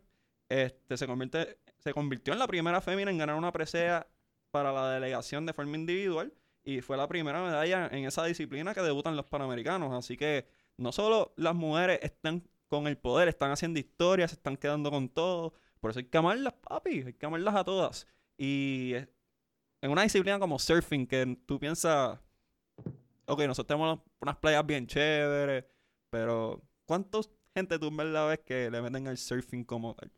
este, 0.48 0.96
se, 0.96 1.06
convierte, 1.06 1.58
se 1.78 1.92
convirtió 1.92 2.32
en 2.32 2.38
la 2.38 2.46
primera 2.46 2.80
fémina 2.80 3.10
en 3.10 3.18
ganar 3.18 3.36
una 3.36 3.52
presea 3.52 4.06
para 4.50 4.72
la 4.72 4.90
delegación 4.90 5.46
de 5.46 5.52
forma 5.52 5.76
individual 5.76 6.32
y 6.64 6.80
fue 6.80 6.96
la 6.96 7.08
primera 7.08 7.42
medalla 7.42 7.88
en 7.90 8.04
esa 8.04 8.24
disciplina 8.24 8.74
que 8.74 8.82
debutan 8.82 9.16
los 9.16 9.26
panamericanos. 9.26 9.92
Así 9.92 10.16
que 10.16 10.46
no 10.76 10.92
solo 10.92 11.32
las 11.36 11.54
mujeres 11.54 12.00
están 12.02 12.48
con 12.68 12.86
el 12.86 12.96
poder, 12.96 13.28
están 13.28 13.50
haciendo 13.50 13.78
historia, 13.78 14.28
se 14.28 14.34
están 14.36 14.56
quedando 14.56 14.90
con 14.90 15.08
todo. 15.08 15.54
Por 15.80 15.90
eso 15.90 16.00
hay 16.00 16.06
que 16.06 16.18
amarlas, 16.18 16.54
papi, 16.54 17.02
hay 17.02 17.12
que 17.14 17.26
amarlas 17.26 17.54
a 17.54 17.64
todas. 17.64 18.06
Y 18.38 18.94
en 19.82 19.90
una 19.90 20.02
disciplina 20.02 20.38
como 20.38 20.58
surfing, 20.58 21.06
que 21.06 21.36
tú 21.46 21.58
piensas, 21.58 22.18
ok, 23.26 23.40
nosotros 23.40 23.66
tenemos 23.66 24.00
unas 24.20 24.36
playas 24.36 24.66
bien 24.66 24.86
chéveres, 24.86 25.64
pero 26.10 26.62
¿cuántos 26.84 27.30
gente 27.54 27.78
tú 27.78 27.88
en 27.88 27.96
verdad 27.96 28.28
ves 28.28 28.40
que 28.40 28.70
le 28.70 28.82
meten 28.82 29.08
al 29.08 29.18
surfing 29.18 29.64
como 29.64 29.94
tal? 29.94 30.10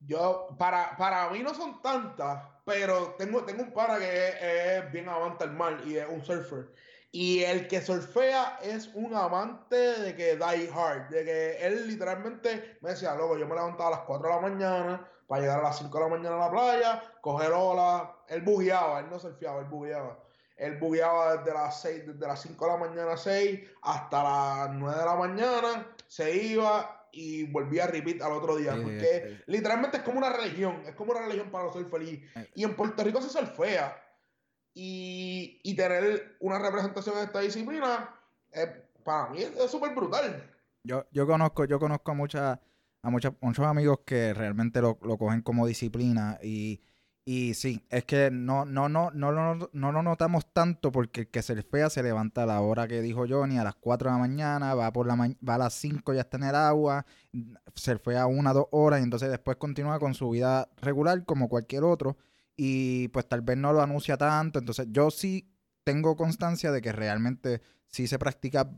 Yo, 0.00 0.48
para, 0.58 0.96
para 0.96 1.30
mí 1.30 1.40
no 1.40 1.54
son 1.54 1.80
tantas, 1.82 2.42
pero 2.64 3.14
tengo, 3.18 3.44
tengo 3.44 3.62
un 3.62 3.72
pana 3.72 3.98
que 3.98 4.76
es, 4.76 4.92
bien 4.92 5.08
amante 5.08 5.44
al 5.44 5.52
mar 5.52 5.80
y 5.86 5.96
es 5.96 6.06
un 6.08 6.24
surfer. 6.24 6.72
Y 7.12 7.42
el 7.44 7.66
que 7.66 7.80
surfea 7.80 8.58
es 8.62 8.88
un 8.94 9.14
amante 9.14 9.76
de 9.76 10.14
que 10.14 10.36
die 10.36 10.70
hard, 10.74 11.08
de 11.08 11.24
que 11.24 11.66
él 11.66 11.88
literalmente 11.88 12.78
me 12.82 12.90
decía, 12.90 13.14
loco, 13.14 13.38
yo 13.38 13.46
me 13.46 13.54
levantaba 13.54 13.88
a 13.88 13.90
las 13.92 14.00
4 14.00 14.28
de 14.28 14.34
la 14.34 14.40
mañana 14.40 15.10
para 15.26 15.40
llegar 15.40 15.60
a 15.60 15.62
las 15.62 15.78
5 15.78 15.96
de 15.96 16.04
la 16.04 16.10
mañana 16.10 16.36
a 16.36 16.38
la 16.40 16.50
playa, 16.50 17.02
coger 17.22 17.52
ola. 17.52 18.16
Él 18.28 18.42
bugueaba, 18.42 19.00
él 19.00 19.06
no 19.08 19.18
surfeaba, 19.18 19.60
él 19.60 19.66
bugueaba. 19.66 20.18
Él 20.56 20.78
bugueaba 20.78 21.36
desde 21.36 21.52
las 21.52 21.80
6, 21.82 22.06
desde 22.06 22.26
las 22.26 22.40
5 22.40 22.64
de 22.64 22.72
la 22.72 22.78
mañana 22.78 23.16
6 23.16 23.60
hasta 23.82 24.22
las 24.22 24.74
9 24.74 24.98
de 24.98 25.04
la 25.04 25.14
mañana, 25.16 25.86
se 26.06 26.34
iba 26.34 27.08
y 27.12 27.44
volvía 27.50 27.84
a 27.84 27.86
repeat 27.88 28.20
al 28.22 28.32
otro 28.32 28.56
día. 28.56 28.74
Sí, 28.74 28.80
porque 28.82 29.16
eh, 29.16 29.42
literalmente 29.46 29.98
es 29.98 30.02
como 30.02 30.18
una 30.18 30.30
religión, 30.30 30.82
es 30.86 30.94
como 30.94 31.12
una 31.12 31.22
religión 31.22 31.50
para 31.50 31.64
los 31.64 31.74
surfers. 31.74 32.08
Y, 32.08 32.14
Eh. 32.34 32.50
y 32.54 32.64
en 32.64 32.74
Puerto 32.74 33.02
Rico 33.04 33.20
se 33.20 33.28
surfea. 33.30 34.02
Y, 34.74 35.60
y 35.62 35.74
tener 35.74 36.36
una 36.40 36.58
representación 36.58 37.16
en 37.16 37.24
esta 37.24 37.40
disciplina, 37.40 38.14
eh, 38.52 38.90
para 39.04 39.30
mí 39.30 39.42
es 39.42 39.56
es 39.56 39.70
súper 39.70 39.94
brutal. 39.94 40.52
Yo, 40.82 41.06
yo 41.10 41.26
conozco, 41.26 41.64
yo 41.64 41.78
conozco 41.78 42.10
a 42.10 42.14
muchas, 42.14 42.58
a 43.02 43.10
muchas, 43.10 43.32
muchos 43.40 43.64
amigos 43.64 44.00
que 44.04 44.34
realmente 44.34 44.82
lo, 44.82 44.98
lo 45.02 45.16
cogen 45.16 45.40
como 45.40 45.66
disciplina 45.66 46.38
y, 46.42 46.82
y 47.28 47.54
sí, 47.54 47.84
es 47.90 48.04
que 48.04 48.30
no, 48.30 48.64
no, 48.64 48.88
no, 48.88 49.10
no, 49.10 49.32
lo- 49.32 49.68
no 49.72 49.90
lo 49.92 50.02
notamos 50.04 50.46
tanto 50.52 50.92
porque 50.92 51.22
el 51.22 51.28
que 51.28 51.42
surfea 51.42 51.90
se 51.90 52.02
levanta 52.04 52.44
a 52.44 52.46
la 52.46 52.60
hora 52.60 52.86
que 52.86 53.02
dijo 53.02 53.24
Johnny, 53.28 53.58
a 53.58 53.64
las 53.64 53.74
4 53.74 54.08
de 54.10 54.14
la 54.14 54.20
mañana, 54.20 54.74
va 54.76 54.92
por 54.92 55.08
la 55.08 55.16
ma- 55.16 55.28
va 55.46 55.56
a 55.56 55.58
las 55.58 55.74
5 55.74 56.14
ya 56.14 56.20
está 56.20 56.36
en 56.36 56.44
el 56.44 56.54
agua, 56.54 57.04
surfea 57.74 58.26
una, 58.26 58.52
dos 58.52 58.66
horas 58.70 59.00
y 59.00 59.02
entonces 59.04 59.28
después 59.30 59.56
continúa 59.56 59.98
con 59.98 60.14
su 60.14 60.30
vida 60.30 60.68
regular 60.80 61.24
como 61.24 61.48
cualquier 61.48 61.82
otro 61.84 62.16
y 62.56 63.08
pues 63.08 63.28
tal 63.28 63.42
vez 63.42 63.56
no 63.58 63.72
lo 63.72 63.82
anuncia 63.82 64.16
tanto, 64.16 64.58
entonces 64.60 64.86
yo 64.90 65.10
sí 65.10 65.50
tengo 65.84 66.16
constancia 66.16 66.70
de 66.72 66.80
que 66.80 66.92
realmente 66.92 67.60
sí 67.88 68.06
se 68.06 68.18
practica, 68.20 68.70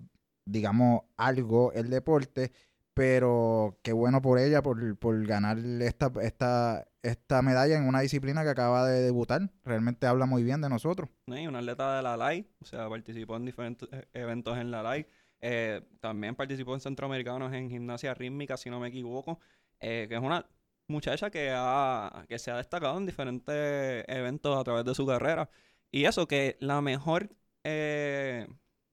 digamos, 0.44 1.02
algo 1.16 1.72
el 1.74 1.90
deporte, 1.90 2.52
pero 2.98 3.78
qué 3.84 3.92
bueno 3.92 4.20
por 4.20 4.40
ella 4.40 4.60
por, 4.60 4.98
por 4.98 5.24
ganar 5.24 5.56
esta, 5.56 6.10
esta, 6.20 6.88
esta 7.04 7.42
medalla 7.42 7.76
en 7.76 7.86
una 7.86 8.00
disciplina 8.00 8.42
que 8.42 8.48
acaba 8.48 8.88
de 8.88 9.02
debutar. 9.02 9.52
Realmente 9.64 10.08
habla 10.08 10.26
muy 10.26 10.42
bien 10.42 10.60
de 10.60 10.68
nosotros. 10.68 11.08
Sí, 11.28 11.46
una 11.46 11.60
atleta 11.60 11.96
de 11.96 12.02
la 12.02 12.16
LAI, 12.16 12.48
o 12.60 12.64
sea, 12.64 12.88
participó 12.88 13.36
en 13.36 13.44
diferentes 13.44 13.88
eh, 13.92 14.08
eventos 14.14 14.58
en 14.58 14.72
la 14.72 14.82
LAI. 14.82 15.06
Eh, 15.40 15.80
también 16.00 16.34
participó 16.34 16.74
en 16.74 16.80
Centroamericanos 16.80 17.52
en 17.52 17.70
gimnasia 17.70 18.14
rítmica, 18.14 18.56
si 18.56 18.68
no 18.68 18.80
me 18.80 18.88
equivoco, 18.88 19.38
eh, 19.78 20.06
que 20.08 20.16
es 20.16 20.20
una 20.20 20.44
muchacha 20.88 21.30
que, 21.30 21.52
ha, 21.54 22.24
que 22.28 22.40
se 22.40 22.50
ha 22.50 22.56
destacado 22.56 22.98
en 22.98 23.06
diferentes 23.06 24.04
eventos 24.08 24.58
a 24.58 24.64
través 24.64 24.84
de 24.84 24.96
su 24.96 25.06
carrera. 25.06 25.48
Y 25.92 26.06
eso, 26.06 26.26
que 26.26 26.56
la 26.58 26.80
mejor 26.80 27.30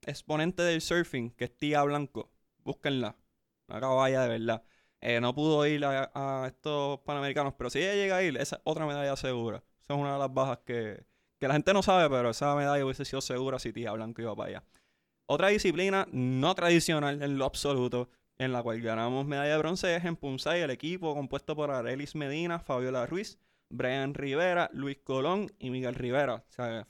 exponente 0.06 0.62
del 0.62 0.82
surfing, 0.82 1.32
que 1.32 1.46
es 1.46 1.58
Tía 1.58 1.82
Blanco, 1.82 2.30
búsquenla, 2.64 3.16
una 3.68 3.80
caballa 3.80 4.22
de 4.24 4.30
verdad. 4.30 4.64
Eh, 5.02 5.22
no 5.22 5.36
pudo 5.36 5.66
ir 5.68 5.86
a, 5.86 6.46
estos 6.48 7.00
panamericanos, 7.02 7.54
pero 7.58 7.70
si 7.70 7.80
ella 7.80 7.94
llega 7.94 8.18
a 8.18 8.24
ir, 8.24 8.38
esa 8.38 8.56
es 8.58 8.62
otra 8.64 8.86
medalla 8.86 9.16
segura. 9.16 9.64
Esa 9.82 9.94
es 9.94 10.00
una 10.00 10.14
de 10.14 10.20
las 10.20 10.34
bajas 10.34 10.60
que, 10.66 11.06
que 11.40 11.48
la 11.48 11.54
gente 11.54 11.74
no 11.74 11.84
sabe, 11.84 12.10
pero 12.10 12.32
esa 12.32 12.56
medalla 12.56 12.84
hubiese 12.84 13.06
sido 13.06 13.22
segura 13.22 13.60
si 13.60 13.72
Tía 13.72 13.92
Blanco 13.92 14.22
iba 14.22 14.36
para 14.36 14.50
allá. 14.50 14.64
Otra 15.28 15.50
disciplina 15.50 16.08
no 16.12 16.56
tradicional 16.56 17.22
en 17.22 17.38
lo 17.38 17.46
absoluto, 17.46 18.10
en 18.38 18.52
la 18.52 18.62
cual 18.64 18.82
ganamos 18.82 19.26
medalla 19.26 19.54
de 19.54 19.58
bronce, 19.58 19.96
es 19.96 20.06
en 20.06 20.16
Punsay, 20.16 20.62
el 20.62 20.72
equipo 20.72 21.14
compuesto 21.14 21.56
por 21.56 21.72
Arelis 21.72 22.16
Medina, 22.16 22.60
Fabiola 22.60 23.06
Ruiz, 23.06 23.40
Brian 23.70 24.14
Rivera, 24.14 24.70
Luis 24.74 24.98
Colón 25.04 25.52
y 25.60 25.70
Miguel 25.70 25.96
Rivera. 25.96 26.44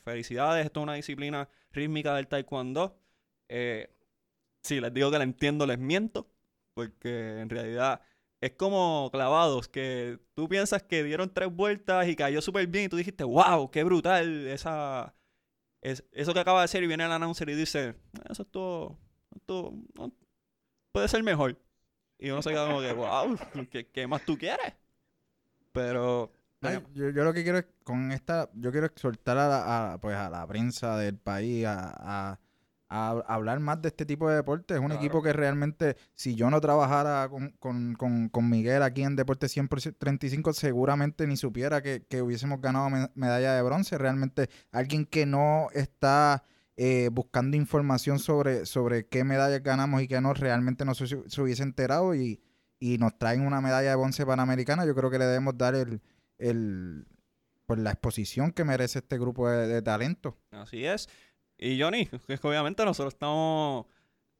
Felicidades, 0.04 0.66
esto 0.66 0.80
es 0.80 0.84
una 0.84 0.94
disciplina 0.94 1.50
rítmica 1.72 2.16
del 2.16 2.28
taekwondo. 2.28 2.98
Eh, 3.48 3.90
si 4.64 4.82
les 4.82 4.94
digo 4.94 5.12
que 5.12 5.18
la 5.18 5.24
entiendo, 5.24 5.66
les 5.66 5.80
miento, 5.80 6.28
porque 6.76 7.42
en 7.42 7.50
realidad 7.50 8.02
es 8.42 8.54
como 8.54 9.10
clavados, 9.12 9.70
que 9.70 10.20
tú 10.36 10.50
piensas 10.50 10.84
que 10.84 11.04
dieron 11.04 11.34
tres 11.34 11.50
vueltas 11.52 12.08
y 12.08 12.16
cayó 12.18 12.42
súper 12.42 12.68
bien 12.68 12.86
y 12.86 12.90
tú 12.90 12.98
dijiste, 12.98 13.26
wow, 13.26 13.72
qué 13.72 13.84
brutal 13.86 14.48
esa... 14.48 15.16
Es, 15.82 16.04
eso 16.14 16.34
que 16.34 16.40
acaba 16.42 16.60
de 16.62 16.66
hacer 16.66 16.84
y 16.84 16.88
viene 16.88 17.06
el 17.06 17.12
announcer 17.12 17.50
y 17.50 17.56
dice, 17.56 17.96
eso 18.30 18.44
es 18.44 18.50
todo, 18.52 19.00
no, 19.48 20.14
puede 20.92 21.08
ser 21.08 21.24
mejor. 21.24 21.60
Y 22.18 22.30
uno 22.32 22.42
se 22.42 22.52
queda 22.52 22.68
como 22.68 22.82
que, 22.82 22.94
wow, 22.94 23.38
¿qué, 23.72 23.88
qué 23.90 24.08
más 24.08 24.26
tú 24.26 24.38
quieres? 24.38 24.74
Pero 25.72 26.32
Ay, 26.62 26.80
yo, 26.94 27.10
yo 27.10 27.24
lo 27.24 27.34
que 27.34 27.44
quiero 27.44 27.60
es, 27.60 27.66
con 27.84 28.12
esta, 28.12 28.50
yo 28.56 28.72
quiero 28.72 28.88
exhortar 28.88 29.38
a 29.38 29.48
la, 29.48 29.94
a, 29.94 29.98
pues, 30.02 30.16
a 30.16 30.30
la 30.30 30.48
prensa 30.48 30.98
del 30.98 31.18
país 31.18 31.66
a, 31.66 32.32
a- 32.32 32.40
a 32.88 33.10
hablar 33.28 33.60
más 33.60 33.82
de 33.82 33.88
este 33.90 34.06
tipo 34.06 34.30
de 34.30 34.36
deportes. 34.36 34.76
Es 34.76 34.82
un 34.82 34.88
Claro. 34.88 35.02
equipo 35.02 35.24
que 35.24 35.34
realmente, 35.34 35.98
si 36.14 36.36
yo 36.36 36.50
no 36.50 36.62
trabajara 36.62 37.28
con, 37.30 37.50
con, 37.60 37.96
con, 37.96 38.30
con 38.30 38.50
Miguel 38.50 38.84
aquí 38.84 39.02
en 39.04 39.16
Deporte 39.16 39.48
135, 39.50 40.54
seguramente 40.54 41.26
ni 41.28 41.36
supiera 41.38 41.82
que, 41.82 42.06
que 42.08 42.22
hubiésemos 42.22 42.62
ganado 42.62 42.90
me- 42.90 43.10
medalla 43.16 43.54
de 43.56 43.62
bronce. 43.64 43.98
Realmente 43.98 44.50
alguien 44.72 45.06
que 45.06 45.26
no 45.26 45.68
está 45.74 46.44
eh, 46.78 47.10
buscando 47.12 47.58
información 47.58 48.20
sobre, 48.20 48.66
sobre 48.66 49.08
qué 49.08 49.24
medallas 49.24 49.64
ganamos 49.64 50.02
y 50.02 50.08
qué 50.08 50.22
no, 50.22 50.34
realmente 50.34 50.86
no 50.86 50.94
se, 50.94 51.08
se 51.08 51.42
hubiese 51.42 51.64
enterado 51.64 52.14
y, 52.14 52.40
y 52.80 52.98
nos 52.98 53.18
traen 53.18 53.42
una 53.48 53.62
medalla 53.62 53.90
de 53.90 53.96
bronce 53.96 54.26
panamericana. 54.26 54.86
Yo 54.86 54.94
creo 54.94 55.10
que 55.10 55.18
le 55.20 55.26
debemos 55.26 55.58
dar 55.58 55.74
el, 55.76 56.02
el 56.38 57.08
pues 57.66 57.80
la 57.80 57.92
exposición 57.92 58.52
que 58.52 58.64
merece 58.64 59.00
este 59.00 59.18
grupo 59.18 59.50
de, 59.50 59.68
de 59.68 59.82
talento. 59.82 60.38
Así 60.52 60.86
es. 60.86 61.10
Y 61.58 61.80
Johnny, 61.82 62.10
es 62.28 62.40
que 62.40 62.48
obviamente 62.48 62.84
nosotros 62.86 63.14
estamos 63.14 63.86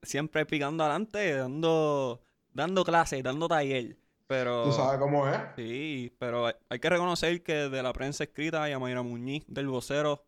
siempre 0.02 0.46
picando 0.46 0.84
adelante, 0.84 1.36
dando, 1.36 2.22
dando 2.54 2.84
clases, 2.84 3.24
dando 3.24 3.48
taller. 3.48 3.98
Pero 4.28 4.64
Tú 4.64 4.72
sabes 4.72 5.00
cómo 5.00 5.28
es. 5.30 5.40
sí, 5.56 6.16
pero 6.20 6.48
hay, 6.48 6.54
hay 6.70 6.80
que 6.80 6.90
reconocer 6.90 7.44
que 7.44 7.70
de 7.70 7.84
la 7.84 7.94
prensa 7.94 8.24
escrita, 8.24 8.68
Yamaira 8.68 9.04
Muñiz 9.04 9.46
del 9.48 9.68
vocero, 9.68 10.26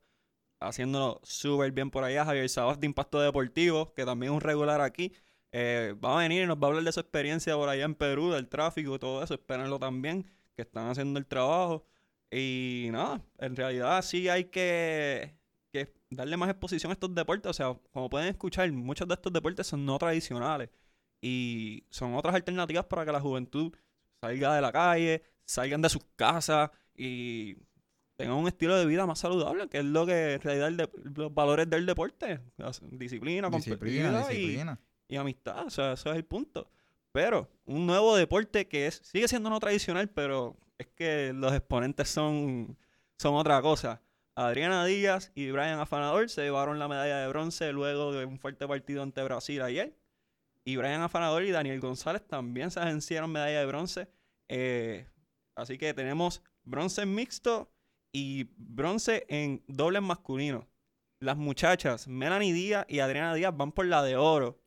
haciéndolo 0.60 1.20
súper 1.24 1.72
bien 1.72 1.90
por 1.92 2.04
allá, 2.04 2.26
Javier 2.26 2.48
Sabas 2.50 2.80
de 2.80 2.86
Impacto 2.88 3.20
Deportivo, 3.20 3.94
que 3.94 4.06
también 4.06 4.32
es 4.32 4.36
un 4.36 4.42
regular 4.42 4.82
aquí, 4.82 5.14
eh, 5.52 5.96
va 6.04 6.16
a 6.16 6.20
venir 6.20 6.44
y 6.44 6.46
nos 6.48 6.58
va 6.58 6.68
a 6.68 6.70
hablar 6.70 6.84
de 6.84 6.92
su 6.92 7.00
experiencia 7.00 7.56
por 7.56 7.70
allá 7.70 7.86
en 7.86 7.96
Perú, 7.96 8.32
del 8.32 8.48
tráfico 8.50 8.96
y 8.96 9.00
todo 9.00 9.24
eso, 9.24 9.34
espérenlo 9.34 9.80
también, 9.80 10.30
que 10.56 10.62
están 10.64 10.90
haciendo 10.90 11.20
el 11.20 11.26
trabajo. 11.26 11.86
Y 12.30 12.90
nada, 12.92 13.22
en 13.40 13.56
realidad 13.56 14.02
sí 14.02 14.28
hay 14.30 14.46
que, 14.46 15.37
que 15.86 15.94
darle 16.10 16.38
más 16.38 16.50
exposición 16.50 16.92
a 16.92 16.94
estos 16.94 17.14
deportes. 17.14 17.50
O 17.50 17.54
sea, 17.54 17.78
como 17.92 18.10
pueden 18.10 18.28
escuchar, 18.30 18.72
muchos 18.72 19.08
de 19.08 19.14
estos 19.16 19.32
deportes 19.34 19.68
son 19.68 19.86
no 19.86 19.98
tradicionales 19.98 20.70
y 21.22 21.84
son 21.90 22.14
otras 22.16 22.36
alternativas 22.36 22.86
para 22.86 23.06
que 23.06 23.12
la 23.12 23.20
juventud 23.22 23.74
salga 24.22 24.56
de 24.56 24.62
la 24.62 24.72
calle, 24.72 25.24
salgan 25.46 25.82
de 25.82 25.90
sus 25.90 26.04
casas 26.16 26.70
y 26.96 27.56
tengan 28.16 28.36
un 28.38 28.48
estilo 28.48 28.76
de 28.78 28.86
vida 28.86 29.06
más 29.06 29.20
saludable, 29.20 29.68
que 29.70 29.78
es 29.80 29.86
lo 29.86 30.06
que 30.06 30.34
en 30.34 30.42
realidad 30.42 30.68
el 30.70 30.78
de- 30.78 30.90
los 31.16 31.34
valores 31.34 31.70
del 31.70 31.86
deporte, 31.86 32.40
disciplina, 32.92 32.98
Disciplina, 32.98 33.50
competitividad 33.52 34.30
y, 34.32 34.36
disciplina. 34.36 34.80
y 35.08 35.16
amistad, 35.18 35.66
o 35.68 35.70
sea, 35.70 35.94
ese 35.94 36.10
es 36.10 36.16
el 36.16 36.26
punto. 36.26 36.70
Pero 37.12 37.50
un 37.66 37.86
nuevo 37.86 38.16
deporte 38.16 38.68
que 38.68 38.88
es 38.88 39.02
sigue 39.04 39.28
siendo 39.28 39.50
no 39.50 39.60
tradicional, 39.60 40.10
pero 40.10 40.58
es 40.78 40.88
que 40.88 41.32
los 41.34 41.54
exponentes 41.54 42.10
son, 42.10 42.78
son 43.18 43.36
otra 43.36 43.62
cosa. 43.62 44.02
Adriana 44.40 44.86
Díaz 44.86 45.32
y 45.34 45.50
Brian 45.50 45.80
Afanador 45.80 46.30
se 46.30 46.44
llevaron 46.44 46.78
la 46.78 46.88
medalla 46.88 47.18
de 47.18 47.28
bronce 47.28 47.72
luego 47.72 48.14
de 48.14 48.24
un 48.26 48.38
fuerte 48.38 48.68
partido 48.68 49.02
ante 49.02 49.24
Brasil 49.24 49.62
ayer. 49.64 49.96
Y 50.64 50.76
Brian 50.76 51.02
Afanador 51.02 51.44
y 51.44 51.50
Daniel 51.50 51.80
González 51.80 52.22
también 52.28 52.70
se 52.70 52.80
agenciaron 52.80 53.32
medalla 53.32 53.60
de 53.60 53.66
bronce. 53.66 54.08
Eh, 54.48 55.08
así 55.56 55.80
que 55.80 55.92
tenemos 55.96 56.44
bronce 56.64 57.06
mixto 57.08 57.72
y 58.12 58.44
bronce 58.58 59.26
en 59.28 59.64
doble 59.68 60.02
masculino. 60.02 60.68
Las 61.20 61.36
muchachas, 61.38 62.08
Melanie 62.08 62.54
Díaz 62.54 62.86
y 62.88 63.00
Adriana 63.00 63.34
Díaz, 63.34 63.58
van 63.58 63.72
por 63.72 63.88
la 63.88 64.04
de 64.04 64.18
oro. 64.18 64.60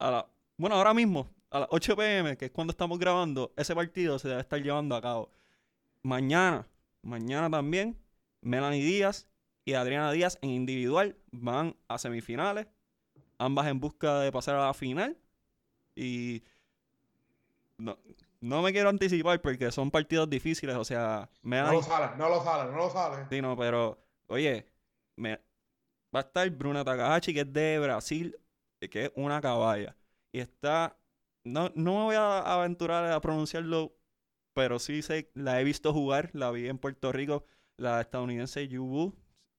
A 0.00 0.10
la- 0.10 0.26
bueno, 0.56 0.74
ahora 0.74 0.94
mismo, 0.94 1.28
a 1.50 1.60
las 1.60 1.68
8 1.70 1.94
pm, 1.96 2.36
que 2.36 2.46
es 2.46 2.50
cuando 2.50 2.72
estamos 2.72 2.98
grabando, 2.98 3.52
ese 3.56 3.72
partido 3.74 4.18
se 4.18 4.28
debe 4.28 4.40
estar 4.40 4.60
llevando 4.60 4.96
a 4.96 5.00
cabo. 5.00 5.30
Mañana, 6.02 6.66
mañana 7.02 7.48
también, 7.48 7.96
Melanie 8.42 8.84
Díaz 8.84 9.28
y 9.64 9.74
Adriana 9.74 10.12
Díaz 10.12 10.38
en 10.42 10.50
individual 10.50 11.16
van 11.30 11.76
a 11.88 11.98
semifinales, 11.98 12.66
ambas 13.38 13.68
en 13.68 13.80
busca 13.80 14.20
de 14.20 14.32
pasar 14.32 14.56
a 14.56 14.66
la 14.66 14.74
final. 14.74 15.18
Y 15.94 16.42
no, 17.78 17.98
no 18.40 18.62
me 18.62 18.72
quiero 18.72 18.88
anticipar 18.88 19.40
porque 19.40 19.70
son 19.70 19.90
partidos 19.90 20.28
difíciles, 20.28 20.76
o 20.76 20.84
sea, 20.84 21.28
No 21.42 21.50
Melanie 21.50 21.76
lo 21.78 21.82
sale, 21.82 22.16
no 22.16 22.28
lo 22.28 22.42
sale, 22.42 22.70
no 22.70 22.76
lo 22.78 22.90
sale. 22.90 23.26
Sí, 23.28 23.42
no, 23.42 23.56
pero, 23.56 23.98
oye, 24.28 24.66
me, 25.16 25.40
va 26.14 26.20
a 26.20 26.22
estar 26.22 26.48
Bruna 26.50 26.84
Takahashi, 26.84 27.34
que 27.34 27.40
es 27.40 27.52
de 27.52 27.78
Brasil, 27.78 28.36
eh, 28.80 28.88
que 28.88 29.06
es 29.06 29.12
una 29.14 29.40
caballa. 29.40 29.96
Y 30.32 30.40
está, 30.40 30.96
no, 31.44 31.70
no 31.74 31.98
me 31.98 32.04
voy 32.04 32.16
a 32.16 32.38
aventurar 32.40 33.10
a 33.12 33.20
pronunciarlo, 33.20 33.94
pero 34.54 34.78
sí 34.78 35.02
sé, 35.02 35.30
la 35.34 35.60
he 35.60 35.64
visto 35.64 35.92
jugar, 35.92 36.30
la 36.32 36.50
vi 36.50 36.68
en 36.68 36.78
Puerto 36.78 37.12
Rico, 37.12 37.44
la 37.80 38.00
estadounidense 38.02 38.68
Yu 38.68 39.12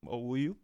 o 0.06 0.18
Wu 0.18 0.56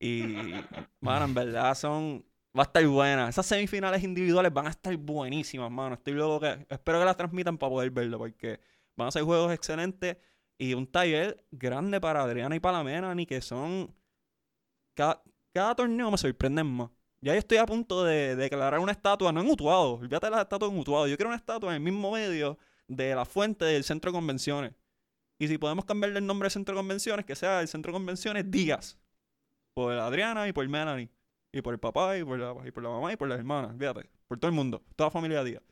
Y, 0.00 0.54
mano, 1.00 1.26
en 1.26 1.34
verdad 1.34 1.74
son, 1.74 2.24
va 2.56 2.62
a 2.62 2.66
estar 2.66 2.86
buena. 2.86 3.28
Esas 3.28 3.46
semifinales 3.46 4.02
individuales 4.02 4.52
van 4.52 4.66
a 4.66 4.70
estar 4.70 4.96
buenísimas, 4.96 5.70
mano. 5.70 5.94
Estoy 5.94 6.14
loco 6.14 6.40
que, 6.40 6.66
espero 6.68 6.98
que 6.98 7.04
las 7.04 7.16
transmitan 7.16 7.58
para 7.58 7.70
poder 7.70 7.90
verlo, 7.90 8.18
porque 8.18 8.60
van 8.96 9.08
a 9.08 9.10
ser 9.10 9.22
juegos 9.22 9.52
excelentes. 9.52 10.16
Y 10.58 10.74
un 10.74 10.86
taller 10.86 11.46
grande 11.50 12.00
para 12.00 12.22
Adriana 12.22 12.54
y 12.56 12.60
para 12.60 12.78
la 12.78 12.84
Melanie, 12.84 13.26
que 13.26 13.40
son. 13.40 13.94
Cada, 14.94 15.22
cada 15.52 15.74
torneo 15.74 16.10
me 16.10 16.18
sorprenden 16.18 16.66
más. 16.66 16.90
Ya 17.22 17.34
yo 17.34 17.38
estoy 17.38 17.58
a 17.58 17.66
punto 17.66 18.04
de, 18.04 18.34
de 18.34 18.36
declarar 18.36 18.80
una 18.80 18.92
estatua, 18.92 19.32
no 19.32 19.40
en 19.42 19.50
Utuado, 19.50 19.94
olvídate 19.94 20.26
de 20.26 20.30
las 20.30 20.40
estatuas 20.40 20.72
en 20.72 20.78
Utuado. 20.78 21.06
Yo 21.06 21.16
quiero 21.16 21.28
una 21.28 21.36
estatua 21.36 21.70
en 21.70 21.76
el 21.76 21.82
mismo 21.82 22.12
medio 22.12 22.58
de 22.88 23.14
la 23.14 23.24
fuente 23.24 23.64
del 23.66 23.84
centro 23.84 24.10
de 24.10 24.16
convenciones. 24.16 24.72
Y 25.40 25.48
si 25.48 25.58
podemos 25.58 25.84
cambiarle 25.84 26.18
el 26.20 26.26
nombre 26.26 26.46
del 26.46 26.52
centro 26.52 26.74
de 26.74 26.78
convenciones, 26.78 27.24
que 27.26 27.34
sea 27.34 27.60
el 27.62 27.66
centro 27.68 27.90
de 27.92 27.94
convenciones 27.96 28.48
Díaz. 28.50 28.96
Por 29.74 29.92
Adriana 29.94 30.46
y 30.46 30.52
por 30.52 30.68
Melanie. 30.68 31.08
Y 31.52 31.62
por 31.62 31.74
el 31.74 31.80
papá 31.80 32.16
y 32.16 32.22
por 32.22 32.38
la, 32.38 32.54
y 32.64 32.70
por 32.70 32.82
la 32.82 32.90
mamá 32.90 33.12
y 33.12 33.16
por 33.16 33.26
las 33.26 33.38
hermanas. 33.38 33.74
Fíjate. 33.78 34.08
Por 34.28 34.38
todo 34.38 34.48
el 34.50 34.54
mundo. 34.54 34.82
Toda 34.94 35.08
la 35.08 35.10
familia 35.10 35.42
Díaz. 35.42 35.62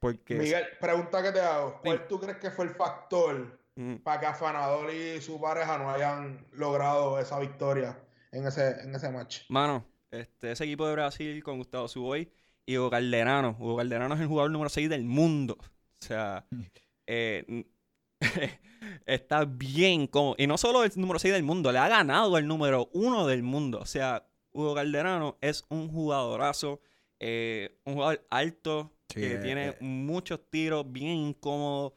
Porque. 0.00 0.34
Miguel, 0.34 0.64
pregunta 0.80 1.22
que 1.22 1.32
te 1.32 1.40
hago. 1.40 1.80
¿Cuál 1.82 1.98
Sí. 1.98 2.04
tú 2.08 2.20
crees 2.20 2.36
que 2.38 2.50
fue 2.50 2.64
el 2.66 2.72
factor 2.72 3.58
Mm. 3.76 3.96
para 3.98 4.20
que 4.20 4.26
Afanador 4.26 4.92
y 4.92 5.20
su 5.22 5.40
pareja 5.40 5.78
no 5.78 5.90
hayan 5.90 6.44
logrado 6.52 7.18
esa 7.18 7.38
victoria 7.38 7.98
en 8.32 8.46
ese, 8.46 8.80
en 8.82 8.94
ese 8.94 9.10
match? 9.10 9.42
Mano, 9.48 9.86
este, 10.10 10.52
ese 10.52 10.64
equipo 10.64 10.86
de 10.86 10.92
Brasil 10.92 11.42
con 11.42 11.56
Gustavo 11.58 11.88
Suboy 11.88 12.30
y 12.66 12.76
Hugo 12.76 12.90
Calderano. 12.90 13.56
Hugo 13.58 13.76
Calderano 13.78 14.14
es 14.14 14.20
el 14.20 14.26
jugador 14.26 14.50
número 14.50 14.68
6 14.68 14.90
del 14.90 15.04
mundo. 15.04 15.56
O 15.60 16.04
sea, 16.04 16.44
eh, 17.06 17.44
n- 17.48 17.66
está 19.06 19.44
bien 19.44 20.06
como... 20.06 20.34
Y 20.38 20.46
no 20.46 20.58
solo 20.58 20.84
el 20.84 20.92
número 20.96 21.18
6 21.18 21.34
del 21.34 21.42
mundo, 21.42 21.72
le 21.72 21.78
ha 21.78 21.88
ganado 21.88 22.38
el 22.38 22.46
número 22.46 22.90
1 22.92 23.26
del 23.26 23.42
mundo. 23.42 23.80
O 23.80 23.86
sea, 23.86 24.26
Hugo 24.52 24.74
Calderano 24.74 25.38
es 25.40 25.64
un 25.68 25.88
jugadorazo, 25.88 26.80
eh, 27.20 27.78
un 27.84 27.94
jugador 27.94 28.26
alto, 28.30 28.92
Sí, 29.08 29.20
que 29.20 29.34
eh, 29.34 29.38
tiene 29.38 29.68
eh. 29.68 29.76
muchos 29.80 30.40
tiros, 30.48 30.90
bien 30.90 31.16
incómodo, 31.16 31.96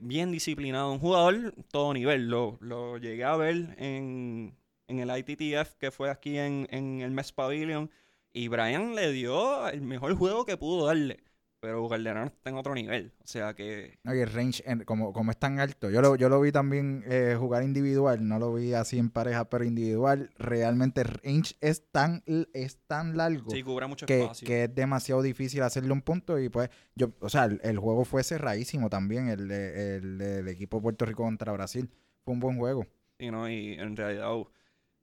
bien 0.00 0.32
disciplinado. 0.32 0.92
Un 0.92 0.98
jugador 0.98 1.54
todo 1.70 1.94
nivel. 1.94 2.28
Lo, 2.28 2.58
lo 2.60 2.98
llegué 2.98 3.22
a 3.22 3.36
ver 3.36 3.76
en, 3.78 4.56
en 4.88 4.98
el 4.98 5.16
ITTF 5.16 5.74
que 5.78 5.92
fue 5.92 6.10
aquí 6.10 6.38
en, 6.38 6.66
en 6.70 7.00
el 7.02 7.12
Mets 7.12 7.32
Pavilion. 7.32 7.90
Y 8.32 8.48
Brian 8.48 8.94
le 8.94 9.12
dio 9.12 9.68
el 9.68 9.80
mejor 9.82 10.14
juego 10.14 10.44
que 10.44 10.56
pudo 10.56 10.86
darle. 10.86 11.22
Pero 11.60 11.86
Calderano 11.90 12.26
está 12.28 12.48
en 12.48 12.56
otro 12.56 12.74
nivel. 12.74 13.12
O 13.22 13.26
sea 13.26 13.52
que 13.54 13.98
No, 14.02 14.14
y 14.14 14.20
el 14.20 14.32
range, 14.32 14.62
en- 14.66 14.84
como, 14.84 15.12
como 15.12 15.30
es 15.30 15.36
tan 15.38 15.60
alto, 15.60 15.90
yo 15.90 16.00
lo, 16.00 16.16
yo 16.16 16.30
lo 16.30 16.40
vi 16.40 16.52
también 16.52 17.04
eh, 17.06 17.36
jugar 17.38 17.62
individual, 17.62 18.26
no 18.26 18.38
lo 18.38 18.54
vi 18.54 18.72
así 18.72 18.98
en 18.98 19.10
pareja, 19.10 19.50
pero 19.50 19.64
individual, 19.64 20.30
realmente 20.38 21.02
el 21.02 21.08
range 21.08 21.56
es 21.60 21.90
tan, 21.92 22.22
es 22.54 22.78
tan 22.86 23.16
largo 23.18 23.50
sí 23.50 23.62
cubre 23.62 23.86
mucho 23.86 24.06
que, 24.06 24.22
espacio. 24.22 24.46
que 24.46 24.64
es 24.64 24.74
demasiado 24.74 25.20
difícil 25.20 25.62
hacerle 25.62 25.92
un 25.92 26.00
punto 26.00 26.38
y 26.38 26.48
pues 26.48 26.70
yo, 26.94 27.12
o 27.20 27.28
sea, 27.28 27.44
el, 27.44 27.60
el 27.62 27.78
juego 27.78 28.06
fue 28.06 28.24
cerradísimo 28.24 28.88
también, 28.88 29.28
el, 29.28 29.50
el 29.50 30.16
del 30.18 30.48
equipo 30.48 30.78
de 30.78 30.82
Puerto 30.82 31.04
Rico 31.04 31.24
contra 31.24 31.52
Brasil, 31.52 31.90
fue 32.24 32.32
un 32.32 32.40
buen 32.40 32.56
juego. 32.56 32.86
Sí, 33.18 33.30
¿no? 33.30 33.50
Y 33.50 33.74
en 33.74 33.96
realidad, 33.96 34.34
uh, 34.34 34.48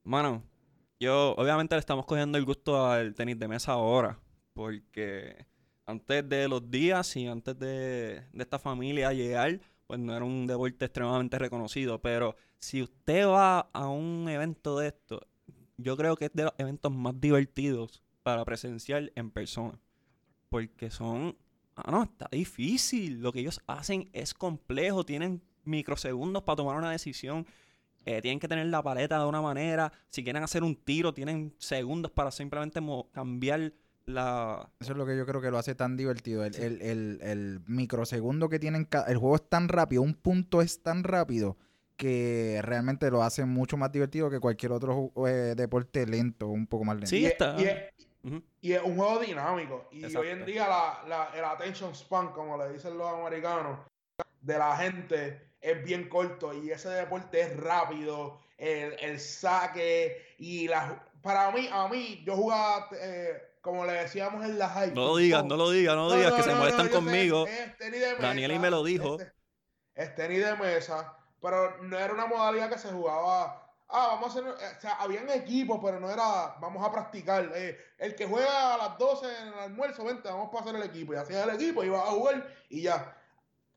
mano, 0.04 0.42
yo 1.00 1.36
obviamente 1.38 1.76
le 1.76 1.80
estamos 1.82 2.08
cogiendo 2.08 2.40
el 2.40 2.46
gusto 2.46 2.88
al 2.90 3.14
tenis 3.14 3.38
de 3.38 3.48
mesa 3.48 3.74
ahora, 3.74 4.20
porque 4.54 5.46
antes 5.88 6.28
de 6.28 6.48
los 6.48 6.70
días 6.70 7.16
y 7.16 7.28
antes 7.28 7.58
de, 7.58 8.24
esta 8.38 8.60
familia 8.60 9.14
llegar, 9.14 9.60
pues 9.88 10.00
no 10.00 10.16
era 10.16 10.26
un 10.26 10.46
deporte 10.46 10.86
extremadamente 10.86 11.40
reconocido, 11.40 12.00
pero 12.02 12.36
si 12.60 12.84
usted 12.84 13.26
va 13.26 13.62
a 13.72 13.88
un 13.88 14.28
evento 14.30 14.78
de 14.78 14.90
esto, 14.90 15.26
yo 15.78 15.96
creo 15.96 16.18
que 16.18 16.26
es 16.26 16.34
de 16.34 16.44
los 16.44 16.54
eventos 16.58 16.92
más 16.92 17.20
divertidos 17.20 18.04
para 18.22 18.44
presenciar 18.44 19.12
en 19.16 19.32
persona, 19.32 19.80
porque 20.50 20.92
son, 20.92 21.38
ah, 21.78 21.90
no, 21.90 22.04
está 22.04 22.28
difícil, 22.32 23.22
lo 23.22 23.32
que 23.32 23.40
ellos 23.40 23.62
hacen 23.66 24.10
es 24.12 24.34
complejo, 24.34 25.06
tienen 25.06 25.42
microsegundos 25.64 26.44
para 26.44 26.58
tomar 26.58 26.78
una 26.78 26.92
decisión. 26.92 27.48
Eh, 28.06 28.22
tienen 28.22 28.40
que 28.40 28.48
tener 28.48 28.66
la 28.68 28.82
paleta 28.82 29.20
de 29.20 29.26
una 29.26 29.42
manera. 29.42 29.92
Si 30.08 30.24
quieren 30.24 30.42
hacer 30.42 30.64
un 30.64 30.78
tiro, 30.78 31.14
tienen 31.14 31.54
segundos 31.58 32.10
para 32.10 32.32
simplemente 32.32 32.80
cambiar 33.12 33.74
la. 34.08 34.70
Eso 34.80 34.94
es 34.94 34.98
lo 34.98 35.06
que 35.06 35.16
yo 35.16 35.26
creo 35.26 35.40
que 35.42 35.52
lo 35.52 35.58
hace 35.58 35.76
tan 35.76 35.96
divertido. 35.96 36.44
El, 36.44 36.56
el, 36.56 36.82
el, 36.82 37.20
el 37.22 37.60
microsegundo 37.68 38.50
que 38.50 38.58
tienen. 38.60 38.88
El 39.08 39.18
juego 39.18 39.36
es 39.36 39.48
tan 39.48 39.68
rápido, 39.70 40.02
un 40.02 40.16
punto 40.16 40.62
es 40.62 40.82
tan 40.82 41.04
rápido 41.04 41.58
que 41.96 42.60
realmente 42.64 43.10
lo 43.12 43.24
hace 43.24 43.46
mucho 43.46 43.76
más 43.78 43.92
divertido 43.92 44.30
que 44.30 44.40
cualquier 44.40 44.72
otro 44.72 45.12
eh, 45.28 45.54
deporte 45.56 46.06
lento, 46.06 46.48
un 46.48 46.68
poco 46.68 46.84
más 46.86 46.96
lento. 46.96 47.10
Sí, 47.10 47.22
y, 47.22 47.26
es- 47.26 47.32
está. 47.32 47.56
y 47.60 47.66
es, 47.66 47.78
Ujú. 48.24 48.44
y 48.62 48.72
es 48.74 48.82
un 48.84 48.96
juego 48.98 49.20
dinámico. 49.20 49.88
Y 49.92 49.98
Exacto. 50.00 50.20
hoy 50.20 50.28
en 50.30 50.46
día 50.46 50.68
la, 50.68 51.04
la- 51.08 51.30
el 51.38 51.44
attention 51.44 51.94
span, 51.96 52.30
como 52.34 52.58
le 52.58 52.72
dicen 52.74 52.98
los 52.98 53.08
americanos, 53.12 53.80
de 54.42 54.58
la 54.58 54.78
gente 54.78 55.42
es 55.60 55.84
bien 55.84 56.08
corto. 56.08 56.54
Y 56.54 56.70
ese 56.72 56.90
deporte 56.90 57.42
es 57.42 57.58
rápido. 57.58 58.40
El, 58.58 58.94
el 59.02 59.20
saque 59.20 60.36
y 60.40 60.68
la... 60.68 61.04
Para 61.22 61.52
mí, 61.52 61.68
a 61.72 61.88
mí, 61.88 62.24
yo 62.26 62.36
jugaba, 62.36 62.90
eh, 63.02 63.42
como 63.62 63.86
le 63.86 63.94
decíamos 63.94 64.44
en 64.46 64.58
la 64.60 64.70
high. 64.70 64.94
No 64.94 65.08
lo 65.08 65.18
digas, 65.18 65.46
no 65.46 65.56
lo 65.58 65.70
digas, 65.72 65.96
no 65.96 66.10
lo 66.10 66.16
digas, 66.16 66.34
que 66.34 66.44
se 66.44 66.56
molestan 66.56 66.90
conmigo. 66.90 67.46
es 67.48 67.78
tenis 67.78 68.00
de 68.00 68.16
Daniel 68.16 68.52
y 68.52 68.54
mesa, 68.56 68.62
me 68.62 68.72
lo 68.72 68.84
dijo. 68.84 69.20
Es, 69.20 69.34
es 69.96 70.16
tenis 70.16 70.46
de 70.46 70.56
mesa, 70.56 71.18
pero 71.42 71.82
no 71.84 71.98
era 71.98 72.14
una 72.14 72.28
modalidad 72.28 72.70
que 72.70 72.78
se 72.78 72.90
jugaba. 72.90 73.64
Ah, 73.90 74.08
vamos 74.20 74.36
a 74.36 74.40
hacer. 74.40 74.50
O 74.50 74.82
sea, 74.82 74.96
habían 74.96 75.30
equipos, 75.30 75.80
pero 75.84 76.00
no 76.00 76.10
era. 76.10 76.56
Vamos 76.60 76.86
a 76.86 76.92
practicar. 76.92 77.52
eh, 77.56 77.78
el 77.98 78.16
que 78.16 78.26
juega 78.26 78.74
a 78.74 78.78
las 78.78 78.98
12 78.98 79.26
en 79.26 79.48
el 79.48 79.60
almuerzo, 79.60 80.04
vente, 80.04 80.28
vamos 80.30 80.54
a 80.54 80.60
hacer 80.60 80.76
el 80.76 80.84
equipo. 80.84 81.14
Y 81.14 81.18
hacías 81.18 81.48
el 81.48 81.56
equipo, 81.56 81.84
ibas 81.84 82.02
a 82.02 82.12
jugar 82.12 82.48
y 82.70 82.84
ya. 82.84 83.18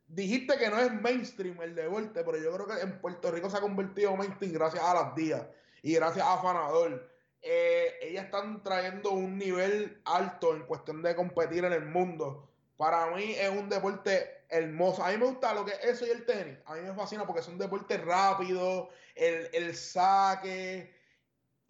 Dijiste 0.06 0.58
que 0.58 0.68
no 0.68 0.78
es 0.80 0.92
mainstream 0.92 1.60
el 1.62 1.76
deporte, 1.76 2.24
pero 2.24 2.36
yo 2.36 2.52
creo 2.52 2.66
que 2.66 2.82
en 2.82 3.00
Puerto 3.00 3.30
Rico 3.30 3.48
se 3.48 3.58
ha 3.58 3.60
convertido 3.60 4.16
mainstream 4.16 4.52
gracias 4.52 4.82
a 4.82 4.94
las 4.94 5.14
días 5.14 5.42
y 5.82 5.94
gracias 5.94 6.26
a 6.26 6.38
Fanador. 6.38 7.09
Eh, 7.42 7.94
ellas 8.02 8.26
están 8.26 8.62
trayendo 8.62 9.10
un 9.12 9.38
nivel 9.38 10.00
alto 10.04 10.54
en 10.54 10.62
cuestión 10.64 11.02
de 11.02 11.14
competir 11.16 11.64
en 11.64 11.72
el 11.72 11.86
mundo. 11.86 12.50
Para 12.76 13.14
mí 13.14 13.32
es 13.32 13.50
un 13.50 13.68
deporte 13.68 14.44
hermoso. 14.48 15.02
A 15.04 15.10
mí 15.10 15.18
me 15.18 15.26
gusta 15.26 15.54
lo 15.54 15.64
que 15.64 15.72
es 15.72 15.84
eso 15.84 16.06
y 16.06 16.10
el 16.10 16.24
tenis. 16.24 16.58
A 16.66 16.74
mí 16.74 16.80
me 16.82 16.94
fascina 16.94 17.26
porque 17.26 17.42
son 17.42 17.58
deportes 17.58 18.02
rápidos, 18.04 18.88
el, 19.14 19.48
el 19.52 19.74
saque. 19.74 20.94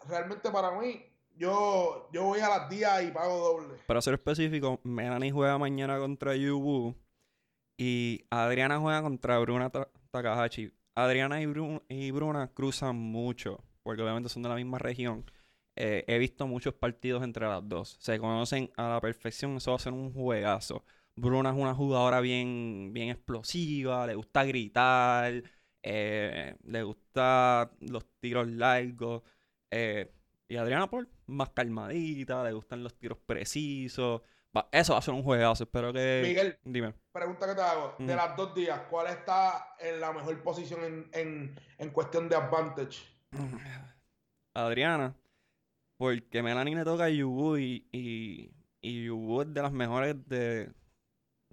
Realmente 0.09 0.51
para 0.51 0.71
mí, 0.73 1.05
yo, 1.37 2.09
yo 2.13 2.25
voy 2.25 2.41
a 2.41 2.49
las 2.49 2.69
días 2.71 3.03
y 3.03 3.11
pago 3.11 3.39
doble. 3.39 3.75
Para 3.87 4.01
ser 4.03 4.15
específico, 4.15 4.81
Melanie 4.83 5.31
juega 5.31 5.59
mañana 5.59 5.99
contra 5.99 6.35
Yubu 6.37 6.95
y 7.77 8.25
Adriana 8.31 8.79
juega 8.79 9.03
contra 9.03 9.39
Bruna 9.39 9.71
Ta- 9.71 9.89
Takahashi. 10.11 10.73
Adriana 10.95 11.41
y, 11.41 11.47
Bru- 11.47 11.83
y 11.89 12.11
Bruna 12.11 12.51
cruzan 12.53 12.97
mucho, 12.97 13.63
porque 13.83 14.03
obviamente 14.03 14.29
son 14.29 14.43
de 14.43 14.49
la 14.49 14.55
misma 14.57 14.79
región. 14.79 15.31
Eh, 15.77 16.05
he 16.09 16.19
visto 16.19 16.47
muchos 16.47 16.75
partidos 16.75 17.23
entre 17.23 17.47
las 17.47 17.67
dos. 17.69 17.97
Se 18.01 18.19
conocen 18.19 18.71
a 18.77 18.89
la 18.91 19.01
perfección, 19.01 19.57
eso 19.57 19.71
va 19.71 19.77
a 19.77 19.81
ser 19.81 19.93
un 19.93 20.13
juegazo. 20.13 20.85
Bruna 21.17 21.51
es 21.51 21.57
una 21.57 21.75
jugadora 21.75 22.21
bien, 22.21 22.91
bien 22.93 23.11
explosiva, 23.11 24.07
le 24.07 24.15
gusta 24.15 24.45
gritar, 24.45 25.43
eh, 25.83 26.57
le 26.65 26.83
gusta 26.83 27.71
los 27.81 28.05
tiros 28.21 28.49
largos. 28.49 29.23
eh, 29.71 30.13
y 30.49 30.57
Adriana 30.57 30.91
Paul, 30.91 31.09
más 31.27 31.51
calmadita, 31.51 32.43
le 32.43 32.53
gustan 32.53 32.83
los 32.83 32.95
tiros 32.99 33.19
precisos. 33.19 34.21
Va- 34.57 34.69
eso 34.73 34.95
va 34.95 34.99
a 34.99 35.03
ser 35.03 35.15
un 35.15 35.23
juegazo, 35.23 35.63
espero 35.63 35.93
que... 35.93 36.23
Miguel, 36.27 36.59
Dime. 36.65 36.93
pregunta 37.13 37.47
que 37.47 37.55
te 37.55 37.61
hago. 37.63 37.95
De 38.01 38.17
las 38.17 38.37
dos 38.37 38.53
días, 38.53 38.81
¿cuál 38.91 39.07
está 39.07 39.77
en 39.79 40.01
la 40.01 40.13
mejor 40.13 40.43
posición 40.43 40.83
en, 40.83 41.09
en, 41.13 41.61
en 41.79 41.91
cuestión 41.91 42.29
de 42.29 42.35
advantage? 42.35 42.99
Adriana, 44.55 45.15
porque 46.01 46.43
Melanie 46.43 46.75
le 46.77 46.85
toca 46.85 47.05
a 47.05 47.11
Yubu 47.11 47.59
y, 47.59 47.87
y, 47.93 48.51
y 48.81 49.05
Yubu 49.05 49.43
es 49.43 49.53
de 49.55 49.61
las 49.63 49.73
mejores 49.73 50.17
de 50.29 50.73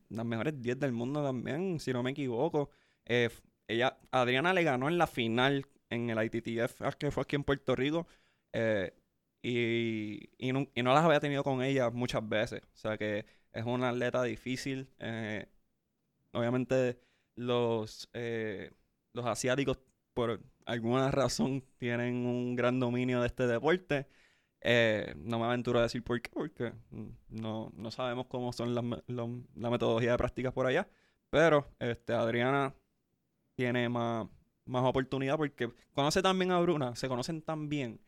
las 0.10 0.26
mejores 0.26 0.62
10 0.62 0.80
del 0.80 0.94
mundo 0.94 1.24
también, 1.24 1.80
si 1.80 1.94
no 1.94 2.04
me 2.04 2.12
equivoco. 2.12 2.72
Eh, 3.06 3.30
ella, 3.68 3.98
Adriana 4.12 4.54
le 4.54 4.64
ganó 4.64 4.88
en 4.90 4.98
la 4.98 5.08
final 5.08 5.68
en 5.90 6.10
el 6.10 6.24
ITTF, 6.24 6.82
ah, 6.84 6.92
que 6.94 7.12
fue 7.12 7.24
aquí 7.24 7.36
en 7.36 7.44
Puerto 7.44 7.76
Rico, 7.76 8.08
eh, 8.54 8.94
y, 9.44 10.30
y, 10.38 10.54
no, 10.54 10.68
y 10.76 10.84
no 10.84 10.94
las 10.94 11.06
había 11.06 11.20
tenido 11.20 11.44
con 11.44 11.64
ella 11.64 11.90
muchas 11.92 12.28
veces. 12.28 12.62
O 12.76 12.78
sea 12.78 12.98
que 12.98 13.26
es 13.54 13.66
una 13.66 13.90
atleta 13.90 14.24
difícil. 14.24 14.90
eh, 15.00 15.48
obviamente 16.34 17.00
los, 17.36 18.10
eh, 18.14 18.72
los 19.14 19.26
asiáticos 19.26 19.80
por 20.14 20.42
alguna 20.66 21.12
razón 21.12 21.64
tienen 21.78 22.26
un 22.26 22.56
gran 22.56 22.80
dominio 22.80 23.22
de 23.22 23.28
este 23.28 23.48
deporte. 23.48 24.08
Eh, 24.62 25.14
no 25.18 25.40
me 25.40 25.46
aventuro 25.46 25.80
a 25.80 25.84
decir 25.84 26.04
por 26.04 26.22
qué, 26.22 26.30
porque 26.34 26.74
no, 27.30 27.72
no 27.76 27.92
sabemos 27.92 28.28
cómo 28.28 28.52
son 28.54 28.76
las 28.76 28.84
lo- 29.08 29.44
la 29.56 29.70
metodología 29.70 30.12
de 30.12 30.18
prácticas 30.18 30.54
por 30.54 30.66
allá. 30.68 30.90
Pero 31.30 31.68
este, 31.80 32.14
Adriana 32.14 32.76
tiene 33.56 33.90
más, 33.90 34.28
más 34.66 34.84
oportunidad 34.86 35.38
porque 35.38 35.72
conoce 35.94 36.22
también 36.22 36.52
a 36.52 36.60
Bruna, 36.60 36.96
se 36.96 37.08
conocen 37.08 37.42
tan 37.42 37.70
bien 37.70 38.00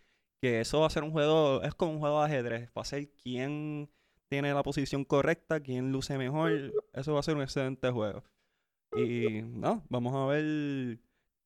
que 0.41 0.61
eso 0.61 0.81
va 0.81 0.87
a 0.87 0.89
ser 0.89 1.03
un 1.03 1.11
juego, 1.11 1.61
es 1.63 1.75
como 1.75 1.93
un 1.93 1.99
juego 1.99 2.19
de 2.21 2.25
ajedrez, 2.27 2.69
va 2.77 2.81
a 2.83 2.85
ser 2.85 3.09
quién 3.11 3.89
tiene 4.29 4.53
la 4.53 4.63
posición 4.63 5.03
correcta, 5.05 5.59
quién 5.61 5.91
luce 5.91 6.17
mejor, 6.17 6.73
eso 6.93 7.13
va 7.13 7.19
a 7.19 7.23
ser 7.23 7.35
un 7.35 7.41
excelente 7.43 7.89
juego. 7.91 8.23
Y 8.95 9.41
no, 9.43 9.83
vamos 9.89 10.15
a 10.15 10.25
ver 10.27 10.99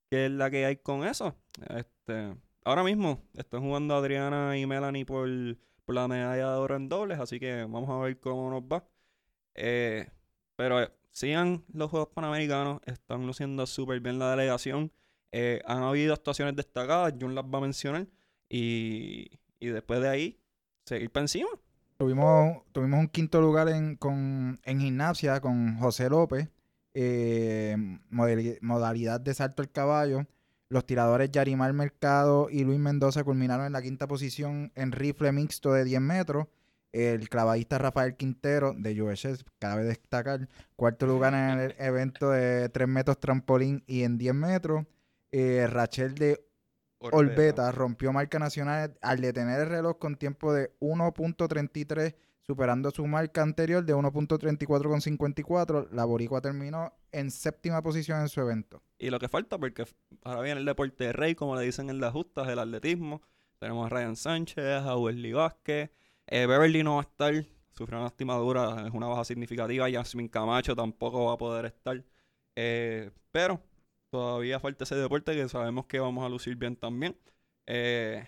qué 0.10 0.26
es 0.28 0.32
la 0.32 0.49
que 0.51 0.66
hay 0.66 0.78
con 0.78 1.06
eso. 1.06 1.36
Este, 1.70 2.36
ahora 2.66 2.84
mismo 2.84 3.22
están 3.36 3.61
jugando 3.61 3.95
Adriana 3.95 4.57
y 4.57 4.66
Melanie 4.66 5.05
por, 5.05 5.28
la 5.28 6.07
medalla 6.07 6.51
de 6.51 6.57
oro 6.57 6.76
en 6.76 6.89
dobles, 6.89 7.20
así 7.20 7.39
que 7.39 7.61
vamos 7.64 7.89
a 7.89 7.97
ver 7.97 8.20
cómo 8.20 8.49
nos 8.49 8.64
va. 8.64 8.86
Eh, 9.55 10.09
pero 10.55 10.82
eh, 10.82 10.91
sigan 11.11 11.64
los 11.74 11.89
Juegos 11.89 12.09
Panamericanos, 12.14 12.80
están 12.86 13.26
luciendo 13.26 13.66
súper 13.66 13.99
bien 13.99 14.20
la 14.20 14.32
delegación. 14.32 14.91
Eh, 15.32 15.61
han 15.66 15.84
habido 15.84 16.14
actuaciones 16.14 16.55
destacadas, 16.55 17.14
Jun 17.20 17.36
las 17.36 17.45
va 17.45 17.57
a 17.57 17.61
mencionar. 17.61 18.07
Y, 18.49 19.32
después 19.59 20.01
de 20.01 20.09
ahí, 20.09 20.39
seguir 20.86 21.09
para 21.09 21.24
encima. 21.24 21.49
Tuvimos, 21.97 22.61
un 22.76 23.07
quinto 23.07 23.41
lugar 23.41 23.70
en, 23.70 23.97
en 24.64 24.80
gimnasia 24.80 25.41
con 25.41 25.78
José 25.80 26.09
López, 26.09 26.49
eh, 26.93 27.76
modali- 28.11 28.59
modalidad 28.61 29.20
de 29.20 29.34
salto 29.34 29.61
al 29.61 29.72
caballo. 29.72 30.28
Los 30.70 30.86
tiradores 30.86 31.32
Yarimar 31.32 31.74
Mercado 31.74 32.49
y 32.49 32.64
Luis 32.64 32.80
Mendoza 32.80 33.24
culminaron 33.24 33.66
en 33.66 33.74
la 33.74 33.82
quinta 33.82 34.07
posición 34.07 34.72
en 34.76 34.91
rifle 34.91 35.32
mixto 35.32 35.74
de 35.74 35.84
10 35.84 36.01
metros. 36.01 36.47
El 36.91 37.28
clavadista 37.28 37.78
Rafael 37.80 38.16
Quintero 38.16 38.74
de 38.78 39.01
USS, 39.01 39.45
cabe 39.59 39.84
destacar, 39.84 40.47
cuarto 40.76 41.07
lugar 41.07 41.34
en 41.34 41.59
el 41.59 41.76
evento 41.80 42.30
de 42.30 42.70
3 42.70 42.88
metros 42.88 43.20
trampolín 43.20 43.84
y 43.88 44.03
en 44.03 44.18
10 44.18 44.34
metros. 44.36 44.86
Eh, 45.32 45.66
Rachel 45.68 46.14
de 46.16 46.45
Orbeta 47.11 47.72
rompió 47.72 48.14
marca 48.14 48.39
nacional 48.39 48.95
al 49.01 49.20
detener 49.20 49.61
el 49.61 49.70
reloj 49.70 49.97
con 49.97 50.16
tiempo 50.16 50.53
de 50.53 50.72
1.33, 50.80 52.16
superando 52.41 52.91
su 52.91 53.05
marca 53.07 53.41
anterior 53.41 53.84
de 53.84 53.95
1.34,54. 53.95 55.89
La 55.91 56.05
Boricua 56.05 56.39
terminó 56.41 56.93
en 57.11 57.32
séptima 57.32 57.82
posición 57.82 58.22
en 58.22 58.30
su 58.30 58.39
evento. 58.41 58.82
Y 59.04 59.10
lo 59.10 59.20
que 59.20 59.28
falta, 59.28 59.58
porque 59.58 59.84
ahora 60.24 60.41
viene 60.41 60.62
el 60.62 60.66
deporte 60.66 61.04
de 61.04 61.12
rey, 61.12 61.36
como 61.36 61.58
le 61.58 61.64
dicen 61.64 61.89
en 61.89 61.99
las 61.99 62.14
justas, 62.14 62.47
el 62.47 62.58
atletismo. 62.58 63.22
Tenemos 63.60 63.86
a 63.86 63.89
Ryan 63.89 64.16
Sánchez, 64.16 64.64
a 64.64 64.95
Wesley 64.95 65.34
Vázquez. 65.34 65.91
Eh, 66.28 66.45
Beverly 66.45 66.84
no 66.84 66.95
va 66.95 67.01
a 67.01 67.04
estar, 67.04 67.34
sufrió 67.74 67.97
una 67.97 68.06
lastimadura, 68.06 68.88
es 68.88 68.93
una 68.93 69.08
baja 69.08 69.26
significativa. 69.26 69.89
Yasmin 69.89 70.30
Camacho 70.30 70.74
tampoco 70.74 71.26
va 71.26 71.34
a 71.34 71.38
poder 71.38 71.66
estar. 71.66 72.01
Eh, 72.56 73.12
pero 73.30 73.60
todavía 74.10 74.62
falta 74.62 74.86
ese 74.86 74.95
deporte 74.95 75.36
que 75.36 75.49
sabemos 75.49 75.86
que 75.86 75.99
vamos 75.99 76.26
a 76.26 76.30
lucir 76.30 76.56
bien 76.56 76.78
también. 76.78 77.18
Eh, 77.66 78.26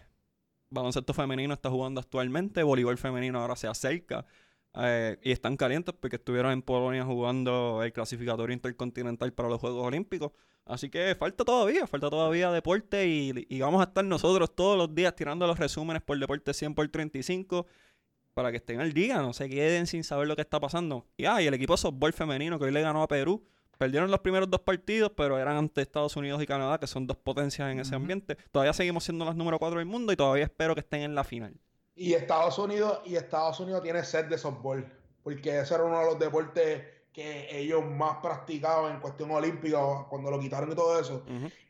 baloncesto 0.70 1.14
femenino 1.14 1.54
está 1.54 1.70
jugando 1.70 2.02
actualmente, 2.02 2.64
voleibol 2.64 2.98
femenino 2.98 3.40
ahora 3.40 3.56
se 3.56 3.68
acerca 3.68 4.26
y 5.24 5.32
están 5.32 5.56
calientes 5.56 5.96
porque 5.98 6.18
estuvieron 6.18 6.52
en 6.52 6.62
Polonia 6.62 7.06
jugando 7.06 7.82
el 7.82 7.94
clasificatorio 7.94 8.54
intercontinental 8.54 9.32
para 9.32 9.48
los 9.48 9.62
Juegos 9.62 9.88
Olímpicos. 9.88 10.34
Así 10.66 10.90
que 10.90 11.16
falta 11.16 11.46
todavía, 11.46 11.86
falta 11.88 12.10
todavía 12.10 12.52
deporte 12.52 13.08
y, 13.08 13.46
y 13.50 13.62
vamos 13.62 13.82
a 13.82 13.86
estar 13.86 14.04
nosotros 14.04 14.56
todos 14.56 14.78
los 14.78 14.94
días 14.94 15.16
tirando 15.16 15.46
los 15.46 15.60
resúmenes 15.60 16.02
por 16.02 16.18
deporte 16.18 16.54
100 16.54 16.74
por 16.74 16.88
35 16.88 17.68
para 18.34 18.52
que 18.52 18.58
estén 18.58 18.82
al 18.82 18.92
día, 18.92 19.22
no 19.22 19.32
se 19.32 19.48
queden 19.48 19.88
sin 19.88 20.04
saber 20.04 20.28
lo 20.28 20.36
que 20.36 20.42
está 20.42 20.60
pasando. 20.60 21.06
Y, 21.16 21.26
ah, 21.26 21.42
y 21.42 21.48
el 21.48 21.54
equipo 21.54 21.74
de 21.74 21.78
softball 21.78 22.12
femenino 22.14 22.60
que 22.60 22.66
hoy 22.66 22.72
le 22.72 22.82
ganó 22.82 23.02
a 23.02 23.08
Perú 23.08 23.48
Perdieron 23.78 24.10
los 24.10 24.20
primeros 24.22 24.50
dos 24.50 24.62
partidos, 24.62 25.12
pero 25.16 25.38
eran 25.38 25.58
ante 25.58 25.82
Estados 25.82 26.16
Unidos 26.16 26.42
y 26.42 26.46
Canadá, 26.46 26.80
que 26.80 26.88
son 26.88 27.08
dos 27.08 27.18
potencias 27.18 27.72
en 27.72 27.80
ese 27.80 27.96
ambiente. 27.96 28.38
Todavía 28.52 28.74
seguimos 28.74 29.04
siendo 29.04 29.26
las 29.26 29.36
número 29.36 29.60
cuatro 29.60 29.80
del 29.80 29.88
mundo 29.88 30.14
y 30.14 30.16
todavía 30.16 30.46
espero 30.46 30.74
que 30.76 30.80
estén 30.80 31.02
en 31.02 31.16
la 31.16 31.24
final. 31.24 31.60
Y 31.94 32.14
Estados 32.14 32.58
Unidos, 32.58 33.02
y 33.06 33.16
Estados 33.16 33.60
Unidos 33.60 33.84
tiene 33.84 34.04
sed 34.04 34.26
de 34.26 34.38
softball, 34.38 34.86
porque 35.24 35.60
ese 35.60 35.74
era 35.74 35.84
uno 35.84 36.00
de 36.00 36.06
los 36.06 36.20
deportes 36.20 36.84
que 37.16 37.48
ellos 37.58 37.86
más 37.86 38.18
practicaban 38.18 38.96
en 38.96 39.00
cuestión 39.00 39.32
olímpica 39.32 39.78
cuando 40.10 40.30
lo 40.30 40.38
quitaron 40.38 40.70
y 40.70 40.76
todo 40.76 41.00
eso. 41.00 41.24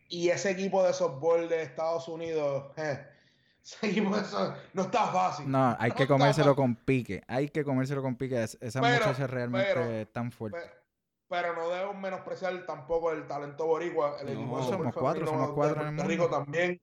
Y 0.09 0.29
ese 0.29 0.49
equipo 0.49 0.83
de 0.83 0.91
softball 0.91 1.47
de 1.47 1.61
Estados 1.61 2.07
Unidos, 2.07 2.71
eh, 2.77 3.05
ese 3.63 3.87
equipo 3.91 4.15
de 4.15 4.23
no 4.73 4.81
está 4.81 5.05
fácil. 5.07 5.51
No, 5.51 5.77
hay 5.79 5.91
que 5.91 6.07
comérselo 6.07 6.55
con 6.55 6.75
pique. 6.75 7.21
Hay 7.27 7.49
que 7.49 7.63
comérselo 7.63 8.01
con 8.01 8.15
pique. 8.15 8.43
Esa 8.43 8.81
muchacha 8.81 9.27
realmente 9.27 10.01
es 10.01 10.11
tan 10.11 10.31
fuerte 10.31 10.57
pero 11.27 11.55
no 11.55 11.69
debemos 11.69 11.95
menospreciar 11.97 12.65
tampoco 12.65 13.11
el 13.11 13.27
talento 13.27 13.65
boricua. 13.65 14.17
El 14.21 14.29
equipo 14.29 14.63
somos 14.63 14.93
cuatro, 14.93 15.25
somos 15.25 15.51
cuatro 15.51 15.81
en 15.81 15.87
el 15.87 15.93
mundo. 15.93 16.09
Rico 16.09 16.29
también. 16.29 16.79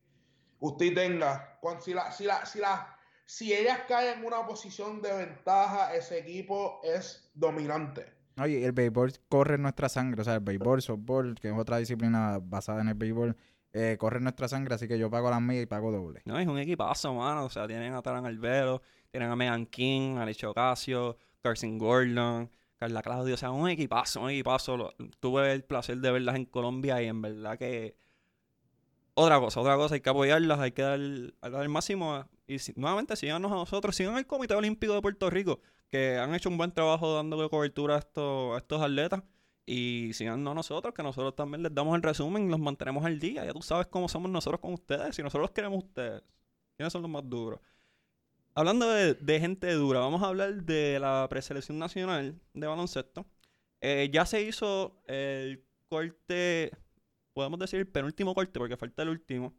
Usted 0.59 0.95
tenga, 0.95 1.59
si, 1.81 1.95
la, 1.95 2.13
si, 2.13 2.25
la, 2.25 2.45
si, 2.45 2.59
la, 2.59 2.99
si 3.25 3.55
ellas 3.55 3.81
caen 3.89 4.19
en 4.19 4.25
una 4.25 4.45
posición 4.45 5.01
de 5.01 5.13
ventaja, 5.13 5.95
ese 5.95 6.19
equipo 6.19 6.81
es 6.85 7.31
dominante. 7.35 8.22
Oye, 8.39 8.65
el 8.65 8.73
béisbol 8.73 9.13
corre 9.29 9.59
nuestra 9.59 9.89
sangre, 9.89 10.23
o 10.23 10.25
sea, 10.25 10.35
el 10.35 10.41
béisbol, 10.41 10.81
softball, 10.83 11.35
que 11.41 11.49
es 11.49 11.55
otra 11.55 11.79
disciplina 11.79 12.39
basada 12.43 12.81
en 12.81 12.89
el 12.89 12.95
béisbol, 12.95 13.37
eh, 13.75 13.97
corre 13.99 14.21
nuestra 14.21 14.49
sangre, 14.49 14.75
así 14.75 14.89
que 14.89 14.99
yo 14.99 15.11
pago 15.11 15.31
las 15.31 15.41
mías 15.41 15.63
y 15.63 15.67
pago 15.67 15.91
doble. 15.91 16.23
No, 16.25 16.39
es 16.39 16.47
un 16.47 16.59
equipazo, 16.59 17.15
mano, 17.15 17.45
o 17.45 17.51
sea, 17.51 17.67
tienen 17.67 17.95
a 17.95 18.03
Taran 18.03 18.27
Albero, 18.27 18.83
tienen 19.11 19.31
a 19.31 19.37
Megan 19.37 19.67
King, 19.67 20.17
Alicia 20.17 20.51
Ocasio, 20.51 21.17
Carson 21.43 21.79
Gordon, 21.79 22.51
Carla 22.83 23.01
Claudio, 23.01 23.35
o 23.35 23.37
sea, 23.37 23.53
un 23.53 23.69
equipazo, 23.69 24.23
un 24.23 24.31
equipazo. 24.31 24.93
tuve 25.21 25.53
el 25.53 25.63
placer 25.63 25.99
de 25.99 26.11
verlas 26.11 26.35
en 26.35 26.47
Colombia 26.47 27.01
y 27.01 27.07
en 27.07 27.23
verdad 27.23 27.57
que. 27.57 27.95
Otra 29.15 29.39
cosa, 29.39 29.61
otra 29.61 29.77
cosa, 29.77 29.95
hay 29.95 30.01
que 30.01 30.11
apoyarlas, 30.11 30.59
hay 30.59 30.73
que 30.73 30.83
dar, 30.83 30.99
el 30.99 31.69
máximo. 31.69 32.25
Y 32.49 32.57
nuevamente, 32.77 33.15
síganos 33.15 33.53
a 33.53 33.55
nosotros, 33.55 33.95
sigan 33.95 34.17
al 34.17 34.27
Comité 34.27 34.55
Olímpico 34.55 34.95
de 34.95 35.03
Puerto 35.03 35.31
Rico, 35.31 35.61
que 35.93 36.17
han 36.19 36.35
hecho 36.35 36.49
un 36.49 36.57
buen 36.57 36.73
trabajo 36.73 37.15
dando 37.15 37.51
cobertura 37.51 37.97
a 37.97 37.99
estos, 37.99 38.57
estos 38.57 38.81
atletas. 38.81 39.23
Y 39.67 40.11
síganos 40.15 40.51
a 40.51 40.55
nosotros, 40.55 40.95
que 40.95 41.03
nosotros 41.03 41.37
también 41.37 41.63
les 41.63 41.75
damos 41.75 41.95
el 41.95 42.03
resumen 42.03 42.47
y 42.47 42.51
los 42.51 42.59
mantenemos 42.59 43.05
al 43.05 43.21
día. 43.21 43.45
Ya 43.45 43.53
tú 43.53 43.61
sabes 43.63 43.87
cómo 43.89 44.09
somos 44.09 44.31
nosotros 44.31 44.61
con 44.61 44.73
ustedes. 44.73 45.15
Si 45.15 45.23
nosotros 45.23 45.51
queremos 45.51 45.85
ustedes, 45.85 46.23
¿quiénes 46.77 46.93
son 46.93 47.03
los 47.03 47.11
más 47.11 47.29
duros? 47.29 47.61
Hablando 48.55 48.89
de, 48.89 49.41
gente 49.41 49.71
dura, 49.75 50.01
vamos 50.01 50.23
a 50.23 50.29
hablar 50.29 50.63
de 50.65 50.99
la 50.99 51.27
preselección 51.29 51.79
nacional 51.79 52.41
de 52.55 52.67
baloncesto. 52.67 53.27
Eh, 53.83 54.09
ya 54.13 54.25
se 54.25 54.43
hizo 54.43 55.03
el 55.07 55.63
corte, 55.89 56.73
podemos 57.35 57.59
decir 57.59 57.81
el 57.81 57.89
penúltimo 57.89 58.35
corte 58.35 58.59
porque 58.59 58.79
falta 58.79 59.03
el 59.03 59.11
último. 59.11 59.55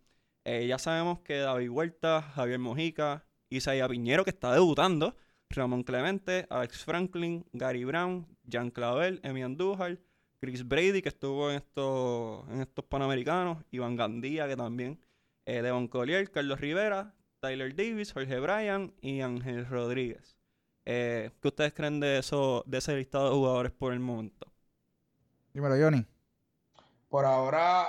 Eh, 0.46 0.66
ya 0.68 0.80
sabemos 0.80 1.20
que 1.20 1.38
David 1.38 1.70
Huerta, 1.70 2.22
Javier 2.22 2.60
Mojica, 2.60 3.26
Isaiah 3.50 3.88
Piñero 3.88 4.24
que 4.24 4.32
está 4.32 4.52
debutando, 4.52 5.16
Ramón 5.54 5.84
Clemente, 5.84 6.46
Alex 6.50 6.84
Franklin, 6.84 7.46
Gary 7.54 7.84
Brown, 7.84 8.28
Jan 8.50 8.72
Clavel, 8.72 9.20
Emi 9.24 9.44
Andújar, 9.44 10.00
Chris 10.40 10.68
Brady 10.68 11.02
que 11.02 11.10
estuvo 11.10 11.50
en 11.50 11.58
estos, 11.58 12.48
en 12.50 12.62
estos 12.62 12.84
Panamericanos, 12.86 13.64
Iván 13.72 13.96
Gandía 13.96 14.48
que 14.48 14.58
también, 14.58 15.00
eh, 15.46 15.62
Devon 15.62 15.88
Collier, 15.88 16.30
Carlos 16.32 16.60
Rivera, 16.60 17.14
Tyler 17.40 17.76
Davis, 17.76 18.14
Jorge 18.14 18.40
Bryan 18.40 18.94
y 19.02 19.22
Ángel 19.22 19.66
Rodríguez. 19.66 20.38
Eh, 20.86 21.32
¿Qué 21.42 21.48
ustedes 21.48 21.74
creen 21.74 22.00
de 22.00 22.20
eso, 22.20 22.64
de 22.66 22.78
ese 22.80 22.96
listado 22.96 23.30
de 23.30 23.36
jugadores 23.36 23.72
por 23.72 23.94
el 23.94 24.00
momento? 24.00 24.52
Dímelo, 25.54 25.76
Johnny. 25.76 26.06
Por 27.08 27.26
ahora, 27.26 27.88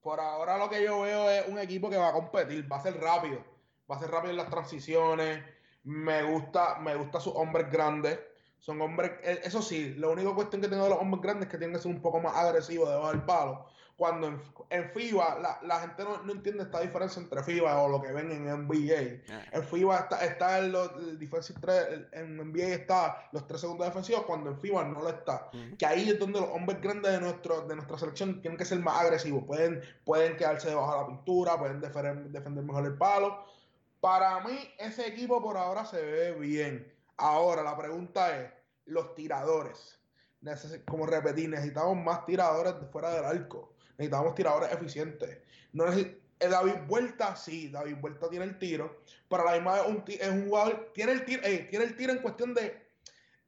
por 0.00 0.20
ahora 0.20 0.56
lo 0.56 0.70
que 0.70 0.82
yo 0.82 1.00
veo 1.00 1.28
es 1.28 1.48
un 1.48 1.58
equipo 1.58 1.90
que 1.90 1.96
va 1.96 2.10
a 2.10 2.12
competir, 2.12 2.70
va 2.70 2.76
a 2.76 2.82
ser 2.82 2.98
rápido, 2.98 3.44
va 3.90 3.96
a 3.96 3.98
ser 3.98 4.10
rápido 4.10 4.30
en 4.30 4.36
las 4.36 4.48
transiciones. 4.48 5.44
Me 5.84 6.22
gusta, 6.22 6.78
me 6.80 6.94
gusta 6.94 7.20
sus 7.20 7.34
hombres 7.34 7.70
grandes. 7.70 8.18
Son 8.58 8.80
hombres, 8.82 9.12
eh, 9.22 9.40
eso 9.44 9.62
sí, 9.62 9.94
la 9.94 10.08
única 10.08 10.34
cuestión 10.34 10.60
que 10.60 10.68
tengo 10.68 10.84
de 10.84 10.90
los 10.90 10.98
hombres 10.98 11.22
grandes 11.22 11.46
es 11.46 11.50
que 11.50 11.58
tienen 11.58 11.74
que 11.74 11.82
ser 11.82 11.90
un 11.90 12.02
poco 12.02 12.20
más 12.20 12.36
agresivos 12.36 12.88
debajo 12.88 13.10
del 13.10 13.22
palo 13.22 13.66
cuando 14.00 14.28
en, 14.70 14.90
FIBA 14.92 15.58
la, 15.62 15.80
gente 15.80 16.04
no, 16.04 16.32
entiende 16.32 16.62
esta 16.62 16.80
diferencia 16.80 17.20
entre 17.20 17.42
FIBA 17.42 17.82
o 17.82 17.86
lo 17.86 18.00
que 18.00 18.10
ven 18.12 18.32
en 18.32 18.46
NBA. 18.46 19.20
Ah. 19.30 19.44
En 19.52 19.62
FIBA 19.62 19.98
está, 19.98 20.24
está 20.24 20.58
el, 20.58 20.72
defensive 21.18 21.60
3, 21.60 22.06
en 22.12 22.38
NBA 22.38 22.68
está 22.68 23.28
los 23.32 23.46
tres 23.46 23.60
segundos 23.60 23.86
defensivos, 23.86 24.22
cuando 24.22 24.48
en 24.48 24.58
FIBA 24.58 24.84
no 24.84 25.02
lo 25.02 25.10
está. 25.10 25.50
Que 25.78 25.84
ahí 25.84 26.08
es 26.08 26.18
donde 26.18 26.40
los 26.40 26.48
hombres 26.48 26.80
grandes 26.80 27.12
de, 27.12 27.20
nuestro, 27.20 27.66
de 27.68 27.76
nuestra 27.76 27.98
selección 27.98 28.40
tienen 28.40 28.56
que 28.56 28.64
ser 28.64 28.78
más 28.78 28.98
agresivos. 28.98 29.44
Pueden, 29.44 29.82
pueden 30.02 30.34
quedarse 30.38 30.70
debajo 30.70 30.92
de 30.92 31.00
la 31.02 31.06
pintura, 31.06 31.58
pueden 31.58 31.82
defender, 31.82 32.30
defender 32.30 32.64
mejor 32.64 32.86
el 32.86 32.96
palo. 32.96 33.44
Para 34.00 34.40
mí, 34.40 34.58
ese 34.78 35.06
equipo 35.06 35.42
por 35.42 35.56
ahora 35.56 35.84
se 35.84 36.00
ve 36.00 36.32
bien. 36.32 36.92
Ahora, 37.16 37.62
la 37.62 37.76
pregunta 37.76 38.40
es, 38.40 38.50
los 38.86 39.14
tiradores. 39.14 40.00
como 40.86 41.06
repetí, 41.06 41.46
necesitamos 41.46 41.96
más 41.96 42.24
tiradores 42.24 42.74
fuera 42.90 43.10
del 43.10 43.24
arco 43.24 43.70
necesitamos 44.00 44.34
tiradores 44.34 44.72
eficientes. 44.72 45.38
No 45.74 45.86
eh, 45.92 46.18
David 46.38 46.86
Vuelta, 46.86 47.36
sí, 47.36 47.68
David 47.68 47.96
Vuelta 48.00 48.30
tiene 48.30 48.46
el 48.46 48.58
tiro, 48.58 49.02
pero 49.28 49.44
la 49.44 49.52
misma 49.52 49.74
vez 49.74 50.20
es 50.20 50.28
un 50.30 50.48
jugador, 50.48 50.90
tiene 50.94 51.12
el 51.12 51.24
tiro, 51.26 51.42
eh, 51.44 51.66
tiene 51.68 51.84
el 51.84 51.96
tiro 51.96 52.12
en 52.12 52.20
cuestión 52.20 52.54
de, 52.54 52.88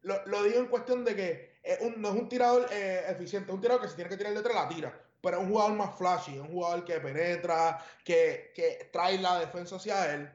lo, 0.03 0.42
digo 0.42 0.59
en 0.59 0.66
cuestión 0.66 1.05
de 1.05 1.16
que 1.16 1.53
no 1.96 2.09
es 2.09 2.14
un 2.14 2.28
tirador 2.28 2.66
eh, 2.70 3.03
eficiente, 3.09 3.50
es 3.50 3.55
un 3.55 3.62
tirador 3.62 3.80
que 3.80 3.88
se 3.88 3.94
tiene 3.94 4.11
que 4.11 4.18
tirar 4.18 4.34
detrás 4.34 4.55
la 4.55 4.68
tira, 4.68 5.00
pero 5.22 5.38
es 5.38 5.42
un 5.42 5.48
jugador 5.48 5.72
más 5.72 5.96
flashy, 5.96 6.34
es 6.34 6.40
un 6.40 6.48
jugador 6.48 6.84
que 6.84 7.00
penetra, 7.00 7.82
que, 8.05 8.53
que 8.55 8.90
trae 8.92 9.18
la 9.18 9.40
defensa 9.40 9.76
hacia 9.76 10.14
él. 10.14 10.30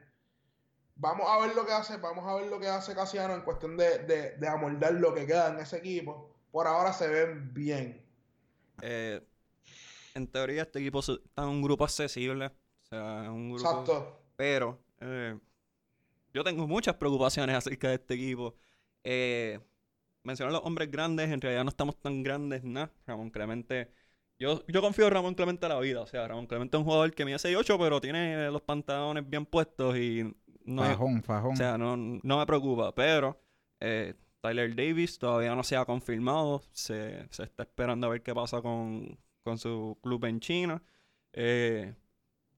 Vamos 1.00 1.26
a 1.28 1.38
ver 1.46 1.54
lo 1.54 1.64
que 1.64 1.72
hace, 1.72 1.96
vamos 1.96 2.28
a 2.28 2.34
ver 2.34 2.48
lo 2.48 2.58
que 2.58 2.66
hace 2.66 2.94
Casiano 2.94 3.34
en 3.34 3.42
cuestión 3.42 3.76
de, 3.76 4.00
de, 4.00 4.36
de 4.36 4.48
amoldar 4.48 4.94
lo 4.94 5.14
que 5.14 5.26
queda 5.26 5.50
en 5.50 5.60
ese 5.60 5.78
equipo. 5.78 6.28
Por 6.50 6.66
ahora 6.66 6.92
se 6.92 7.06
ven 7.06 7.54
bien. 7.54 8.04
Eh, 8.82 9.20
en 10.14 10.26
teoría 10.26 10.62
este 10.62 10.80
equipo 10.80 10.98
está 10.98 11.42
en 11.42 11.48
un 11.48 11.62
grupo 11.62 11.84
accesible. 11.84 12.46
O 12.46 12.86
sea, 12.88 13.30
un 13.30 13.52
grupo... 13.52 13.70
Exacto. 13.70 14.22
Pero 14.36 14.78
eh, 15.00 15.38
yo 16.34 16.42
tengo 16.42 16.66
muchas 16.66 16.96
preocupaciones 16.96 17.54
acerca 17.54 17.88
de 17.88 17.94
este 17.94 18.14
equipo. 18.14 18.56
Eh, 19.04 19.60
mencionar 20.24 20.52
los 20.52 20.64
hombres 20.64 20.90
grandes, 20.90 21.30
en 21.30 21.40
realidad 21.40 21.64
no 21.64 21.70
estamos 21.70 21.96
tan 22.00 22.22
grandes, 22.22 22.64
nada. 22.64 22.90
Ramón 23.06 23.30
Clemente... 23.30 23.92
Yo, 24.40 24.64
yo 24.68 24.80
confío 24.80 25.06
en 25.06 25.12
Ramón 25.12 25.34
Clemente 25.34 25.66
a 25.66 25.68
la 25.68 25.80
vida. 25.80 26.00
O 26.00 26.06
sea, 26.06 26.26
Ramón 26.28 26.46
Clemente 26.46 26.76
es 26.76 26.78
un 26.78 26.84
jugador 26.84 27.12
que 27.12 27.24
mide 27.24 27.38
6'8, 27.38 27.76
pero 27.78 28.00
tiene 28.00 28.50
los 28.50 28.62
pantalones 28.62 29.28
bien 29.28 29.46
puestos 29.46 29.96
y... 29.96 30.34
No 30.68 30.82
fajón, 30.82 31.22
fajón. 31.22 31.52
O 31.52 31.56
sea, 31.56 31.78
no, 31.78 31.96
me 31.96 32.46
preocupa. 32.46 32.94
Pero 32.94 33.40
eh, 33.80 34.14
Tyler 34.40 34.74
Davis 34.76 35.18
todavía 35.18 35.54
no 35.54 35.62
se 35.62 35.76
ha 35.76 35.84
confirmado. 35.84 36.62
Se, 36.72 37.26
se 37.30 37.44
está 37.44 37.62
esperando 37.62 38.06
a 38.06 38.10
ver 38.10 38.22
qué 38.22 38.34
pasa 38.34 38.60
con, 38.60 39.18
con 39.42 39.58
su 39.58 39.98
club 40.02 40.24
en 40.26 40.40
China. 40.40 40.82
Eh, 41.32 41.94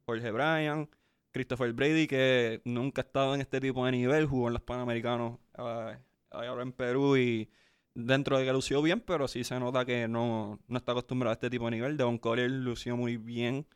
Jorge 0.06 0.30
Bryan, 0.32 0.88
Christopher 1.30 1.72
Brady, 1.72 2.06
que 2.08 2.60
nunca 2.64 3.02
ha 3.02 3.04
estado 3.04 3.34
en 3.34 3.40
este 3.40 3.60
tipo 3.60 3.84
de 3.86 3.92
nivel, 3.92 4.26
jugó 4.26 4.48
en 4.48 4.54
los 4.54 4.62
Panamericanos 4.62 5.38
uh, 5.58 5.92
ahora 6.30 6.62
en 6.62 6.72
Perú 6.72 7.16
y 7.16 7.48
dentro 7.94 8.38
de 8.38 8.44
que 8.44 8.52
lució 8.52 8.82
bien, 8.82 9.00
pero 9.00 9.28
sí 9.28 9.44
se 9.44 9.58
nota 9.60 9.84
que 9.84 10.08
no, 10.08 10.58
está 10.68 10.92
acostumbrado 10.92 11.30
a 11.30 11.34
este 11.34 11.50
tipo 11.50 11.66
de 11.66 11.72
nivel. 11.72 11.96
Devon 11.96 12.18
Collier 12.18 12.50
lució 12.50 12.96
muy 12.96 13.16
bien. 13.18 13.66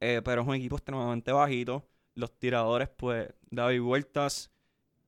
eh, 0.00 0.22
pero 0.24 0.42
es 0.42 0.48
un 0.48 0.54
equipo 0.54 0.76
extremadamente 0.76 1.32
bajito. 1.32 1.89
Los 2.14 2.38
tiradores, 2.38 2.88
pues, 2.88 3.32
David 3.50 3.80
Vueltas 3.80 4.50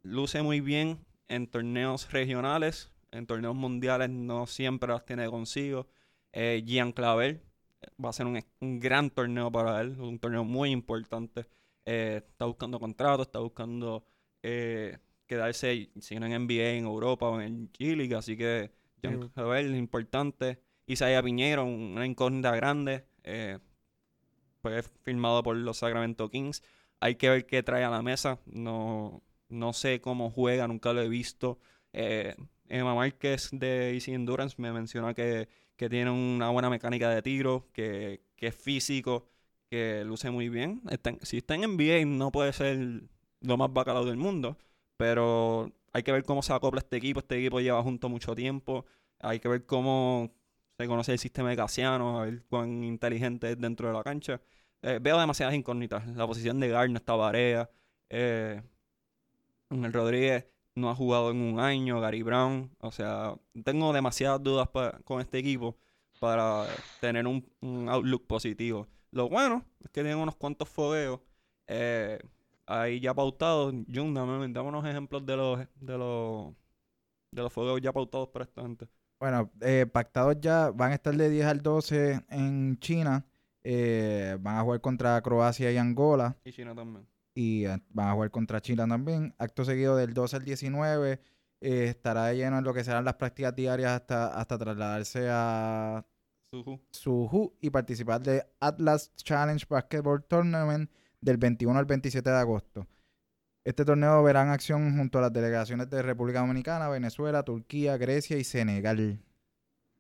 luce 0.03 0.43
muy 0.43 0.61
bien 0.61 1.05
en 1.29 1.47
torneos 1.47 2.11
regionales, 2.13 2.91
en 3.11 3.27
torneos 3.27 3.55
mundiales 3.55 4.11
no 4.11 4.47
siempre 4.47 4.91
las 4.91 5.05
tiene 5.05 5.29
consigo. 5.29 5.87
Eh, 6.33 6.63
Gian 6.67 6.93
Clavel 6.93 7.43
eh, 7.81 7.87
va 8.03 8.11
a 8.11 8.13
ser 8.13 8.27
un, 8.27 8.43
un, 8.61 8.81
gran 8.81 9.11
torneo 9.11 9.51
para 9.51 9.81
él, 9.81 9.99
un 10.01 10.19
torneo 10.19 10.45
muy 10.45 10.71
importante. 10.71 11.47
Eh, 11.85 12.23
está 12.27 12.47
buscando 12.47 12.79
contratos, 12.79 13.27
está 13.27 13.39
buscando 13.39 14.05
eh, 14.43 14.99
quedarse, 15.27 15.91
si 16.01 16.19
no 16.19 16.27
en 16.27 16.47
NBA, 16.47 16.71
en 16.71 16.85
Europa 16.85 17.29
o 17.29 17.41
en 17.41 17.71
G-League, 17.73 18.15
así 18.15 18.37
que 18.37 18.71
Gian 19.03 19.23
Sí. 19.23 19.29
Clavel, 19.35 19.75
importante. 19.75 20.61
Isaiah 20.87 21.23
Piñero, 21.23 21.65
una 21.65 22.07
incógnita 22.07 22.55
grande, 22.55 23.05
fue 24.61 24.83
firmado 25.03 25.43
por 25.43 25.57
los 25.57 25.79
Sacramento 25.79 26.29
Kings. 26.31 26.63
Hay 27.03 27.17
que 27.17 27.29
ver 27.29 27.47
qué 27.47 27.65
trae 27.65 27.83
a 27.83 27.91
la 27.91 28.01
mesa. 28.01 28.39
No, 28.47 29.23
no 29.49 29.73
sé 29.73 30.01
cómo 30.01 30.31
juega, 30.31 30.69
nunca 30.69 30.93
lo 30.93 31.03
he 31.03 31.09
visto. 31.09 31.59
Eh, 31.93 32.37
Emma 32.69 32.95
Márquez 32.95 33.49
de 33.53 33.93
Easy 33.95 34.13
Endurance 34.15 34.55
me 34.59 34.73
menciona 34.73 35.13
que, 35.13 35.49
que 35.77 35.89
tiene 35.89 36.13
una 36.13 36.51
buena 36.51 36.71
mecánica 36.71 37.11
de 37.11 37.21
tiro, 37.23 37.69
que, 37.73 38.23
que 38.37 38.47
es 38.49 38.55
físico, 38.55 39.27
que 39.69 40.05
luce 40.05 40.31
muy 40.31 40.49
bien. 40.49 40.81
Está 40.91 41.13
si 41.23 41.39
está 41.39 41.57
en 41.57 41.63
NBA 41.77 42.05
no 42.07 42.31
puede 42.31 42.53
ser 42.53 43.03
lo 43.41 43.57
más 43.57 43.73
bacalao 43.73 44.05
del 44.05 44.17
mundo, 44.17 44.57
pero 44.97 45.73
hay 45.93 46.05
que 46.05 46.13
ver 46.13 46.23
cómo 46.25 46.43
se 46.43 46.53
acopla 46.53 46.79
este 46.81 46.99
equipo. 46.99 47.19
Este 47.21 47.37
equipo 47.37 47.61
lleva 47.61 47.83
junto 47.83 48.09
mucho 48.09 48.35
tiempo. 48.37 48.87
Hay 49.19 49.41
que 49.41 49.49
ver 49.49 49.67
cómo 49.67 50.33
se 50.79 50.87
conoce 50.87 51.13
el 51.15 51.19
sistema 51.19 51.51
de 51.51 51.57
Casiano, 51.57 52.21
a 52.21 52.25
ver 52.27 52.45
cuán 52.49 52.85
inteligente 52.85 53.51
es 53.51 53.59
dentro 53.61 53.89
de 53.89 53.95
la 53.95 54.05
cancha. 54.05 54.41
Eh, 54.83 54.99
veo 55.01 55.19
demasiadas 55.19 55.55
incógnitas. 55.55 56.07
La 56.17 56.27
posición 56.27 56.61
de 56.61 56.69
no 56.69 56.97
está 56.97 57.15
Barea. 57.15 57.71
Eh, 58.11 58.63
el 59.71 59.93
Rodríguez 59.93 60.47
no 60.75 60.91
ha 60.91 60.95
jugado 60.95 61.31
en 61.31 61.41
un 61.41 61.61
año. 61.61 62.01
Gary 62.01 62.23
Brown. 62.23 62.71
O 62.81 62.91
sea, 62.93 63.35
tengo 63.65 63.93
demasiadas 63.93 64.43
dudas 64.43 64.69
con 65.05 65.21
este 65.21 65.39
equipo 65.39 65.77
para 66.21 66.67
tener 67.01 67.27
un, 67.27 67.45
outlook 67.89 68.27
positivo. 68.27 68.87
Lo 69.11 69.29
bueno 69.29 69.65
es 69.81 69.91
que 69.91 70.03
tienen 70.03 70.19
unos 70.19 70.37
cuantos 70.37 70.69
fogueos. 70.69 71.21
eh, 71.67 72.19
ahí 72.67 73.01
ya 73.01 73.15
pautados. 73.15 73.75
Jun, 73.93 74.15
dame, 74.15 74.49
dame 74.49 74.69
unos 74.69 74.85
ejemplos 74.87 75.25
de 75.27 75.37
los, 75.37 75.59
de 75.81 75.99
los, 75.99 76.55
de 77.31 77.43
los 77.43 77.53
fogueos 77.53 77.81
ya 77.81 77.93
pautados 77.93 78.29
para 78.29 78.45
esta 78.45 78.63
gente. 78.63 78.89
Bueno, 79.21 79.51
eh, 79.61 79.87
pactados 79.87 80.37
ya 80.41 80.71
van 80.71 80.93
a 80.93 80.95
estar 80.95 81.15
de 81.15 81.31
10 81.31 81.47
al 81.47 81.63
12 81.63 82.25
en 82.29 82.79
China. 82.81 83.25
Eh, 83.65 84.37
van 84.41 84.59
a 84.59 84.63
jugar 84.63 84.81
contra 84.81 85.21
Croacia 85.23 85.71
y 85.71 85.77
Angola. 85.77 86.37
Y 86.45 86.53
China 86.53 86.75
también. 86.75 87.07
Y 87.35 87.65
eh, 87.65 87.83
van 87.91 88.09
a 88.09 88.13
jugar 88.13 88.31
contra 88.31 88.61
Chile 88.61 88.85
también. 88.87 89.35
Acto 89.39 89.65
seguido 89.65 89.97
del 89.97 90.15
12 90.15 90.37
al 90.37 90.45
19 90.45 91.21
eh, 91.61 91.85
estará 91.85 92.33
lleno 92.33 92.59
en 92.59 92.65
lo 92.65 92.75
que 92.75 92.85
serán 92.85 93.05
las 93.05 93.15
prácticas 93.15 93.55
diarias 93.55 93.93
hasta, 93.93 94.39
hasta 94.39 94.59
trasladarse 94.59 95.29
a. 95.31 96.05
Suhu 96.91 97.55
y 97.63 97.71
participar 97.71 98.21
de 98.21 98.45
Atlas 98.61 99.11
Challenge 99.17 99.65
Basketball 99.67 100.23
Tournament 100.25 100.91
del 101.19 101.39
21 101.39 101.79
al 101.79 101.87
27 101.87 102.29
de 102.29 102.37
agosto. 102.37 102.87
Este 103.65 103.85
torneo 103.85 104.23
verá 104.23 104.43
en 104.43 104.49
acción 104.49 104.99
junto 104.99 105.19
a 105.19 105.23
las 105.23 105.33
delegaciones 105.33 105.89
de 105.89 106.03
República 106.03 106.41
Dominicana, 106.41 106.89
Venezuela, 106.89 107.43
Turquía, 107.43 107.97
Grecia 107.97 108.37
y 108.37 108.45
Senegal. 108.45 109.23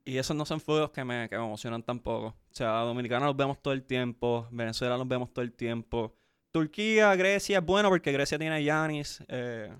Y 0.04 0.18
esos 0.18 0.36
no 0.36 0.44
son 0.44 0.60
fuegos 0.60 0.90
que 0.90 1.04
me, 1.04 1.28
que 1.28 1.38
me 1.38 1.44
emocionan 1.44 1.82
tampoco. 1.82 2.26
O 2.26 2.54
sea, 2.54 2.80
Dominicana 2.80 3.26
los 3.26 3.36
vemos 3.36 3.60
todo 3.62 3.72
el 3.72 3.84
tiempo, 3.84 4.48
Venezuela 4.50 4.96
los 4.96 5.06
vemos 5.06 5.32
todo 5.32 5.44
el 5.44 5.52
tiempo. 5.52 6.14
Turquía, 6.50 7.14
Grecia 7.14 7.58
es 7.58 7.64
bueno 7.64 7.88
porque 7.88 8.12
Grecia 8.12 8.38
tiene 8.38 8.56
a 8.56 8.60
Yanis. 8.60 9.22
eh, 9.28 9.72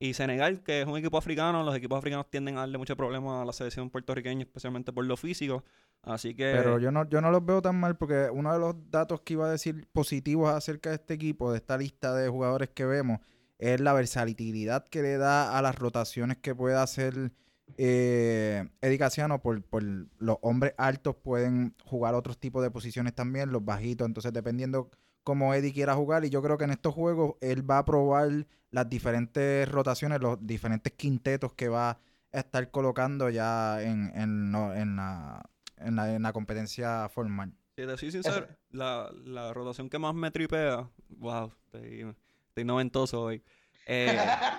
y 0.00 0.14
Senegal, 0.14 0.62
que 0.62 0.82
es 0.82 0.86
un 0.86 0.96
equipo 0.96 1.18
africano, 1.18 1.64
los 1.64 1.74
equipos 1.74 1.98
africanos 1.98 2.30
tienden 2.30 2.56
a 2.56 2.60
darle 2.60 2.78
mucho 2.78 2.96
problema 2.96 3.42
a 3.42 3.44
la 3.44 3.52
selección 3.52 3.90
puertorriqueña, 3.90 4.42
especialmente 4.42 4.92
por 4.92 5.04
lo 5.04 5.16
físico. 5.16 5.64
Así 6.02 6.34
que... 6.34 6.52
Pero 6.54 6.78
yo 6.78 6.92
no, 6.92 7.08
yo 7.08 7.20
no 7.20 7.32
los 7.32 7.44
veo 7.44 7.60
tan 7.60 7.80
mal 7.80 7.96
porque 7.96 8.28
uno 8.32 8.52
de 8.52 8.60
los 8.60 8.76
datos 8.90 9.22
que 9.22 9.32
iba 9.32 9.48
a 9.48 9.50
decir 9.50 9.88
positivos 9.92 10.50
acerca 10.50 10.90
de 10.90 10.96
este 10.96 11.14
equipo, 11.14 11.50
de 11.50 11.58
esta 11.58 11.76
lista 11.76 12.14
de 12.14 12.28
jugadores 12.28 12.70
que 12.70 12.86
vemos, 12.86 13.18
es 13.58 13.80
la 13.80 13.92
versatilidad 13.92 14.84
que 14.86 15.02
le 15.02 15.18
da 15.18 15.58
a 15.58 15.62
las 15.62 15.74
rotaciones 15.76 16.36
que 16.36 16.54
puede 16.54 16.76
hacer 16.76 17.32
eh, 17.76 18.68
Eddie 18.80 18.98
Casiano. 18.98 19.40
Por, 19.40 19.62
por 19.62 19.82
los 19.82 20.38
hombres 20.42 20.74
altos 20.78 21.16
pueden 21.16 21.74
jugar 21.84 22.14
otros 22.14 22.38
tipos 22.38 22.62
de 22.62 22.70
posiciones 22.70 23.14
también, 23.14 23.52
los 23.52 23.64
bajitos. 23.64 24.06
Entonces, 24.06 24.32
dependiendo 24.32 24.90
cómo 25.24 25.52
Eddie 25.54 25.72
quiera 25.72 25.94
jugar, 25.94 26.24
y 26.24 26.30
yo 26.30 26.42
creo 26.42 26.56
que 26.56 26.64
en 26.64 26.70
estos 26.70 26.94
juegos 26.94 27.34
él 27.40 27.68
va 27.68 27.78
a 27.78 27.84
probar 27.84 28.46
las 28.70 28.88
diferentes 28.88 29.68
rotaciones, 29.70 30.20
los 30.20 30.38
diferentes 30.46 30.92
quintetos 30.94 31.52
que 31.52 31.68
va 31.68 31.90
a 31.90 31.98
estar 32.32 32.70
colocando 32.70 33.28
ya 33.30 33.82
en, 33.82 34.10
en, 34.14 34.50
no- 34.50 34.74
en 34.74 34.96
la, 34.96 35.48
en, 35.76 35.96
la, 35.96 36.14
en 36.14 36.22
la 36.22 36.32
competencia 36.32 37.08
formal. 37.08 37.52
Si 37.76 37.86
te 37.86 37.96
soy 37.96 38.10
sincero, 38.10 38.46
la, 38.70 39.10
la 39.24 39.52
rotación 39.54 39.88
que 39.88 39.98
más 39.98 40.14
me 40.14 40.30
tripea, 40.30 40.88
wow, 41.10 41.52
estoy, 41.66 42.14
estoy 42.48 42.64
noventoso 42.64 43.22
hoy. 43.22 43.42
Eh, 43.90 44.14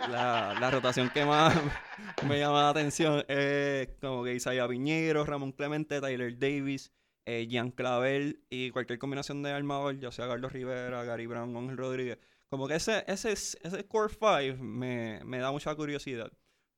la, 0.10 0.72
rotación 0.72 1.12
que 1.12 1.24
más 1.24 1.54
me 2.28 2.40
llama 2.40 2.64
la 2.64 2.70
atención 2.70 3.24
es 3.28 3.90
como 4.02 4.24
que 4.24 4.34
Isaiah 4.34 4.68
Piñero, 4.68 5.24
Ramón 5.24 5.52
Clemente, 5.52 6.02
Tyler 6.02 6.38
Davis, 6.40 6.92
eh, 7.28 7.46
Gian 7.48 7.70
Clavel 7.70 8.44
y 8.50 8.72
cualquier 8.72 8.98
combinación 8.98 9.44
de 9.44 9.52
armador, 9.52 10.00
ya 10.00 10.12
sea 10.12 10.28
Carlos 10.28 10.52
Rivera, 10.52 11.04
Gary 11.04 11.28
Brown, 11.28 11.56
Ángel 11.56 11.78
Rodríguez. 11.78 12.18
Como 12.50 12.68
que 12.68 12.76
ese, 12.76 13.04
ese, 13.08 13.34
ese 13.34 13.88
core 13.88 14.12
5 14.12 14.64
me, 14.64 15.22
me 15.24 15.38
da 15.38 15.52
mucha 15.52 15.76
curiosidad 15.76 16.32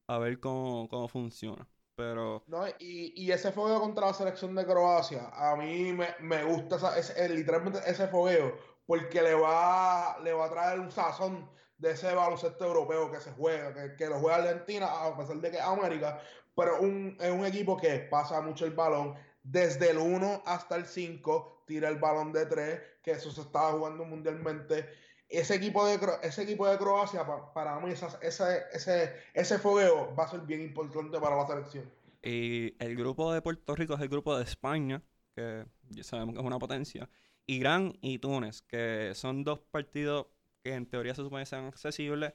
a 0.08 0.18
ver 0.20 0.42
cómo, 0.42 0.90
cómo 0.90 1.08
funciona. 1.08 1.66
Pero 1.96 2.44
No, 2.48 2.68
y, 2.80 3.14
y 3.16 3.32
ese 3.32 3.54
fogueo 3.54 3.80
contra 3.80 4.08
la 4.08 4.14
selección 4.14 4.54
de 4.56 4.66
Croacia, 4.66 5.30
a 5.34 5.56
mí 5.56 5.94
me, 5.94 6.10
me 6.20 6.44
gusta 6.44 6.98
ese- 6.98 7.14
eh, 7.24 7.30
literalmente 7.30 7.80
ese 7.86 8.10
fogueo, 8.10 8.58
porque 8.86 9.22
le 9.22 9.36
va, 9.36 10.18
le 10.22 10.34
va 10.34 10.48
a 10.48 10.50
traer 10.50 10.80
un 10.82 10.92
sazón 10.92 11.50
de 11.82 11.92
ese 11.92 12.14
baloncesto 12.14 12.64
europeo 12.66 13.12
que 13.12 13.20
se 13.20 13.32
juega, 13.32 13.74
que, 13.74 13.96
que 13.96 14.08
lo 14.08 14.20
juega 14.20 14.38
Argentina, 14.38 14.86
a 14.88 15.18
pesar 15.18 15.38
de 15.38 15.50
que 15.52 15.58
es 15.58 15.64
América, 15.64 16.22
pero 16.56 16.80
un, 16.80 17.18
es 17.20 17.32
un 17.32 17.46
equipo 17.46 17.76
que 17.78 18.00
pasa 18.00 18.40
mucho 18.42 18.66
el 18.66 18.72
balón, 18.74 19.16
desde 19.44 19.90
el 19.90 19.98
1 19.98 20.44
hasta 20.46 20.76
el 20.76 20.86
5, 20.86 21.64
tira 21.66 21.90
el 21.90 21.98
balón 21.98 22.32
de 22.34 22.46
3, 22.46 22.80
que 23.04 23.12
eso 23.12 23.32
se 23.32 23.42
estaba 23.42 23.72
jugando 23.72 24.06
mundialmente. 24.06 24.88
Ese 25.28 25.56
equipo 25.56 25.86
de, 25.88 25.98
ese 26.22 26.44
equipo 26.44 26.68
de 26.68 26.78
Croacia, 26.78 27.26
pa- 27.26 27.52
para 27.54 27.80
mí, 27.80 27.92
esas- 27.92 28.20
ese, 28.22 28.64
ese, 28.74 29.16
ese 29.34 29.58
fogueo 29.58 30.14
va 30.16 30.26
a 30.26 30.28
ser 30.28 30.42
bien 30.42 30.62
importante 30.62 31.20
para 31.20 31.36
la 31.36 31.48
selección. 31.48 31.90
Y 32.22 32.76
el 32.84 32.96
grupo 32.96 33.34
de 33.34 33.42
Puerto 33.42 33.76
Rico 33.76 33.96
es 33.96 34.02
el 34.02 34.10
grupo 34.10 34.38
de 34.38 34.44
España, 34.44 35.02
que 35.36 35.66
ya 35.90 36.04
sabemos 36.04 36.36
que 36.36 36.42
es 36.42 36.46
una 36.46 36.60
potencia. 36.60 37.10
Irán 37.48 37.94
y 38.02 38.20
Túnez, 38.20 38.62
que 38.62 39.14
son 39.16 39.44
dos 39.44 39.60
partidos 39.72 40.28
que 40.64 40.74
en 40.74 40.86
teoría 40.86 41.16
se 41.16 41.24
supone 41.24 41.44
que 41.44 41.48
sean 41.48 41.66
accesibles. 41.66 42.34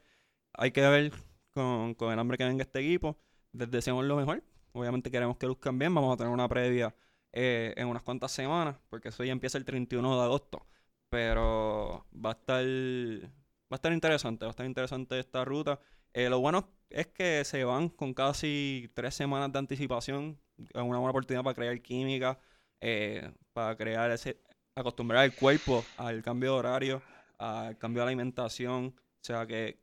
Hay 0.55 0.73
que 0.73 0.81
ver 0.83 1.13
con, 1.51 1.95
con 1.95 2.13
el 2.13 2.19
hambre 2.19 2.39
que 2.39 2.45
venga 2.45 2.63
este 2.63 2.81
equipo. 2.81 3.19
Les 3.53 3.71
deseamos 3.71 4.05
lo 4.05 4.17
mejor. 4.17 4.43
Obviamente 4.73 5.11
queremos 5.11 5.37
que 5.39 5.47
luzcan 5.47 5.79
bien. 5.79 5.95
Vamos 5.95 6.15
a 6.15 6.17
tener 6.17 6.33
una 6.33 6.49
previa 6.49 6.95
eh, 7.33 7.75
en 7.77 7.89
unas 7.89 8.03
cuantas 8.03 8.33
semanas, 8.33 8.77
porque 8.89 9.09
eso 9.11 9.25
ya 9.25 9.33
empieza 9.33 9.59
el 9.59 9.65
31 9.65 10.17
de 10.19 10.25
agosto. 10.25 10.67
Pero 11.09 12.07
va 12.15 12.31
a 12.31 12.33
estar, 12.33 12.65
va 12.65 13.75
a 13.75 13.75
estar 13.77 13.93
interesante, 13.93 14.45
va 14.45 14.51
a 14.51 14.53
estar 14.53 14.67
interesante 14.67 15.19
esta 15.19 15.45
ruta. 15.45 15.81
Eh, 16.15 16.29
lo 16.31 16.41
bueno 16.41 16.69
es 16.91 17.09
que 17.09 17.45
se 17.45 17.65
van 17.65 17.89
con 17.91 18.15
casi 18.15 18.91
tres 18.95 19.15
semanas 19.15 19.53
de 19.53 19.59
anticipación. 19.59 20.41
Es 20.59 20.71
una 20.75 20.99
buena 20.99 21.11
oportunidad 21.11 21.45
para 21.45 21.55
crear 21.55 21.81
química, 21.83 22.39
eh, 22.81 23.33
para 23.53 23.77
crear 23.77 24.11
ese, 24.11 24.41
acostumbrar 24.75 25.25
el 25.25 25.35
cuerpo 25.35 25.85
al 25.99 26.23
cambio 26.23 26.53
de 26.53 26.59
horario, 26.59 27.03
al 27.39 27.77
cambio 27.79 28.03
de 28.03 28.09
alimentación. 28.09 28.95
O 28.97 29.25
sea 29.25 29.47
que, 29.47 29.79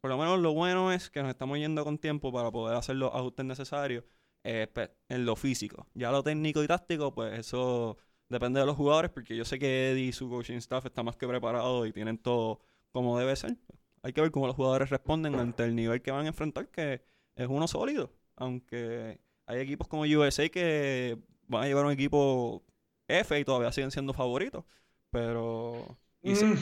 por 0.00 0.10
lo 0.10 0.18
menos 0.18 0.38
lo 0.40 0.52
bueno 0.54 0.92
es 0.92 1.10
que 1.10 1.20
nos 1.22 1.30
estamos 1.30 1.58
yendo 1.58 1.84
con 1.84 1.98
tiempo 1.98 2.32
para 2.32 2.50
poder 2.50 2.76
hacer 2.76 2.96
los 2.96 3.12
ajustes 3.14 3.44
necesarios 3.44 4.04
eh, 4.44 4.66
pe- 4.72 4.90
en 5.08 5.24
lo 5.26 5.36
físico. 5.36 5.86
Ya 5.94 6.10
lo 6.10 6.22
técnico 6.22 6.62
y 6.62 6.66
táctico, 6.66 7.12
pues 7.14 7.38
eso 7.38 7.98
depende 8.28 8.60
de 8.60 8.66
los 8.66 8.76
jugadores, 8.76 9.10
porque 9.10 9.36
yo 9.36 9.44
sé 9.44 9.58
que 9.58 9.90
Eddie 9.92 10.06
y 10.08 10.12
su 10.12 10.28
coaching 10.28 10.56
staff 10.58 10.86
está 10.86 11.02
más 11.02 11.16
que 11.16 11.26
preparado 11.26 11.84
y 11.86 11.92
tienen 11.92 12.18
todo 12.18 12.60
como 12.92 13.18
debe 13.18 13.34
ser. 13.36 13.56
Hay 14.02 14.12
que 14.12 14.20
ver 14.20 14.30
cómo 14.30 14.46
los 14.46 14.54
jugadores 14.56 14.90
responden 14.90 15.34
ante 15.34 15.64
el 15.64 15.74
nivel 15.74 16.00
que 16.02 16.10
van 16.12 16.24
a 16.26 16.28
enfrentar, 16.28 16.68
que 16.68 17.02
es 17.34 17.46
uno 17.48 17.66
sólido. 17.66 18.12
Aunque 18.36 19.18
hay 19.46 19.60
equipos 19.60 19.88
como 19.88 20.02
USA 20.02 20.48
que 20.48 21.18
van 21.48 21.64
a 21.64 21.66
llevar 21.66 21.84
un 21.86 21.92
equipo 21.92 22.62
F 23.08 23.38
y 23.38 23.44
todavía 23.44 23.72
siguen 23.72 23.90
siendo 23.90 24.12
favoritos. 24.12 24.64
Pero. 25.10 25.98
Y, 26.22 26.34
se- 26.36 26.46
Mm, 26.46 26.58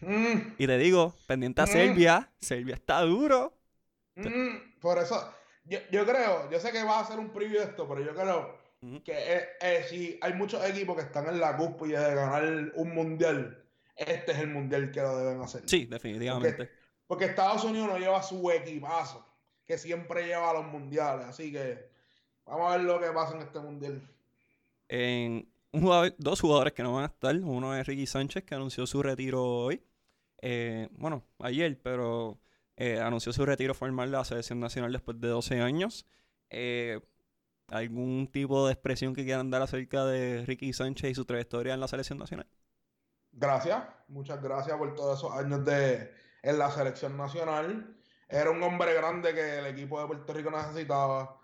mm, 0.00 0.54
y 0.58 0.66
te 0.66 0.78
digo, 0.78 1.14
pendiente 1.26 1.60
a 1.62 1.64
Mm. 1.64 1.68
Serbia. 1.68 2.32
Serbia 2.40 2.74
está 2.74 3.00
duro. 3.02 3.54
mm. 4.16 4.78
Por 4.80 4.98
eso, 4.98 5.32
yo, 5.64 5.78
yo 5.90 6.04
creo, 6.06 6.50
yo 6.50 6.58
sé 6.60 6.72
que 6.72 6.82
va 6.84 7.00
a 7.00 7.04
ser 7.06 7.18
un 7.18 7.30
preview 7.30 7.58
de 7.60 7.64
esto, 7.66 7.86
pero 7.88 8.00
yo 8.02 8.14
creo 8.14 8.58
que 9.04 9.12
eh, 9.12 9.48
eh, 9.60 9.84
si 9.88 10.18
hay 10.22 10.32
muchos 10.32 10.64
equipos 10.68 10.96
que 10.96 11.02
están 11.02 11.26
en 11.28 11.38
la 11.38 11.54
cúspide 11.56 11.98
de 12.00 12.14
ganar 12.14 12.72
un 12.74 12.94
mundial, 12.94 13.62
este 13.94 14.32
es 14.32 14.38
el 14.38 14.48
mundial 14.48 14.90
que 14.90 15.00
lo 15.02 15.18
deben 15.18 15.42
hacer. 15.42 15.62
Sí, 15.66 15.84
definitivamente. 15.84 16.70
Porque 17.06 17.26
Estados 17.26 17.62
Unidos 17.64 17.88
no 17.88 17.98
lleva 17.98 18.22
su 18.22 18.50
equipazo, 18.50 19.26
que 19.66 19.76
siempre 19.76 20.26
lleva 20.26 20.50
a 20.50 20.54
los 20.54 20.66
mundiales. 20.66 21.26
Así 21.26 21.52
que 21.52 21.90
vamos 22.46 22.72
a 22.72 22.76
ver 22.78 22.86
lo 22.86 22.98
que 22.98 23.08
pasa 23.10 23.36
en 23.36 23.42
este 23.42 23.60
mundial. 23.60 24.00
En 24.88 25.46
un 25.72 25.82
jugador- 25.82 26.14
dos 26.18 26.40
jugadores 26.40 26.72
que 26.72 26.82
no 26.82 26.94
van 26.94 27.04
a 27.04 27.08
estar. 27.08 27.36
Uno 27.36 27.76
es 27.76 27.86
Ricky 27.86 28.06
Sánchez, 28.06 28.44
que 28.44 28.54
anunció 28.54 28.86
su 28.86 29.02
retiro 29.02 29.44
hoy. 29.44 29.82
Eh, 30.42 30.88
bueno, 30.92 31.24
ayer, 31.38 31.80
pero 31.82 32.40
eh, 32.76 32.98
anunció 33.00 33.32
su 33.32 33.44
retiro 33.44 33.74
formal 33.74 34.10
de 34.10 34.16
la 34.16 34.24
selección 34.24 34.58
nacional 34.60 34.92
después 34.92 35.20
de 35.20 35.28
12 35.28 35.60
años. 35.60 36.06
Eh, 36.48 37.00
¿Algún 37.68 38.26
tipo 38.32 38.66
de 38.66 38.72
expresión 38.72 39.14
que 39.14 39.24
quieran 39.24 39.50
dar 39.50 39.62
acerca 39.62 40.04
de 40.04 40.44
Ricky 40.46 40.72
Sánchez 40.72 41.10
y 41.10 41.14
su 41.14 41.24
trayectoria 41.24 41.74
en 41.74 41.80
la 41.80 41.88
selección 41.88 42.18
nacional? 42.18 42.48
Gracias, 43.32 43.84
muchas 44.08 44.42
gracias 44.42 44.76
por 44.76 44.94
todos 44.96 45.18
esos 45.18 45.32
años 45.32 45.64
de, 45.64 46.12
en 46.42 46.58
la 46.58 46.70
selección 46.70 47.16
nacional. 47.16 47.96
Era 48.28 48.50
un 48.50 48.62
hombre 48.62 48.94
grande 48.94 49.34
que 49.34 49.58
el 49.58 49.66
equipo 49.66 50.00
de 50.00 50.06
Puerto 50.08 50.32
Rico 50.32 50.50
necesitaba. 50.50 51.38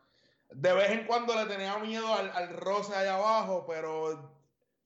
De 0.50 0.72
vez 0.72 0.90
en 0.90 1.06
cuando 1.06 1.34
le 1.34 1.46
tenía 1.46 1.78
miedo 1.78 2.12
al, 2.12 2.30
al 2.30 2.56
roce 2.56 2.94
allá 2.94 3.16
abajo, 3.16 3.64
pero 3.68 4.35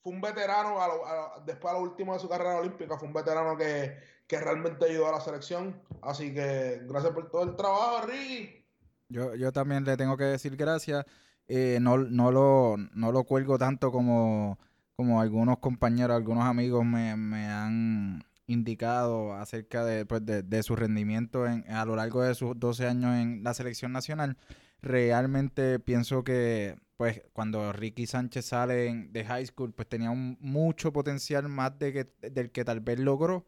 fue 0.03 0.13
un 0.13 0.21
veterano, 0.21 0.81
a 0.83 0.89
lo- 0.89 1.07
a- 1.07 1.43
después 1.47 1.73
a 1.73 1.77
lo 1.79 1.83
último 1.85 2.15
de 2.15 2.21
su 2.21 2.29
carrera 2.29 2.59
olímpica, 2.61 2.97
fue 2.99 3.09
un 3.09 3.15
veterano 3.15 3.57
que, 3.57 3.97
que 4.27 4.41
realmente 4.41 4.87
ayudó 4.87 5.09
a 5.09 5.13
la 5.13 5.21
selección. 5.21 5.81
Así 6.03 6.33
que 6.35 6.81
gracias 6.89 7.13
por 7.13 7.31
todo 7.31 7.43
el 7.45 7.57
trabajo, 7.57 8.07
Ricky. 8.07 8.65
Yo, 9.09 9.35
yo 9.35 9.53
también 9.53 9.85
le 9.85 9.97
tengo 9.97 10.17
que 10.17 10.25
decir 10.25 10.57
gracias. 10.57 11.05
Eh, 11.49 11.79
no, 11.81 11.99
no, 11.99 12.31
lo, 12.31 12.77
no 12.95 13.11
lo 13.13 13.25
cuelgo 13.25 13.59
tanto 13.59 13.91
como, 13.91 14.59
como 14.95 15.21
algunos 15.21 15.59
compañeros, 15.59 16.17
algunos 16.17 16.45
amigos 16.45 16.85
me, 16.85 17.17
me 17.17 17.47
han 17.47 18.23
indicado 18.47 19.33
acerca 19.35 19.85
de, 19.85 20.07
pues, 20.07 20.25
de, 20.25 20.43
de 20.43 20.63
su 20.63 20.77
rendimiento 20.77 21.47
en, 21.47 21.69
a 21.71 21.85
lo 21.85 21.97
largo 21.97 22.23
de 22.23 22.35
sus 22.37 22.59
12 22.59 22.87
años 22.87 23.17
en 23.17 23.43
la 23.43 23.53
selección 23.55 23.93
nacional. 23.93 24.37
Realmente 24.81 25.79
pienso 25.81 26.25
que 26.25 26.77
pues 27.01 27.23
cuando 27.33 27.73
Ricky 27.73 28.07
Sánchez 28.07 28.45
sale 28.45 28.87
en- 28.89 29.11
de 29.11 29.25
high 29.25 29.47
school, 29.47 29.73
pues 29.73 29.89
tenía 29.89 30.11
un, 30.11 30.37
mucho 30.39 30.93
potencial 30.93 31.49
más 31.49 31.79
de 31.79 31.93
que, 31.95 32.31
del 32.31 32.51
que 32.51 32.63
tal 32.63 32.81
vez 32.81 32.99
logró. 33.01 33.47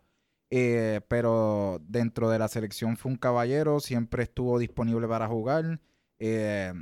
Eh, 0.51 1.03
pero 1.09 1.79
dentro 1.87 2.31
de 2.31 2.39
la 2.39 2.49
selección 2.49 2.97
fue 2.97 3.11
un 3.13 3.19
caballero, 3.19 3.79
siempre 3.81 4.23
estuvo 4.23 4.59
disponible 4.59 5.07
para 5.07 5.29
jugar. 5.29 5.81
eh, 6.19 6.73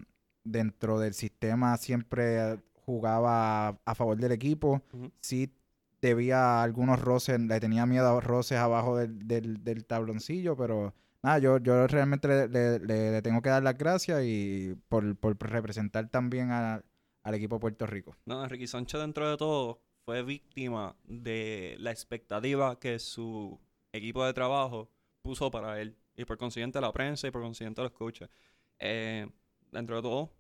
dentro 0.45 1.01
del 1.01 1.15
sistema 1.15 1.77
siempre 1.77 2.61
jugaba 2.87 3.69
a, 3.71 3.81
a 3.85 3.95
favor 3.97 4.17
del 4.19 4.31
equipo. 4.33 4.81
Ujú. 4.93 5.11
Sí 5.21 5.53
debía 6.01 6.63
algunos 6.63 7.01
roces, 7.01 7.41
le 7.41 7.59
tenía 7.59 7.85
miedo 7.85 8.17
a 8.17 8.21
roces 8.21 8.59
abajo 8.59 8.97
del, 8.97 9.27
del- 9.27 9.65
del 9.65 9.85
tabloncillo, 9.87 10.57
pero 10.57 10.95
nada, 11.23 11.39
yo, 11.39 11.59
yo 11.59 11.87
realmente 11.87 12.29
le, 12.49 12.79
le- 12.79 13.23
tengo 13.23 13.43
que 13.43 13.49
dar 13.51 13.63
las 13.63 13.77
gracias 13.79 14.23
y 14.25 14.75
por, 14.89 15.17
por 15.17 15.37
representar 15.39 16.09
también 16.09 16.51
a- 16.51 16.83
al 17.23 17.35
equipo 17.35 17.57
de 17.57 17.61
Puerto 17.61 17.87
Rico. 17.87 18.17
No, 18.25 18.47
Ricky 18.49 18.67
Sánchez 18.67 19.01
dentro 19.01 19.29
de 19.31 19.37
todo 19.37 19.81
fue 20.05 20.23
víctima 20.23 20.97
de 21.05 21.77
la 21.79 21.91
expectativa 21.91 22.79
que 22.79 22.99
su 22.99 23.61
equipo 23.93 24.25
de 24.25 24.33
trabajo 24.33 24.91
puso 25.23 25.51
para 25.51 25.81
él. 25.81 25.97
Y 26.17 26.25
por 26.25 26.39
consiguiente 26.39 26.81
la 26.81 26.93
prensa 26.93 27.29
y 27.29 27.31
por 27.31 27.43
consiguiente 27.43 27.83
los 27.83 27.93
coaches. 27.93 28.29
Eh, 28.79 29.27
dentro 29.71 29.97
de 29.97 30.03
todo, 30.03 30.33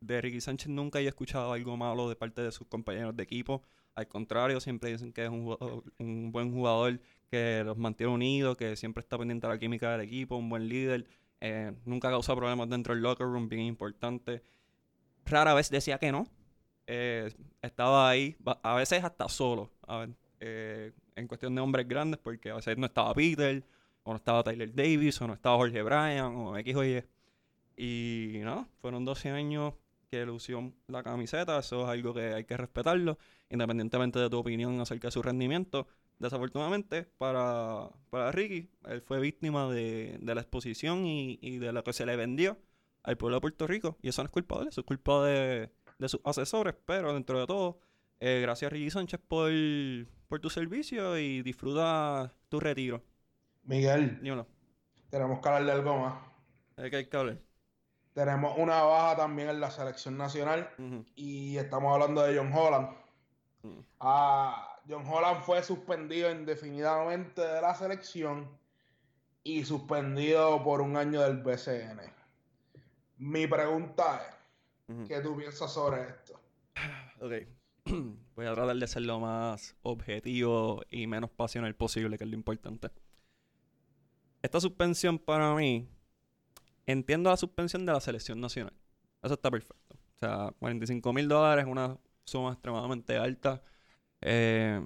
de 0.00 0.20
Ricky 0.20 0.40
Sánchez 0.40 0.68
nunca 0.68 1.00
he 1.00 1.06
escuchado 1.06 1.52
algo 1.52 1.76
malo 1.76 2.08
de 2.08 2.16
parte 2.16 2.42
de 2.42 2.52
sus 2.52 2.66
compañeros 2.66 3.16
de 3.16 3.22
equipo. 3.22 3.62
Al 3.94 4.06
contrario, 4.08 4.60
siempre 4.60 4.90
dicen 4.92 5.12
que 5.12 5.24
es 5.24 5.30
un, 5.30 5.44
jugador- 5.44 5.84
un 5.98 6.30
buen 6.32 6.52
jugador 6.52 7.00
que 7.30 7.62
los 7.64 7.76
mantiene 7.76 8.12
unidos, 8.12 8.56
que 8.56 8.76
siempre 8.76 9.00
está 9.02 9.18
pendiente 9.18 9.46
de 9.46 9.52
la 9.52 9.58
química 9.58 9.92
del 9.92 10.02
equipo, 10.02 10.36
un 10.36 10.48
buen 10.48 10.68
líder. 10.68 11.06
eh, 11.40 11.72
nunca 11.84 12.08
causa 12.10 12.34
problemas 12.34 12.68
dentro 12.70 12.94
del 12.94 13.02
locker 13.02 13.26
room, 13.26 13.48
bien 13.48 13.62
importante. 13.62 14.42
Rara 15.26 15.54
vez 15.54 15.70
decía 15.70 15.98
que 15.98 16.12
no. 16.12 16.26
Eh, 16.86 17.32
estaba 17.62 18.08
ahí, 18.08 18.36
a 18.62 18.74
veces 18.76 19.02
hasta 19.02 19.28
solo, 19.28 19.72
eh, 20.40 20.92
en 21.16 21.26
cuestión 21.26 21.54
de 21.54 21.60
hombres 21.60 21.88
grandes, 21.88 22.20
porque 22.20 22.50
a 22.50 22.54
veces 22.54 22.78
no 22.78 22.86
estaba 22.86 23.12
Peter, 23.12 23.64
o 24.04 24.10
no 24.12 24.16
estaba 24.16 24.44
Tyler 24.44 24.72
Davis, 24.74 25.20
o 25.20 25.26
no 25.26 25.34
estaba 25.34 25.56
Jorge 25.56 25.82
Bryan, 25.82 26.36
o 26.36 26.56
X 26.58 26.76
o 26.76 26.84
Y. 26.84 27.04
Y 27.76 28.38
no, 28.42 28.68
fueron 28.80 29.04
12 29.04 29.30
años 29.30 29.74
que 30.10 30.24
lució 30.24 30.72
la 30.86 31.02
camiseta, 31.02 31.58
eso 31.58 31.82
es 31.82 31.88
algo 31.88 32.14
que 32.14 32.34
hay 32.34 32.44
que 32.44 32.56
respetarlo, 32.56 33.18
independientemente 33.50 34.20
de 34.20 34.30
tu 34.30 34.38
opinión 34.38 34.80
acerca 34.80 35.08
de 35.08 35.12
su 35.12 35.22
rendimiento. 35.22 35.88
Desafortunadamente, 36.18 37.04
para, 37.18 37.90
para 38.10 38.32
Ricky, 38.32 38.70
él 38.86 39.02
fue 39.02 39.20
víctima 39.20 39.68
de, 39.70 40.16
de 40.20 40.34
la 40.34 40.40
exposición 40.40 41.06
y, 41.06 41.38
y 41.42 41.58
de 41.58 41.72
lo 41.72 41.84
que 41.84 41.92
se 41.92 42.06
le 42.06 42.16
vendió 42.16 42.56
al 43.02 43.16
pueblo 43.18 43.36
de 43.36 43.40
Puerto 43.42 43.66
Rico. 43.66 43.98
Y 44.02 44.08
eso 44.08 44.22
no 44.22 44.26
es 44.26 44.32
culpa 44.32 44.56
de 44.56 44.62
él, 44.62 44.68
eso 44.68 44.80
es 44.80 44.86
culpa 44.86 45.24
de, 45.24 45.70
de 45.98 46.08
sus 46.08 46.20
asesores. 46.24 46.74
Pero 46.86 47.12
dentro 47.12 47.38
de 47.38 47.46
todo, 47.46 47.78
eh, 48.20 48.40
gracias 48.40 48.72
Ricky 48.72 48.90
Sánchez 48.90 49.20
por, 49.28 49.50
por 50.28 50.40
tu 50.40 50.48
servicio 50.48 51.18
y 51.18 51.42
disfruta 51.42 52.32
tu 52.48 52.60
retiro. 52.60 53.02
Miguel, 53.64 54.18
Dímelo. 54.22 54.46
tenemos 55.10 55.40
que 55.40 55.48
hablar 55.48 55.64
de 55.66 55.72
algo 55.72 55.98
más. 55.98 56.14
¿De 56.76 56.90
qué 56.90 56.96
hay 56.96 57.06
que 57.08 57.16
hablar? 57.16 57.38
Tenemos 58.14 58.56
una 58.56 58.82
baja 58.82 59.16
también 59.16 59.50
en 59.50 59.60
la 59.60 59.70
selección 59.70 60.16
nacional 60.16 60.70
y 61.14 61.58
estamos 61.58 61.92
hablando 61.92 62.22
de 62.22 62.38
John 62.38 62.50
Holland. 62.52 62.88
Mm. 63.62 63.80
Ah, 64.00 64.75
John 64.88 65.04
Holland 65.06 65.42
fue 65.42 65.62
suspendido 65.62 66.30
indefinidamente 66.30 67.40
de 67.40 67.60
la 67.60 67.74
selección 67.74 68.48
y 69.42 69.64
suspendido 69.64 70.62
por 70.62 70.80
un 70.80 70.96
año 70.96 71.22
del 71.22 71.38
BCN. 71.38 72.00
Mi 73.18 73.46
pregunta 73.46 74.20
es. 74.28 74.36
¿qué 75.08 75.20
tú 75.20 75.36
piensas 75.36 75.72
sobre 75.72 76.02
esto? 76.02 76.40
Ok. 77.20 77.32
Voy 78.36 78.46
a 78.46 78.54
tratar 78.54 78.76
de 78.76 78.86
ser 78.86 79.02
lo 79.02 79.18
más 79.20 79.76
objetivo 79.82 80.82
y 80.90 81.06
menos 81.06 81.30
pasional 81.30 81.74
posible, 81.74 82.18
que 82.18 82.24
es 82.24 82.30
lo 82.30 82.36
importante. 82.36 82.90
Esta 84.42 84.60
suspensión 84.60 85.18
para 85.18 85.54
mí, 85.54 85.88
entiendo 86.86 87.30
la 87.30 87.36
suspensión 87.36 87.86
de 87.86 87.92
la 87.92 88.00
selección 88.00 88.40
nacional. 88.40 88.74
Eso 89.22 89.34
está 89.34 89.50
perfecto. 89.50 89.96
O 90.16 90.18
sea, 90.18 90.52
45 90.58 91.12
mil 91.12 91.28
dólares 91.28 91.64
es 91.64 91.70
una 91.70 91.98
suma 92.24 92.52
extremadamente 92.52 93.16
alta. 93.16 93.62
Eh, 94.28 94.80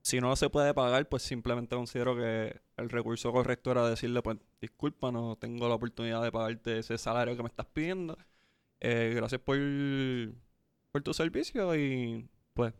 si 0.00 0.20
no 0.20 0.34
se 0.36 0.48
puede 0.48 0.72
pagar, 0.72 1.06
pues 1.08 1.22
simplemente 1.22 1.76
considero 1.76 2.16
que 2.16 2.58
el 2.78 2.88
recurso 2.88 3.30
correcto 3.30 3.70
era 3.72 3.86
decirle, 3.88 4.22
pues, 4.22 4.38
disculpa, 4.60 5.12
no 5.12 5.36
tengo 5.36 5.68
la 5.68 5.74
oportunidad 5.74 6.22
de 6.22 6.32
pagarte 6.32 6.78
ese 6.78 6.96
salario 6.96 7.36
que 7.36 7.42
me 7.42 7.48
estás 7.50 7.66
pidiendo. 7.66 8.16
Eh, 8.80 9.12
gracias 9.14 9.40
por, 9.42 9.58
tu 11.02 11.14
servicio 11.14 11.76
y 11.76 12.28
pues 12.54 12.72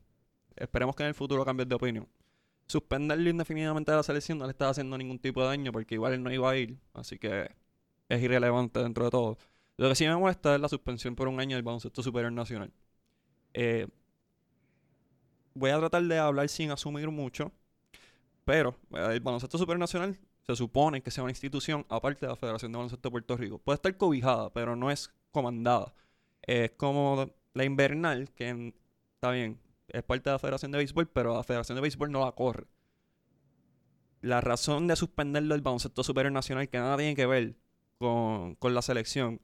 esperemos 0.57 0.97
que 0.97 1.03
en 1.05 1.09
el 1.11 1.15
futuro 1.15 1.45
cambies 1.45 1.69
de 1.69 1.75
opinión. 1.75 2.09
Suspenderlo 2.67 3.29
indefinidamente 3.29 3.91
de 3.93 3.97
la 3.99 4.03
selección 4.03 4.39
no 4.39 4.47
le 4.47 4.53
está 4.53 4.71
haciendo 4.71 4.97
ningún 4.99 5.19
tipo 5.19 5.43
de 5.43 5.49
daño 5.49 5.71
porque 5.73 5.97
igual 5.97 6.15
él 6.15 6.23
no 6.23 6.33
iba 6.33 6.51
a 6.51 6.57
ir, 6.57 6.79
así 6.95 7.19
que 7.19 7.51
es 8.09 8.23
irrelevante 8.23 8.81
dentro 8.81 9.05
de 9.05 9.11
todo. 9.11 9.39
Lo 9.77 9.89
que 9.89 9.95
sí 9.95 10.07
me 10.07 10.17
molesta 10.17 10.55
es 10.55 10.61
la 10.61 10.69
suspensión 10.69 11.15
por 11.15 11.29
un 11.29 11.41
año 11.41 11.57
del 11.57 11.63
baloncesto 11.63 12.03
superior 12.03 12.33
nacional. 12.33 12.73
Eh, 13.55 13.87
voy 15.59 15.71
a 15.71 15.79
tratar 15.79 16.03
de 16.05 16.19
hablar 16.19 16.49
sin 16.49 16.71
asumir 16.71 17.11
mucho, 17.11 17.53
pero 18.45 18.77
eh, 18.95 19.09
el 19.13 19.21
baloncesto 19.21 19.59
superior 19.59 19.81
nacional 19.81 20.19
se 20.47 20.57
supone 20.57 21.03
que 21.03 21.11
sea 21.11 21.25
una 21.25 21.33
institución 21.33 21.85
aparte 21.89 22.25
de 22.25 22.31
la 22.31 22.37
Federación 22.37 22.73
de 22.73 22.79
Baloncesto 22.79 23.09
de 23.09 23.11
Puerto 23.11 23.37
Rico. 23.37 23.59
Puede 23.59 23.75
estar 23.75 23.97
cobijada, 23.97 24.51
pero 24.51 24.77
no 24.77 24.91
es 24.91 25.13
comandada. 25.31 25.93
Es 26.43 26.71
como 26.73 27.31
la 27.53 27.65
invernal, 27.65 28.31
que 28.31 28.73
está 29.15 29.31
bien, 29.31 29.61
es 29.89 30.03
parte 30.03 30.31
de 30.31 30.35
la 30.35 30.39
Federación 30.39 30.73
de 30.73 30.79
Béisbol, 30.79 31.09
pero 31.09 31.35
la 31.37 31.45
Federación 31.45 31.77
de 31.77 31.83
Béisbol 31.83 32.11
no 32.11 32.25
la 32.25 32.33
corre. 32.33 32.67
La 34.23 34.41
razón 34.41 34.87
de 34.87 34.97
suspenderlo 34.97 35.55
del 35.55 35.63
baloncesto 35.63 36.03
superior 36.03 36.33
nacional, 36.33 36.69
que 36.69 36.79
nada 36.79 36.97
tiene 36.97 37.15
que 37.15 37.27
ver 37.27 37.57
con, 37.99 38.55
con 38.55 38.75
la 38.75 38.83
selección, 38.83 39.41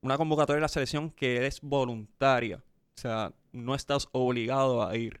una 0.00 0.16
convocatoria 0.16 0.56
de 0.56 0.62
la 0.62 0.68
selección 0.68 1.10
que 1.10 1.46
es 1.46 1.60
voluntaria, 1.60 2.62
o 2.96 3.00
sea, 3.00 3.32
no 3.52 3.74
estás 3.74 4.08
obligado 4.12 4.86
a 4.86 4.96
ir. 4.96 5.20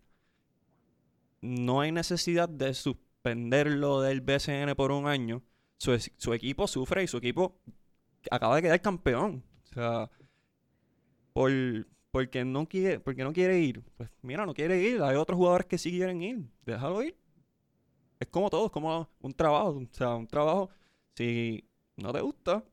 No 1.40 1.80
hay 1.80 1.92
necesidad 1.92 2.48
de 2.48 2.74
suspenderlo 2.74 4.00
del 4.00 4.20
BCN 4.20 4.74
por 4.76 4.92
un 4.92 5.06
año. 5.06 5.42
Su, 5.78 5.98
su 6.16 6.34
equipo 6.34 6.66
sufre 6.66 7.02
y 7.02 7.06
su 7.06 7.16
equipo 7.16 7.60
acaba 8.30 8.56
de 8.56 8.62
quedar 8.62 8.80
campeón. 8.82 9.44
O 9.70 9.74
sea, 9.74 10.10
por, 11.32 11.50
porque, 12.10 12.44
no 12.44 12.66
quiere, 12.68 13.00
porque 13.00 13.24
no 13.24 13.32
quiere 13.32 13.58
ir. 13.60 13.82
Pues 13.96 14.10
mira, 14.22 14.44
no 14.46 14.54
quiere 14.54 14.80
ir. 14.80 15.02
Hay 15.02 15.16
otros 15.16 15.36
jugadores 15.36 15.66
que 15.66 15.78
sí 15.78 15.90
quieren 15.90 16.22
ir. 16.22 16.44
Déjalo 16.66 17.02
ir. 17.02 17.16
Es 18.18 18.28
como 18.28 18.50
todo, 18.50 18.66
es 18.66 18.72
como 18.72 19.08
un 19.20 19.32
trabajo. 19.32 19.70
O 19.70 19.88
sea, 19.92 20.14
un 20.16 20.26
trabajo, 20.26 20.70
si 21.14 21.64
no 21.96 22.12
te 22.12 22.20
gusta 22.20 22.64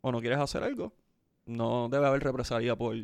o 0.00 0.12
no 0.12 0.20
quieres 0.20 0.38
hacer 0.38 0.62
algo, 0.62 0.94
no 1.46 1.88
debe 1.88 2.06
haber 2.06 2.22
represalia 2.22 2.76
por, 2.76 2.96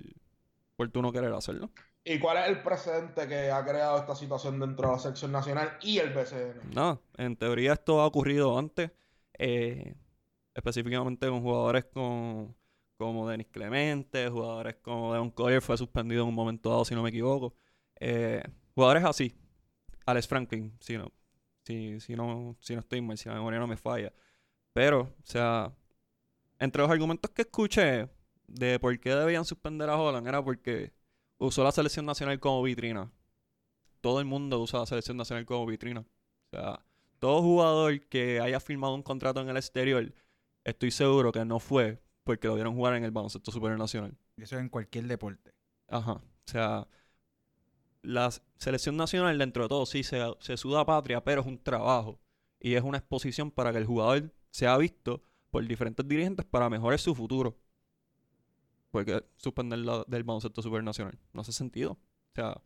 por 0.77 0.91
tú 0.91 1.03
no 1.03 1.13
querer 1.13 1.33
hacerlo. 1.33 1.71
¿Y 2.05 2.19
cuál 2.19 2.39
es 2.39 2.49
el 2.49 2.63
precedente 2.63 3.29
que 3.29 3.51
ha 3.51 3.65
creado 3.65 3.99
esta 3.99 4.15
situación 4.15 4.59
dentro 4.59 4.89
de 4.89 4.95
la 4.95 4.99
selección 4.99 5.33
nacional 5.33 5.77
y 5.83 5.99
el 5.99 6.11
BCN? 6.11 6.71
No, 6.75 7.03
en 7.19 7.37
teoría 7.37 7.75
esto 7.75 8.01
ha 8.01 8.07
ocurrido 8.07 8.59
antes, 8.59 8.91
eh, 9.39 9.95
específicamente 10.55 11.29
con 11.29 11.43
jugadores 11.43 11.85
con, 11.85 12.57
como 12.97 13.29
Denis 13.29 13.49
Clemente, 13.49 14.29
jugadores 14.29 14.77
como 14.77 15.13
Devon 15.13 15.31
Collier 15.31 15.61
fue 15.61 15.77
suspendido 15.77 16.23
en 16.23 16.29
un 16.29 16.35
momento 16.35 16.71
dado, 16.71 16.85
si 16.87 16.95
no 16.95 17.03
me 17.03 17.11
equivoco. 17.11 17.55
Eh, 17.97 18.43
jugadores 18.75 19.05
así, 19.05 19.37
Alex 20.07 20.27
Franklin, 20.27 20.75
si 20.81 20.97
no, 20.97 21.13
si, 21.65 22.01
si, 22.01 22.17
no, 22.17 22.57
si 22.61 22.75
no 22.75 22.81
estoy 22.81 23.03
mal, 23.03 23.19
si 23.19 23.29
la 23.29 23.35
memoria 23.35 23.59
no 23.59 23.67
me 23.67 23.77
falla. 23.77 24.11
Pero, 24.73 25.01
o 25.03 25.27
sea, 25.27 25.71
entre 26.59 26.81
los 26.81 26.91
argumentos 26.91 27.31
que 27.33 27.43
escuché 27.43 28.09
de 28.47 28.79
por 28.79 28.99
qué 28.99 29.15
debían 29.15 29.45
suspender 29.45 29.91
a 29.91 29.99
Holland 29.99 30.27
era 30.27 30.43
porque 30.43 30.93
usó 31.41 31.65
la 31.65 31.73
selección 31.73 32.07
nacional 32.07 32.39
como 32.39 32.63
vitrina. 32.63 33.11
Todo 34.01 34.21
el 34.21 34.27
mundo 34.27 34.61
usa 34.61 34.81
la 34.81 34.87
selección 34.87 35.17
nacional 35.17 35.45
como 35.45 35.67
vitrina. 35.67 36.01
O 36.01 36.57
sea, 36.57 36.85
todo 37.19 37.43
jugador 37.43 38.01
que 38.09 38.41
haya 38.41 38.61
firmado 38.61 38.95
un 38.95 39.03
contrato 39.03 39.41
en 39.41 39.49
el 39.49 39.57
exterior, 39.57 40.13
estoy 40.65 40.91
seguro 40.91 41.33
que 41.33 41.45
no 41.45 41.59
fue 41.59 42.01
porque 42.25 42.47
lo 42.47 42.55
vieron 42.55 42.75
jugar 42.75 42.95
en 42.95 43.05
el 43.05 43.11
baloncesto 43.11 43.51
superior 43.51 43.79
nacional. 43.79 44.17
Eso 44.37 44.59
en 44.59 44.69
cualquier 44.69 45.07
deporte. 45.07 45.53
Ajá. 45.89 46.13
O 46.13 46.23
sea, 46.47 46.87
la 48.03 48.31
selección 48.57 48.97
nacional 48.97 49.39
dentro 49.39 49.65
de 49.65 49.69
todo 49.69 49.87
sí 49.87 50.03
se, 50.03 50.21
se 50.41 50.57
suda 50.57 50.85
patria, 50.85 51.25
pero 51.25 51.41
es 51.41 51.47
un 51.47 51.59
trabajo 51.59 52.21
y 52.61 52.75
es 52.75 52.83
una 52.83 52.99
exposición 52.99 53.51
para 53.51 53.73
que 53.73 53.79
el 53.79 53.87
jugador 53.87 54.33
sea 54.51 54.77
visto 54.77 55.23
por 55.51 55.67
diferentes 55.67 56.07
dirigentes 56.07 56.47
para 56.47 56.69
mejorar 56.71 56.99
su 56.99 57.15
futuro. 57.15 57.57
Porque 58.91 59.25
suspender 59.37 59.81
la, 59.81 60.05
del 60.07 60.25
baloncesto 60.25 60.63
supernacional 60.63 61.19
no 61.33 61.43
hace 61.43 61.53
sentido. 61.53 61.93
O 61.93 62.35
sea, 62.35 62.61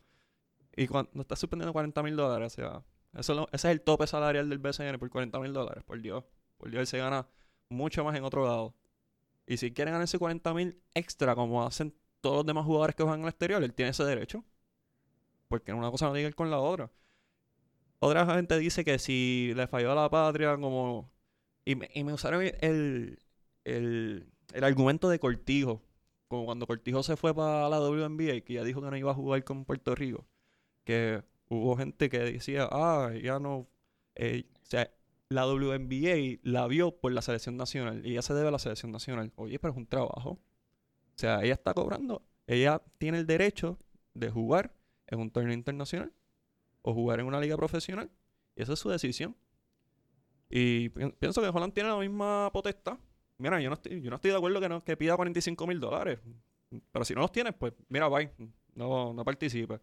y 0.76 0.86
cuando 0.88 1.22
estás 1.22 1.38
suspendiendo 1.40 1.72
40 1.72 2.02
mil 2.02 2.16
dólares, 2.16 2.54
o 2.54 2.56
sea, 2.56 2.84
eso 3.18 3.34
lo- 3.34 3.48
ese 3.52 3.68
es 3.68 3.72
el 3.72 3.82
tope 3.82 4.06
salarial 4.06 4.48
del 4.50 4.58
BCN 4.58 4.98
por 4.98 5.10
40 5.10 5.40
mil 5.40 5.52
dólares, 5.52 5.84
por 5.84 6.00
Dios. 6.00 6.24
Por 6.58 6.70
Dios, 6.70 6.80
él 6.82 6.86
se 6.86 6.98
gana 6.98 7.28
mucho 7.68 8.04
más 8.04 8.16
en 8.16 8.24
otro 8.24 8.44
lado. 8.46 8.74
Y 9.46 9.58
si 9.58 9.72
quiere 9.72 9.90
ganarse 9.92 10.18
40 10.18 10.54
mil 10.54 10.80
extra, 10.94 11.34
como 11.36 11.64
hacen 11.66 11.94
todos 12.20 12.38
los 12.38 12.46
demás 12.46 12.64
jugadores 12.66 12.96
que 12.96 13.02
juegan 13.04 13.22
el 13.22 13.28
exterior, 13.28 13.62
él 13.64 13.74
tiene 13.74 13.90
ese 13.92 14.04
derecho. 14.04 14.44
Porque 15.48 15.72
una 15.72 15.90
cosa 15.90 16.06
no 16.06 16.12
tiene 16.12 16.24
que 16.24 16.28
ver 16.28 16.34
con 16.34 16.50
la 16.50 16.58
otra. 16.60 16.90
Otra 18.00 18.26
gente 18.34 18.58
dice 18.58 18.84
que 18.84 18.98
si 18.98 19.52
le 19.56 19.66
falló 19.66 19.92
a 19.92 19.94
la 19.94 20.10
patria, 20.10 20.56
como. 20.58 21.10
Y 21.66 21.76
me, 21.76 21.90
y 21.94 22.04
me 22.04 22.14
usaron 22.14 22.42
el, 22.42 23.20
el, 23.64 24.28
el 24.54 24.64
argumento 24.64 25.10
de 25.10 25.20
Cortijo. 25.20 25.82
Como 26.34 26.46
cuando 26.46 26.66
Cortijo 26.66 27.02
se 27.02 27.16
fue 27.16 27.34
para 27.34 27.68
la 27.68 27.78
WNBA, 27.80 28.40
que 28.42 28.54
ya 28.54 28.64
dijo 28.64 28.80
que 28.82 28.90
no 28.90 28.96
iba 28.96 29.10
a 29.12 29.14
jugar 29.14 29.44
con 29.44 29.64
Puerto 29.64 29.94
Rico. 29.94 30.26
Que 30.84 31.22
hubo 31.48 31.76
gente 31.76 32.08
que 32.10 32.18
decía, 32.18 32.68
ah, 32.70 33.12
ya 33.22 33.38
no. 33.38 33.68
eh, 34.16 34.44
o 34.62 34.66
sea, 34.66 34.90
la 35.28 35.46
WNBA 35.46 36.40
la 36.42 36.66
vio 36.66 36.92
por 36.96 37.12
la 37.12 37.22
selección 37.22 37.56
nacional 37.56 38.04
y 38.06 38.12
ella 38.12 38.22
se 38.22 38.34
debe 38.34 38.48
a 38.48 38.50
la 38.50 38.58
selección 38.58 38.92
nacional. 38.92 39.32
Oye, 39.36 39.58
pero 39.58 39.72
es 39.72 39.78
un 39.78 39.86
trabajo. 39.86 40.30
O 40.30 41.16
sea, 41.16 41.42
ella 41.42 41.54
está 41.54 41.72
cobrando. 41.74 42.22
Ella 42.46 42.82
tiene 42.98 43.18
el 43.18 43.26
derecho 43.26 43.78
de 44.14 44.30
jugar 44.30 44.74
en 45.06 45.20
un 45.20 45.30
torneo 45.30 45.52
internacional 45.54 46.12
o 46.82 46.92
jugar 46.94 47.20
en 47.20 47.26
una 47.26 47.40
liga 47.40 47.56
profesional. 47.56 48.10
Y 48.56 48.62
esa 48.62 48.72
es 48.74 48.78
su 48.80 48.90
decisión. 48.90 49.36
Y 50.50 50.90
pi- 50.90 51.12
pienso 51.18 51.40
que 51.40 51.48
Holland 51.48 51.72
tiene 51.72 51.88
la 51.88 51.96
misma 51.98 52.50
potestad. 52.52 52.98
Mira, 53.38 53.60
yo 53.60 53.68
no 53.68 53.74
estoy, 53.74 54.00
yo 54.00 54.10
no 54.10 54.16
estoy 54.16 54.30
de 54.30 54.36
acuerdo 54.36 54.60
que, 54.60 54.68
no, 54.68 54.80
que 54.80 54.96
pida 54.96 55.16
45 55.16 55.66
mil 55.66 55.80
dólares. 55.80 56.20
Pero 56.92 57.04
si 57.04 57.14
no 57.14 57.20
los 57.20 57.32
tienes, 57.32 57.54
pues 57.54 57.72
mira, 57.88 58.08
bye. 58.08 58.30
No, 58.74 59.12
no 59.12 59.24
participes. 59.24 59.80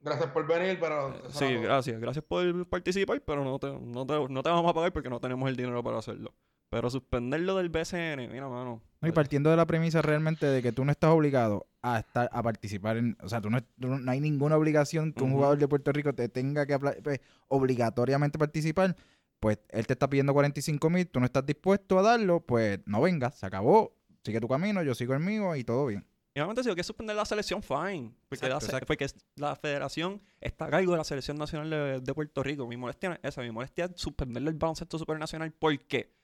Gracias 0.00 0.30
por 0.30 0.46
venir, 0.46 0.78
pero... 0.78 1.14
eso 1.26 1.38
Sí, 1.38 1.54
gracias. 1.54 1.98
Gracias 2.00 2.24
por 2.24 2.68
participar, 2.68 3.22
pero 3.22 3.42
no 3.42 3.58
te, 3.58 3.68
no, 3.68 4.06
te, 4.06 4.32
no 4.32 4.42
te 4.42 4.50
vamos 4.50 4.70
a 4.70 4.74
pagar 4.74 4.92
porque 4.92 5.08
no 5.08 5.18
tenemos 5.18 5.48
el 5.48 5.56
dinero 5.56 5.82
para 5.82 5.98
hacerlo. 5.98 6.34
Pero 6.68 6.90
suspenderlo 6.90 7.56
del 7.56 7.70
BCN, 7.70 8.28
mira, 8.30 8.48
mano. 8.48 8.82
No, 9.00 9.08
y 9.08 9.12
partiendo 9.12 9.48
de 9.48 9.56
la 9.56 9.66
premisa 9.66 10.02
realmente 10.02 10.46
de 10.46 10.60
que 10.60 10.72
tú 10.72 10.84
no 10.84 10.90
estás 10.90 11.10
obligado 11.10 11.66
a 11.82 12.00
estar 12.00 12.28
a 12.32 12.42
participar 12.42 12.96
en, 12.96 13.16
o 13.22 13.28
sea, 13.28 13.40
tú 13.40 13.48
no, 13.48 13.62
tú 13.62 13.88
no 13.88 13.98
no 13.98 14.10
hay 14.10 14.20
ninguna 14.20 14.56
obligación 14.56 15.12
que 15.12 15.22
un 15.22 15.32
jugador 15.32 15.58
de 15.58 15.68
Puerto 15.68 15.92
Rico 15.92 16.14
te 16.14 16.28
tenga 16.28 16.66
que 16.66 16.78
pues, 16.78 17.20
obligatoriamente 17.48 18.38
participar, 18.38 18.96
pues 19.44 19.58
él 19.68 19.86
te 19.86 19.92
está 19.92 20.08
pidiendo 20.08 20.32
45 20.32 20.88
mil, 20.88 21.06
tú 21.06 21.20
no 21.20 21.26
estás 21.26 21.44
dispuesto 21.44 21.98
a 21.98 22.02
darlo, 22.02 22.40
pues 22.40 22.80
no 22.86 23.02
vengas, 23.02 23.34
se 23.38 23.44
acabó, 23.44 23.94
sigue 24.24 24.40
tu 24.40 24.48
camino, 24.48 24.82
yo 24.82 24.94
sigo 24.94 25.12
el 25.12 25.20
mío 25.20 25.54
y 25.54 25.64
todo 25.64 25.84
bien. 25.84 26.06
Y 26.34 26.40
obviamente 26.40 26.62
si 26.62 26.70
hay 26.70 26.74
que 26.74 26.82
suspender 26.82 27.14
la 27.14 27.26
selección, 27.26 27.62
fine. 27.62 28.14
Porque, 28.26 28.48
la, 28.48 28.54
Exacto, 28.54 28.60
se- 28.60 28.66
exacto. 28.68 28.86
porque 28.86 29.04
es- 29.04 29.16
la 29.36 29.54
federación 29.54 30.22
está 30.40 30.64
a 30.64 30.70
cargo 30.70 30.92
de 30.92 30.96
la 30.96 31.04
selección 31.04 31.36
nacional 31.36 31.68
de, 31.68 32.00
de 32.00 32.14
Puerto 32.14 32.42
Rico. 32.42 32.66
Mi 32.66 32.78
molestia 32.78 33.10
no 33.10 33.16
es 33.16 33.20
esa. 33.22 33.42
Mi 33.42 33.50
molestia 33.50 33.84
es 33.84 33.90
suspenderle 33.96 34.48
el 34.48 34.56
baloncesto 34.56 34.98
supernacional. 34.98 35.52
¿Por 35.52 35.78
qué? 35.80 36.14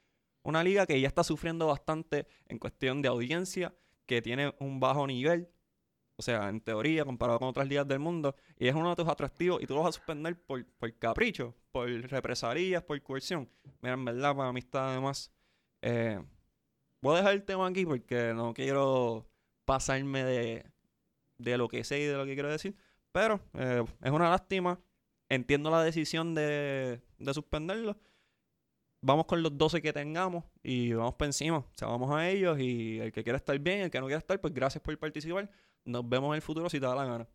Una 0.42 0.64
liga 0.64 0.86
que 0.86 0.98
ya 0.98 1.06
está 1.06 1.22
sufriendo 1.22 1.66
bastante 1.66 2.26
en 2.48 2.58
cuestión 2.58 3.02
de 3.02 3.08
audiencia, 3.08 3.74
que 4.06 4.22
tiene 4.22 4.54
un 4.60 4.80
bajo 4.80 5.06
nivel. 5.06 5.50
O 6.20 6.22
sea, 6.22 6.50
en 6.50 6.60
teoría, 6.60 7.02
comparado 7.06 7.38
con 7.38 7.48
otras 7.48 7.66
ligas 7.66 7.88
del 7.88 7.98
mundo. 7.98 8.36
Y 8.58 8.68
es 8.68 8.74
uno 8.74 8.90
de 8.90 8.96
tus 8.96 9.08
atractivos. 9.08 9.62
Y 9.62 9.66
tú 9.66 9.74
lo 9.74 9.80
vas 9.80 9.88
a 9.88 9.92
suspender 9.92 10.38
por, 10.38 10.66
por 10.66 10.92
capricho, 10.98 11.54
por 11.72 11.88
represalias, 11.88 12.82
por 12.82 13.00
coerción. 13.02 13.48
Mira, 13.80 13.94
en 13.94 14.04
verdad, 14.04 14.36
para 14.36 14.52
mí 14.52 14.60
está 14.60 14.90
además... 14.90 15.32
Eh, 15.80 16.22
voy 17.00 17.14
a 17.14 17.18
dejar 17.20 17.32
el 17.32 17.42
tema 17.44 17.66
aquí 17.66 17.86
porque 17.86 18.34
no 18.34 18.52
quiero 18.52 19.26
pasarme 19.64 20.22
de, 20.24 20.66
de 21.38 21.56
lo 21.56 21.68
que 21.68 21.84
sé 21.84 22.00
y 22.00 22.04
de 22.04 22.18
lo 22.18 22.26
que 22.26 22.34
quiero 22.34 22.50
decir. 22.50 22.76
Pero 23.12 23.40
eh, 23.54 23.82
es 24.02 24.10
una 24.10 24.28
lástima. 24.28 24.78
Entiendo 25.30 25.70
la 25.70 25.82
decisión 25.82 26.34
de, 26.34 27.00
de 27.18 27.32
suspenderlo. 27.32 27.96
Vamos 29.00 29.24
con 29.24 29.42
los 29.42 29.56
12 29.56 29.80
que 29.80 29.94
tengamos 29.94 30.44
y 30.62 30.92
vamos 30.92 31.14
por 31.14 31.24
encima. 31.24 31.56
O 31.56 31.72
sea, 31.74 31.88
vamos 31.88 32.14
a 32.14 32.28
ellos 32.28 32.60
y 32.60 32.98
el 32.98 33.10
que 33.10 33.24
quiera 33.24 33.38
estar 33.38 33.58
bien, 33.58 33.80
el 33.80 33.90
que 33.90 34.00
no 34.00 34.04
quiera 34.04 34.18
estar, 34.18 34.38
pues 34.38 34.52
gracias 34.52 34.84
por 34.84 34.98
participar. 34.98 35.50
Nos 35.84 36.08
vemos 36.08 36.30
en 36.30 36.36
el 36.36 36.42
futuro 36.42 36.68
si 36.68 36.78
te 36.78 36.86
da 36.86 36.94
la 36.94 37.04
gana. 37.04 37.28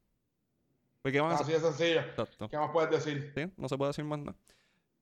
Porque 1.01 1.21
van 1.21 1.33
a 1.33 1.35
Así 1.35 1.51
de 1.51 1.59
sencillo. 1.59 1.99
Exacto. 1.99 2.49
¿Qué 2.49 2.57
más 2.57 2.71
puedes 2.71 2.89
decir? 2.89 3.31
Sí, 3.35 3.51
no 3.57 3.69
se 3.69 3.77
puede 3.77 3.89
decir 3.89 4.03
más 4.05 4.17
nada. 4.17 4.35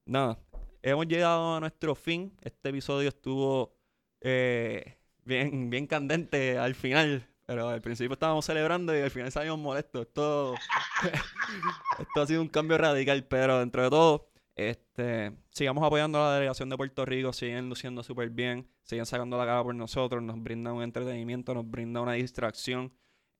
Nada. 0.05 0.39
Hemos 0.81 1.07
llegado 1.07 1.55
a 1.55 1.59
nuestro 1.61 1.95
fin. 1.95 2.35
Este 2.41 2.69
episodio 2.69 3.07
estuvo 3.07 3.73
eh, 4.19 4.97
bien, 5.23 5.69
bien 5.69 5.87
candente 5.87 6.57
al 6.57 6.75
final. 6.75 7.25
Pero 7.45 7.69
al 7.69 7.81
principio 7.81 8.13
estábamos 8.13 8.43
celebrando 8.43 8.93
y 8.97 9.01
al 9.01 9.11
final 9.11 9.31
salimos 9.31 9.59
molestos. 9.59 10.07
Esto, 10.07 10.55
esto 11.99 12.21
ha 12.21 12.27
sido 12.27 12.41
un 12.41 12.49
cambio 12.49 12.77
radical. 12.77 13.23
Pero 13.23 13.59
dentro 13.59 13.83
de 13.83 13.89
todo, 13.89 14.27
este, 14.55 15.31
sigamos 15.51 15.85
apoyando 15.85 16.19
a 16.19 16.29
la 16.29 16.35
delegación 16.35 16.69
de 16.69 16.75
Puerto 16.75 17.05
Rico. 17.05 17.31
Siguen 17.31 17.69
luciendo 17.69 18.03
súper 18.03 18.29
bien. 18.29 18.67
Siguen 18.81 19.05
sacando 19.05 19.37
la 19.37 19.45
cara 19.45 19.63
por 19.63 19.73
nosotros. 19.73 20.21
Nos 20.21 20.43
brindan 20.43 20.73
un 20.73 20.83
entretenimiento. 20.83 21.53
Nos 21.53 21.69
brinda 21.69 22.01
una 22.01 22.11
distracción 22.13 22.91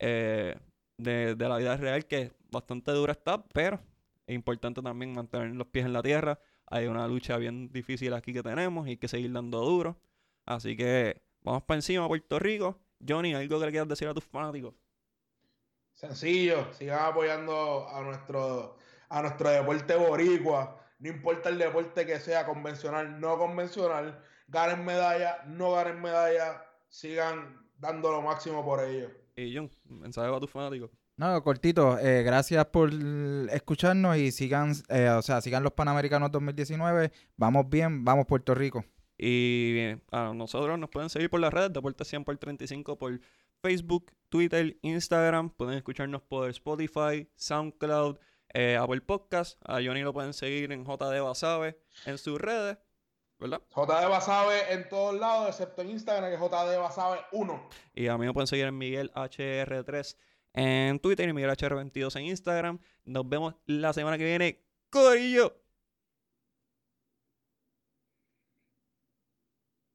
eh, 0.04 0.56
de, 0.97 1.36
de 1.36 1.49
la 1.49 1.58
vida 1.58 1.78
real 1.78 2.06
que 2.06 2.32
bastante 2.51 2.91
dura 2.91 3.14
está. 3.14 3.43
Pero 3.54 3.80
es 4.28 4.36
importante 4.36 4.82
también 4.82 5.14
mantener 5.14 5.56
los 5.56 5.68
pies 5.68 5.86
en 5.86 5.93
la 5.93 6.01
tierra. 6.01 6.39
Hay 6.68 6.88
una 6.88 7.08
lucha 7.08 7.38
bien 7.38 7.72
difícil 7.72 8.14
aquí 8.14 8.34
que 8.34 8.43
tenemos 8.43 8.88
y 8.88 8.91
hay 8.91 8.97
que 8.97 9.08
seguir 9.08 9.32
dando 9.32 9.60
duro. 9.62 9.97
Así 10.45 10.76
que 10.76 11.22
vamos 11.41 11.64
para 11.64 11.78
encima, 11.78 12.08
Puerto 12.08 12.39
Rico. 12.39 12.80
Johnny, 13.08 13.34
¿algo 13.34 13.60
que 13.60 13.66
le 13.66 13.72
quieras 13.72 13.88
decir 13.88 14.08
a 14.08 14.14
tus 14.14 14.24
fanáticos? 14.24 14.74
Sencillo, 15.93 16.74
sigan 16.74 17.06
apoyando 17.06 17.88
a 17.88 18.01
nuestro, 18.01 18.78
a 19.10 19.22
nuestro 19.22 19.49
deporte 19.49 19.95
boricua. 19.95 20.80
No 20.99 21.10
importa 21.10 21.49
el 21.49 21.60
deporte 21.60 22.06
que 22.06 22.20
sea, 22.20 22.45
convencional, 22.45 23.20
no 23.20 23.38
convencional. 23.38 24.24
Ganen 24.47 24.86
medalla, 24.86 25.43
no 25.45 25.74
ganen 25.74 26.01
medalla. 26.01 26.66
Sigan 26.88 27.70
dando 27.78 28.12
lo 28.12 28.22
máximo 28.22 28.64
por 28.64 28.84
ello. 28.84 29.10
Y 29.36 29.56
John, 29.56 29.70
mensaje 29.86 30.28
para 30.28 30.40
tus 30.40 30.52
fanáticos. 30.52 30.92
No, 31.16 31.44
cortito, 31.44 32.00
eh, 32.00 32.24
gracias 32.24 32.66
por 32.68 32.92
escucharnos 33.52 34.18
y 34.18 34.32
sigan, 34.32 34.74
eh, 34.90 35.10
o 35.10 35.22
sea, 35.22 35.42
sigan 35.42 35.64
los 35.64 35.74
Panamericanos 35.74 36.32
2019, 36.32 37.12
vamos 37.38 37.70
bien, 37.70 38.04
vamos 38.04 38.26
Puerto 38.26 38.56
Rico. 38.56 38.84
Y 39.18 39.74
bien, 39.74 40.04
a 40.12 40.34
nosotros 40.34 40.78
nos 40.80 40.90
pueden 40.90 41.10
seguir 41.10 41.30
por 41.30 41.40
las 41.40 41.54
redes, 41.54 41.72
Deporte 41.72 42.04
100 42.04 42.24
por 42.24 42.38
35 42.38 42.98
por 42.98 43.20
Facebook, 43.62 44.12
Twitter, 44.30 44.78
Instagram. 44.82 45.52
Pueden 45.52 45.78
escucharnos 45.78 46.22
por 46.24 46.50
Spotify, 46.50 47.30
SoundCloud, 47.36 48.18
eh, 48.54 48.76
Apple 48.76 49.02
Podcast. 49.02 49.62
A 49.66 49.76
Johnny 49.76 50.02
lo 50.02 50.14
pueden 50.14 50.34
seguir 50.34 50.72
en 50.72 50.84
JD 50.84 51.22
Basabe 51.22 51.80
en 52.06 52.18
sus 52.18 52.42
redes, 52.42 52.78
¿verdad? 53.44 53.62
JD 53.76 54.10
Basabe 54.10 54.74
en 54.74 54.88
todos 54.88 55.20
lados, 55.20 55.50
excepto 55.50 55.82
en 55.82 55.91
Instagram, 55.91 56.30
que 56.30 56.36
es 56.36 56.41
JD 56.41 56.80
Basabe 56.80 57.20
1. 57.34 57.70
Y 57.94 58.08
a 58.08 58.18
mí 58.18 58.26
me 58.26 58.34
pueden 58.34 58.48
seguir 58.48 58.66
en 58.66 58.78
Miguel 58.78 59.12
HR3 59.14 60.16
en 60.54 61.00
Twitter 61.00 61.28
y 61.28 61.34
Miguel 61.34 61.52
HR22 61.52 62.16
en 62.20 62.26
Instagram. 62.28 62.80
Nos 63.04 63.28
vemos 63.28 63.56
la 63.66 63.91
semana 63.91 64.18
que 64.18 64.24
viene. 64.24 64.64
¡Corillo! 64.89 65.62